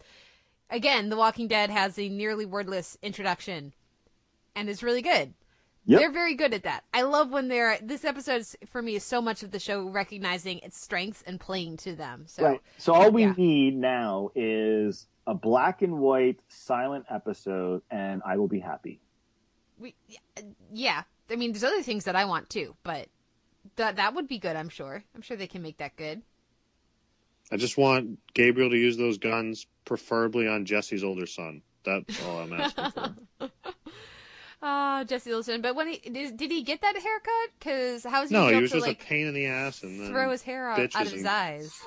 again, 0.70 1.08
The 1.08 1.16
Walking 1.16 1.48
Dead 1.48 1.68
has 1.68 1.98
a 1.98 2.08
nearly 2.08 2.46
wordless 2.46 2.96
introduction, 3.02 3.74
and 4.54 4.68
it's 4.68 4.84
really 4.84 5.02
good. 5.02 5.34
Yep. 5.86 6.00
They're 6.00 6.10
very 6.12 6.34
good 6.34 6.52
at 6.52 6.64
that. 6.64 6.82
I 6.92 7.02
love 7.02 7.30
when 7.30 7.48
they're. 7.48 7.78
This 7.80 8.04
episode 8.04 8.40
is- 8.40 8.56
for 8.66 8.82
me 8.82 8.96
is 8.96 9.04
so 9.04 9.22
much 9.22 9.42
of 9.44 9.52
the 9.52 9.60
show 9.60 9.88
recognizing 9.88 10.58
its 10.58 10.80
strengths 10.80 11.22
and 11.22 11.38
playing 11.38 11.76
to 11.78 11.94
them. 11.94 12.24
So 12.26 12.42
Right. 12.44 12.60
So 12.78 12.92
all 12.92 13.10
we 13.12 13.22
yeah. 13.22 13.34
need 13.36 13.76
now 13.76 14.30
is 14.34 15.06
a 15.28 15.34
black 15.34 15.82
and 15.82 15.98
white 15.98 16.40
silent 16.48 17.06
episode, 17.08 17.82
and 17.90 18.20
I 18.26 18.36
will 18.36 18.48
be 18.48 18.58
happy. 18.60 19.00
we, 19.78 19.94
yeah. 20.72 21.02
I 21.30 21.36
mean, 21.36 21.52
there's 21.52 21.64
other 21.64 21.82
things 21.82 22.04
that 22.04 22.16
I 22.16 22.24
want 22.24 22.48
too, 22.50 22.74
but 22.82 23.08
that 23.76 23.96
that 23.96 24.14
would 24.14 24.26
be 24.28 24.38
good. 24.38 24.56
I'm 24.56 24.68
sure. 24.68 25.02
I'm 25.14 25.22
sure 25.22 25.36
they 25.36 25.46
can 25.48 25.62
make 25.62 25.78
that 25.78 25.96
good. 25.96 26.22
I 27.52 27.56
just 27.56 27.76
want 27.78 28.18
Gabriel 28.34 28.70
to 28.70 28.76
use 28.76 28.96
those 28.96 29.18
guns, 29.18 29.66
preferably 29.84 30.48
on 30.48 30.64
Jessie's 30.64 31.04
older 31.04 31.26
son. 31.26 31.62
That's 31.84 32.20
all 32.24 32.40
I'm 32.40 32.52
asking 32.52 32.90
for. 33.38 33.50
Ah, 34.62 35.04
Jesse 35.06 35.30
Wilson. 35.30 35.60
But 35.60 35.74
when 35.76 35.88
he 35.88 35.98
did, 35.98 36.36
did 36.36 36.50
he 36.50 36.62
get 36.62 36.80
that 36.80 36.96
haircut? 36.96 37.50
Because 37.58 38.04
how 38.04 38.22
is 38.22 38.30
he 38.30 38.34
no, 38.34 38.48
he 38.48 38.56
was 38.56 38.70
to 38.70 38.76
just 38.78 38.86
like 38.86 39.02
a 39.02 39.04
pain 39.04 39.26
in 39.26 39.34
the 39.34 39.46
ass, 39.46 39.82
and 39.82 40.00
then 40.00 40.10
throw 40.10 40.30
his 40.30 40.42
hair 40.42 40.70
out, 40.70 40.78
out 40.78 41.06
of 41.06 41.12
his 41.12 41.20
and- 41.20 41.28
eyes? 41.28 41.78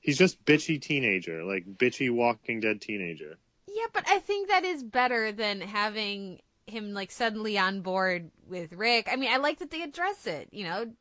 he's 0.00 0.18
just 0.18 0.44
bitchy 0.44 0.80
teenager, 0.80 1.44
like 1.44 1.64
bitchy 1.76 2.10
Walking 2.10 2.60
Dead 2.60 2.80
teenager. 2.80 3.38
Yeah, 3.68 3.86
but 3.92 4.04
I 4.08 4.18
think 4.18 4.48
that 4.48 4.64
is 4.64 4.82
better 4.82 5.30
than 5.30 5.60
having 5.60 6.40
him 6.66 6.92
like 6.92 7.10
suddenly 7.10 7.56
on 7.58 7.80
board 7.82 8.30
with 8.48 8.72
Rick. 8.72 9.08
I 9.10 9.16
mean, 9.16 9.30
I 9.32 9.36
like 9.36 9.58
that 9.58 9.70
they 9.70 9.82
address 9.82 10.26
it. 10.26 10.48
You 10.52 10.64
know, 10.64 10.92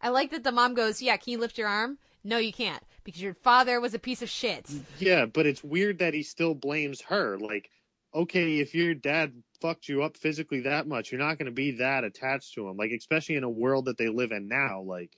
I 0.00 0.10
like 0.10 0.30
that 0.30 0.44
the 0.44 0.52
mom 0.52 0.74
goes, 0.74 1.02
"Yeah, 1.02 1.16
can 1.16 1.32
you 1.32 1.38
lift 1.38 1.58
your 1.58 1.68
arm?" 1.68 1.98
No, 2.24 2.38
you 2.38 2.52
can't 2.52 2.82
because 3.02 3.20
your 3.20 3.34
father 3.34 3.80
was 3.80 3.94
a 3.94 3.98
piece 3.98 4.22
of 4.22 4.30
shit. 4.30 4.70
Yeah, 5.00 5.26
but 5.26 5.44
it's 5.46 5.64
weird 5.64 5.98
that 5.98 6.14
he 6.14 6.22
still 6.22 6.54
blames 6.54 7.00
her. 7.02 7.36
Like, 7.36 7.68
okay, 8.14 8.60
if 8.60 8.74
your 8.76 8.94
dad 8.94 9.32
fucked 9.62 9.88
you 9.88 10.02
up 10.02 10.16
physically 10.16 10.60
that 10.60 10.86
much, 10.86 11.10
you're 11.10 11.20
not 11.20 11.38
going 11.38 11.46
to 11.46 11.52
be 11.52 11.76
that 11.78 12.04
attached 12.04 12.54
to 12.54 12.68
him. 12.68 12.76
Like, 12.76 12.90
especially 12.90 13.36
in 13.36 13.44
a 13.44 13.48
world 13.48 13.86
that 13.86 13.96
they 13.96 14.08
live 14.08 14.32
in 14.32 14.48
now. 14.48 14.82
Like, 14.82 15.10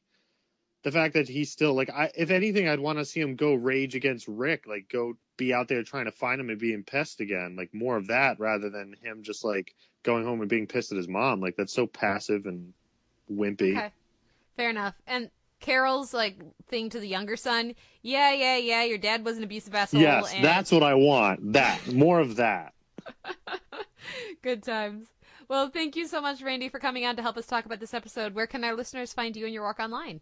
the 0.84 0.92
fact 0.92 1.14
that 1.14 1.28
he's 1.28 1.50
still 1.50 1.74
like, 1.74 1.90
I, 1.90 2.12
if 2.14 2.30
anything, 2.30 2.68
I'd 2.68 2.78
want 2.78 2.98
to 2.98 3.04
see 3.04 3.20
him 3.20 3.36
go 3.36 3.54
rage 3.54 3.94
against 3.94 4.28
Rick. 4.28 4.66
Like, 4.68 4.88
go 4.88 5.14
be 5.36 5.52
out 5.52 5.66
there 5.66 5.82
trying 5.82 6.04
to 6.04 6.12
find 6.12 6.40
him 6.40 6.50
and 6.50 6.58
being 6.60 6.84
pissed 6.84 7.20
again. 7.20 7.56
Like, 7.56 7.72
more 7.72 7.96
of 7.96 8.08
that 8.08 8.38
rather 8.38 8.70
than 8.70 8.94
him 9.02 9.22
just 9.22 9.44
like 9.44 9.74
going 10.02 10.24
home 10.24 10.40
and 10.42 10.50
being 10.50 10.66
pissed 10.66 10.92
at 10.92 10.98
his 10.98 11.08
mom. 11.08 11.40
Like, 11.40 11.56
that's 11.56 11.72
so 11.72 11.86
passive 11.86 12.46
and 12.46 12.74
wimpy. 13.32 13.76
Okay, 13.76 13.90
fair 14.56 14.70
enough. 14.70 14.94
And 15.06 15.30
Carol's 15.60 16.12
like 16.12 16.36
thing 16.68 16.90
to 16.90 17.00
the 17.00 17.08
younger 17.08 17.36
son. 17.36 17.74
Yeah, 18.02 18.34
yeah, 18.34 18.58
yeah. 18.58 18.84
Your 18.84 18.98
dad 18.98 19.24
was 19.24 19.38
an 19.38 19.44
abusive 19.44 19.74
asshole. 19.74 20.02
Yes, 20.02 20.34
and 20.34 20.44
that's 20.44 20.70
what 20.70 20.82
I 20.82 20.94
want. 20.94 21.54
That 21.54 21.94
more 21.94 22.20
of 22.20 22.36
that. 22.36 22.74
Good 24.42 24.62
times. 24.62 25.06
Well, 25.48 25.68
thank 25.70 25.96
you 25.96 26.06
so 26.06 26.20
much, 26.20 26.42
Randy, 26.42 26.68
for 26.68 26.78
coming 26.78 27.04
on 27.06 27.16
to 27.16 27.22
help 27.22 27.36
us 27.36 27.46
talk 27.46 27.64
about 27.66 27.80
this 27.80 27.94
episode. 27.94 28.34
Where 28.34 28.46
can 28.46 28.64
our 28.64 28.74
listeners 28.74 29.12
find 29.12 29.36
you 29.36 29.44
and 29.44 29.54
your 29.54 29.62
work 29.64 29.78
online? 29.80 30.20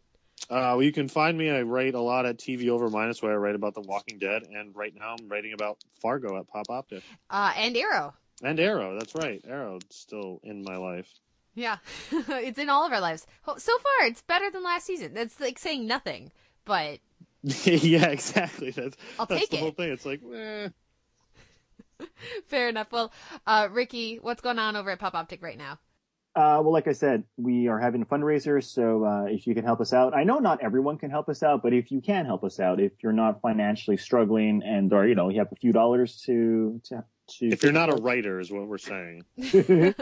Uh, 0.51 0.75
well, 0.75 0.83
you 0.83 0.93
can 0.93 1.09
find 1.09 1.37
me. 1.39 1.51
I 1.51 1.63
write 1.63 1.95
a 1.95 2.01
lot 2.01 2.27
at 2.27 2.39
TV 2.39 2.69
Over 2.69 2.89
Minus, 2.89 3.23
where 3.23 3.33
I 3.33 3.37
write 3.37 3.55
about 3.55 3.75
The 3.75 3.81
Walking 3.83 4.19
Dead, 4.19 4.43
and 4.53 4.75
right 4.75 4.93
now 4.95 5.15
I'm 5.19 5.29
writing 5.29 5.53
about 5.53 5.79
Fargo 6.01 6.37
at 6.39 6.47
PopOptiq 6.49 7.03
Uh, 7.31 7.53
and 7.57 7.77
Arrow. 7.77 8.15
and 8.43 8.59
Arrow. 8.59 8.99
That's 8.99 9.15
right, 9.15 9.41
Arrow 9.47 9.79
still 9.91 10.41
in 10.43 10.63
my 10.65 10.77
life. 10.77 11.09
Yeah, 11.55 11.77
it's 12.13 12.59
in 12.59 12.69
all 12.69 12.85
of 12.87 12.93
our 12.93 13.01
lives. 13.01 13.27
So 13.59 13.79
far, 13.79 14.07
it's 14.07 14.23
better 14.23 14.51
than 14.51 14.65
last 14.65 14.87
season. 14.87 15.15
That's 15.15 15.39
like 15.39 15.59
saying 15.59 15.87
nothing, 15.87 16.33
but 16.65 16.99
yeah, 17.43 18.07
exactly. 18.09 18.71
That's 18.71 18.97
I'll 19.19 19.27
that's 19.27 19.43
take 19.43 19.51
the 19.51 19.57
it. 19.59 19.61
whole 19.61 19.71
thing. 19.73 19.91
It's 19.93 20.07
like, 20.07 20.21
eh. 20.35 20.69
fair 22.47 22.69
enough. 22.69 22.91
Well, 22.91 23.13
uh, 23.47 23.69
Ricky, 23.71 24.19
what's 24.21 24.41
going 24.41 24.59
on 24.59 24.77
over 24.77 24.91
at 24.91 25.01
PopOptiq 25.01 25.43
right 25.43 25.59
now? 25.59 25.79
Uh, 26.35 26.61
well, 26.63 26.73
like 26.73 26.89
I 26.89 26.93
said, 26.93 27.25
we 27.37 27.69
are 27.69 27.79
having 27.79 28.07
fundraisers, 28.07 28.65
so 28.65 29.05
uh, 29.05 29.25
if 29.25 29.47
you 29.47 29.55
can 29.55 29.65
help 29.65 29.83
us 29.83 29.93
out, 29.93 30.15
I 30.15 30.25
know 30.25 30.39
not 30.39 30.63
everyone 30.63 30.97
can 30.97 31.11
help 31.11 31.29
us 31.29 31.43
out, 31.43 31.63
but 31.63 31.75
if 31.75 31.91
you 31.91 32.01
can 32.01 32.25
help 32.25 32.43
us 32.43 32.59
out, 32.59 32.81
if 32.81 32.93
you're 33.03 33.13
not 33.13 33.43
financially 33.43 33.99
struggling 33.99 34.63
and 34.65 34.91
or 34.95 35.07
you 35.07 35.15
know 35.15 35.29
you 35.29 35.41
have 35.41 35.53
a 35.53 35.57
few 35.57 35.73
dollars 35.73 36.23
to 36.25 36.81
to 36.85 37.05
to 37.29 37.49
if 37.49 37.63
you're 37.63 37.73
not 37.73 37.93
a 37.93 38.03
writer, 38.03 38.41
is 38.41 38.51
what 38.51 38.67
we're 38.67 38.79
saying. 38.79 39.25
you 39.37 39.95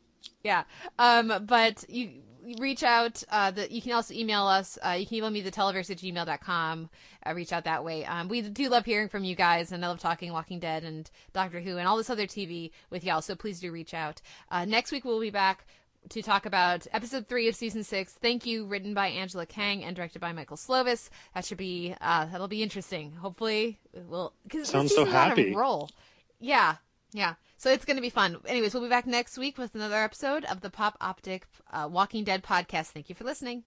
Yeah. 0.45 0.65
Um, 0.99 1.33
but 1.47 1.85
you, 1.89 2.05
you 2.09 2.23
reach 2.59 2.83
out. 2.83 3.23
Uh, 3.29 3.51
the, 3.51 3.73
you 3.73 3.83
can 3.83 3.93
also 3.93 4.15
email 4.15 4.47
us. 4.47 4.79
Uh, 4.85 4.91
you 4.91 5.07
can 5.07 5.17
email 5.17 5.31
me 5.31 5.41
the 5.41 5.51
televerse 5.51 5.91
at 5.91 5.99
gmail.com. 5.99 6.91
Uh, 7.27 7.35
reach 7.35 7.53
out 7.53 7.65
that 7.65 7.85
way. 7.85 8.05
Um, 8.05 8.29
we 8.29 8.43
do 8.43 8.69
love 8.69 8.85
hearing 8.85 9.09
from 9.09 9.25
you 9.25 9.35
guys, 9.35 9.73
and 9.73 9.85
I 9.85 9.89
love 9.89 9.99
talking 10.01 10.33
Walking 10.33 10.59
Dead 10.61 10.85
and 10.85 11.11
Doctor 11.33 11.61
Who 11.61 11.77
and 11.79 11.87
all 11.89 11.97
this 11.97 12.11
other 12.11 12.27
TV 12.27 12.71
with 12.91 13.05
y'all. 13.05 13.23
So 13.23 13.35
please 13.35 13.61
do 13.61 13.73
reach 13.73 13.95
out. 13.95 14.21
Uh, 14.51 14.65
next 14.65 14.93
week 14.93 15.05
we'll 15.05 15.21
be 15.21 15.31
back 15.31 15.67
to 16.11 16.23
talk 16.23 16.47
about 16.47 16.87
episode 16.93 17.27
three 17.27 17.49
of 17.49 17.57
season 17.57 17.83
six. 17.83 18.13
Thank 18.13 18.47
you, 18.47 18.65
written 18.67 18.95
by 18.95 19.09
Angela 19.09 19.45
Kang 19.47 19.83
and 19.83 19.97
directed 19.97 20.21
by 20.21 20.33
Michael 20.33 20.57
Slovis. 20.57 21.11
That 21.35 21.45
should 21.45 21.59
be 21.59 21.95
uh, 22.01 22.27
that'll 22.27 22.49
be 22.49 22.63
interesting. 22.63 23.13
Hopefully, 23.13 23.79
we'll 23.93 24.33
because 24.45 24.69
Sounds 24.69 24.95
so 24.95 25.05
happy. 25.05 25.55
roll. 25.55 25.91
Yeah, 26.39 26.77
yeah. 27.17 27.35
So 27.57 27.73
it's 27.73 27.87
going 27.87 27.97
to 27.97 28.03
be 28.03 28.11
fun. 28.11 28.37
Anyways, 28.47 28.75
we'll 28.75 28.83
be 28.83 28.91
back 28.91 29.07
next 29.07 29.39
week 29.39 29.57
with 29.57 29.75
another 29.75 29.97
episode 29.97 30.45
of 30.45 30.61
the 30.61 30.69
PopOptiq 30.69 31.43
uh, 31.73 31.89
Walking 31.91 32.25
Dead 32.25 32.43
podcast. 32.43 32.89
Thank 32.89 33.09
you 33.09 33.15
for 33.15 33.25
listening. 33.25 33.65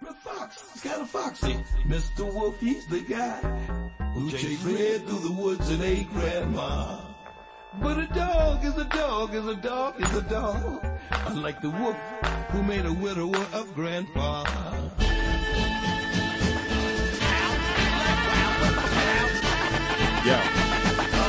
Brother 0.00 0.16
Fox, 0.24 0.64
it's 0.72 0.82
kind 0.82 1.02
of 1.02 1.10
foxy. 1.10 1.62
Mr. 1.86 2.32
Wolf, 2.32 2.58
he's 2.58 2.86
the 2.88 3.00
guy 3.00 3.36
who 4.14 4.30
chased 4.30 4.64
red 4.64 5.06
through 5.06 5.28
the 5.28 5.32
woods 5.32 5.68
and 5.70 5.82
ate 5.82 6.08
grandma. 6.10 7.00
But 7.80 7.98
a 7.98 8.06
dog 8.06 8.64
is 8.64 8.76
a 8.78 8.84
dog 8.84 9.34
is 9.34 9.46
a 9.46 9.56
dog 9.56 10.00
is 10.00 10.16
a 10.16 10.22
dog. 10.22 10.86
Unlike 11.26 11.60
the 11.60 11.70
wolf 11.70 11.96
who 12.50 12.62
made 12.62 12.86
a 12.86 12.92
widower 12.92 13.46
of 13.52 13.74
grandpa. 13.74 14.44
Yo. 20.24 20.63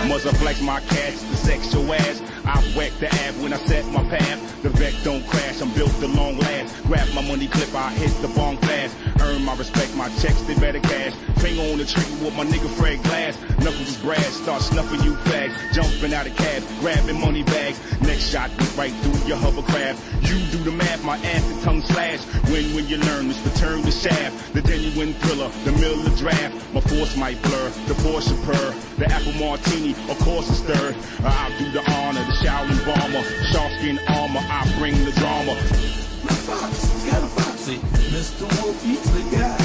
Must 0.08 0.28
flex 0.38 0.62
my 0.62 0.80
cash 0.82 1.20
to 1.20 1.36
sex 1.36 1.74
your 1.74 1.96
ass? 1.96 2.22
I 2.48 2.62
whack 2.76 2.92
the 3.00 3.14
ab 3.14 3.36
when 3.42 3.54
I 3.54 3.58
set 3.66 3.86
my 3.88 4.04
path. 4.04 4.62
The 4.62 4.70
vet 4.70 4.94
don't 5.04 5.26
crash, 5.28 5.62
I'm 5.62 5.72
built 5.74 5.92
to 6.00 6.08
long 6.08 6.38
last. 6.38 6.84
Grab 6.84 7.08
my 7.14 7.22
money 7.22 7.48
clip, 7.48 7.74
I 7.74 7.92
hit 7.92 8.12
the 8.22 8.28
bong 8.30 8.58
fast. 8.58 8.96
Earn 9.22 9.44
my 9.44 9.56
respect, 9.56 9.96
my 9.96 10.10
checks, 10.20 10.42
they 10.44 10.56
better 10.56 10.80
cash. 10.80 11.14
Finger 11.38 11.62
on 11.72 11.78
the 11.78 11.86
trigger 11.86 12.26
with 12.26 12.36
my 12.36 12.46
nigga 12.46 12.70
Fred 12.78 13.02
Glass. 13.04 13.40
Knuckles 13.60 13.90
is 13.90 13.98
brass, 13.98 14.28
start 14.42 14.62
snuffing 14.62 15.02
you 15.04 15.14
fags. 15.30 15.54
Jumping 15.74 16.14
out 16.14 16.28
of 16.28 16.36
cabs, 16.36 16.66
grabbing 16.80 17.20
money 17.20 17.44
bags. 17.44 17.80
Next 18.02 18.30
shot, 18.30 18.50
went 18.58 18.78
right 18.78 18.94
through 19.02 19.28
your 19.28 19.38
hovercraft. 19.38 19.98
You 20.22 20.38
do 20.52 20.58
the 20.64 20.72
math, 20.72 21.04
my 21.04 21.18
ass 21.18 21.44
the 21.46 21.62
tongue 21.62 21.82
slash. 21.82 22.20
When 22.50 22.74
when 22.76 22.88
you 22.88 22.98
learn, 22.98 23.30
it's 23.30 23.40
return 23.46 23.82
the 23.82 23.92
shaft. 23.92 24.54
The 24.54 24.62
genuine 24.62 25.14
thriller, 25.16 25.50
the 25.64 25.72
Miller 25.74 26.16
draft. 26.18 26.54
My 26.74 26.82
force 26.82 27.16
might 27.18 27.42
blur, 27.42 27.70
the 27.88 27.96
Porsche 28.06 28.36
purr. 28.46 28.74
The 28.98 29.06
apple 29.12 29.34
martini, 29.34 29.92
of 30.10 30.18
course 30.20 30.50
it's 30.50 30.62
third. 30.62 30.96
I'll 31.24 31.58
do 31.58 31.72
the 31.72 31.84
honor, 31.92 32.24
the 32.24 32.35
Shaolin 32.42 32.80
bomber. 32.86 33.24
Sharkskin 33.52 33.98
armor, 34.10 34.42
I 34.42 34.62
bring 34.78 34.96
the 35.06 35.12
drama. 35.12 35.56
Fox, 36.46 36.72
kind 37.10 37.24
of 37.24 37.32
foxy. 37.32 37.78
Mr. 38.14 38.46
Wolf, 38.62 38.84
he's 38.84 39.02
the 39.14 39.24
guy 39.36 39.62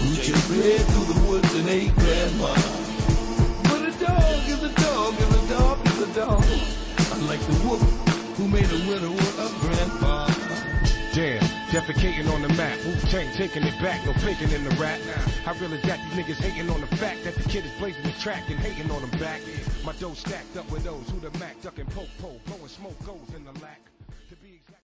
who 0.00 0.14
chased 0.16 0.48
red 0.50 0.80
through 0.80 1.08
the 1.12 1.20
woods 1.28 1.54
and 1.54 1.68
ate 1.68 1.94
grandma. 1.96 2.54
But 3.64 3.82
a 3.88 3.92
dog 4.04 4.48
is 4.48 4.62
a 4.62 4.72
dog 4.80 5.14
is 5.24 5.32
a 5.36 5.48
dog 5.54 5.86
is 5.86 6.00
a 6.02 6.14
dog. 6.14 6.44
Unlike 7.14 7.40
the 7.40 7.56
wolf 7.66 7.82
who 8.36 8.48
made 8.48 8.70
a 8.70 8.80
widower 8.88 9.28
of 9.44 9.50
grandpa. 9.60 10.07
Defecating 11.68 12.32
on 12.32 12.40
the 12.40 12.48
map. 12.54 12.78
Wu 12.86 12.94
Tang 13.10 13.30
taking 13.34 13.62
it 13.62 13.78
back, 13.82 14.04
no 14.06 14.14
faking 14.14 14.50
in 14.52 14.64
the 14.64 14.74
rap. 14.76 14.98
How 15.44 15.52
real 15.60 15.72
is 15.74 15.82
that? 15.82 16.00
These 16.10 16.24
niggas 16.24 16.40
hating 16.40 16.70
on 16.70 16.80
the 16.80 16.86
fact 16.96 17.24
that 17.24 17.34
the 17.34 17.46
kid 17.46 17.66
is 17.66 17.72
blazing 17.78 18.02
the 18.04 18.12
track 18.12 18.48
and 18.48 18.58
hating 18.58 18.90
on 18.90 19.02
them 19.02 19.10
back. 19.20 19.42
My 19.84 19.92
dough 19.92 20.14
stacked 20.14 20.56
up 20.56 20.70
with 20.70 20.84
those 20.84 21.08
who 21.10 21.20
the 21.20 21.30
Mac 21.38 21.60
ducking 21.60 21.84
poke, 21.86 22.08
poke, 22.20 22.42
blowing 22.46 22.68
smoke 22.68 22.98
goes 23.04 23.34
in 23.36 23.44
the 23.44 23.52
lack. 23.60 23.87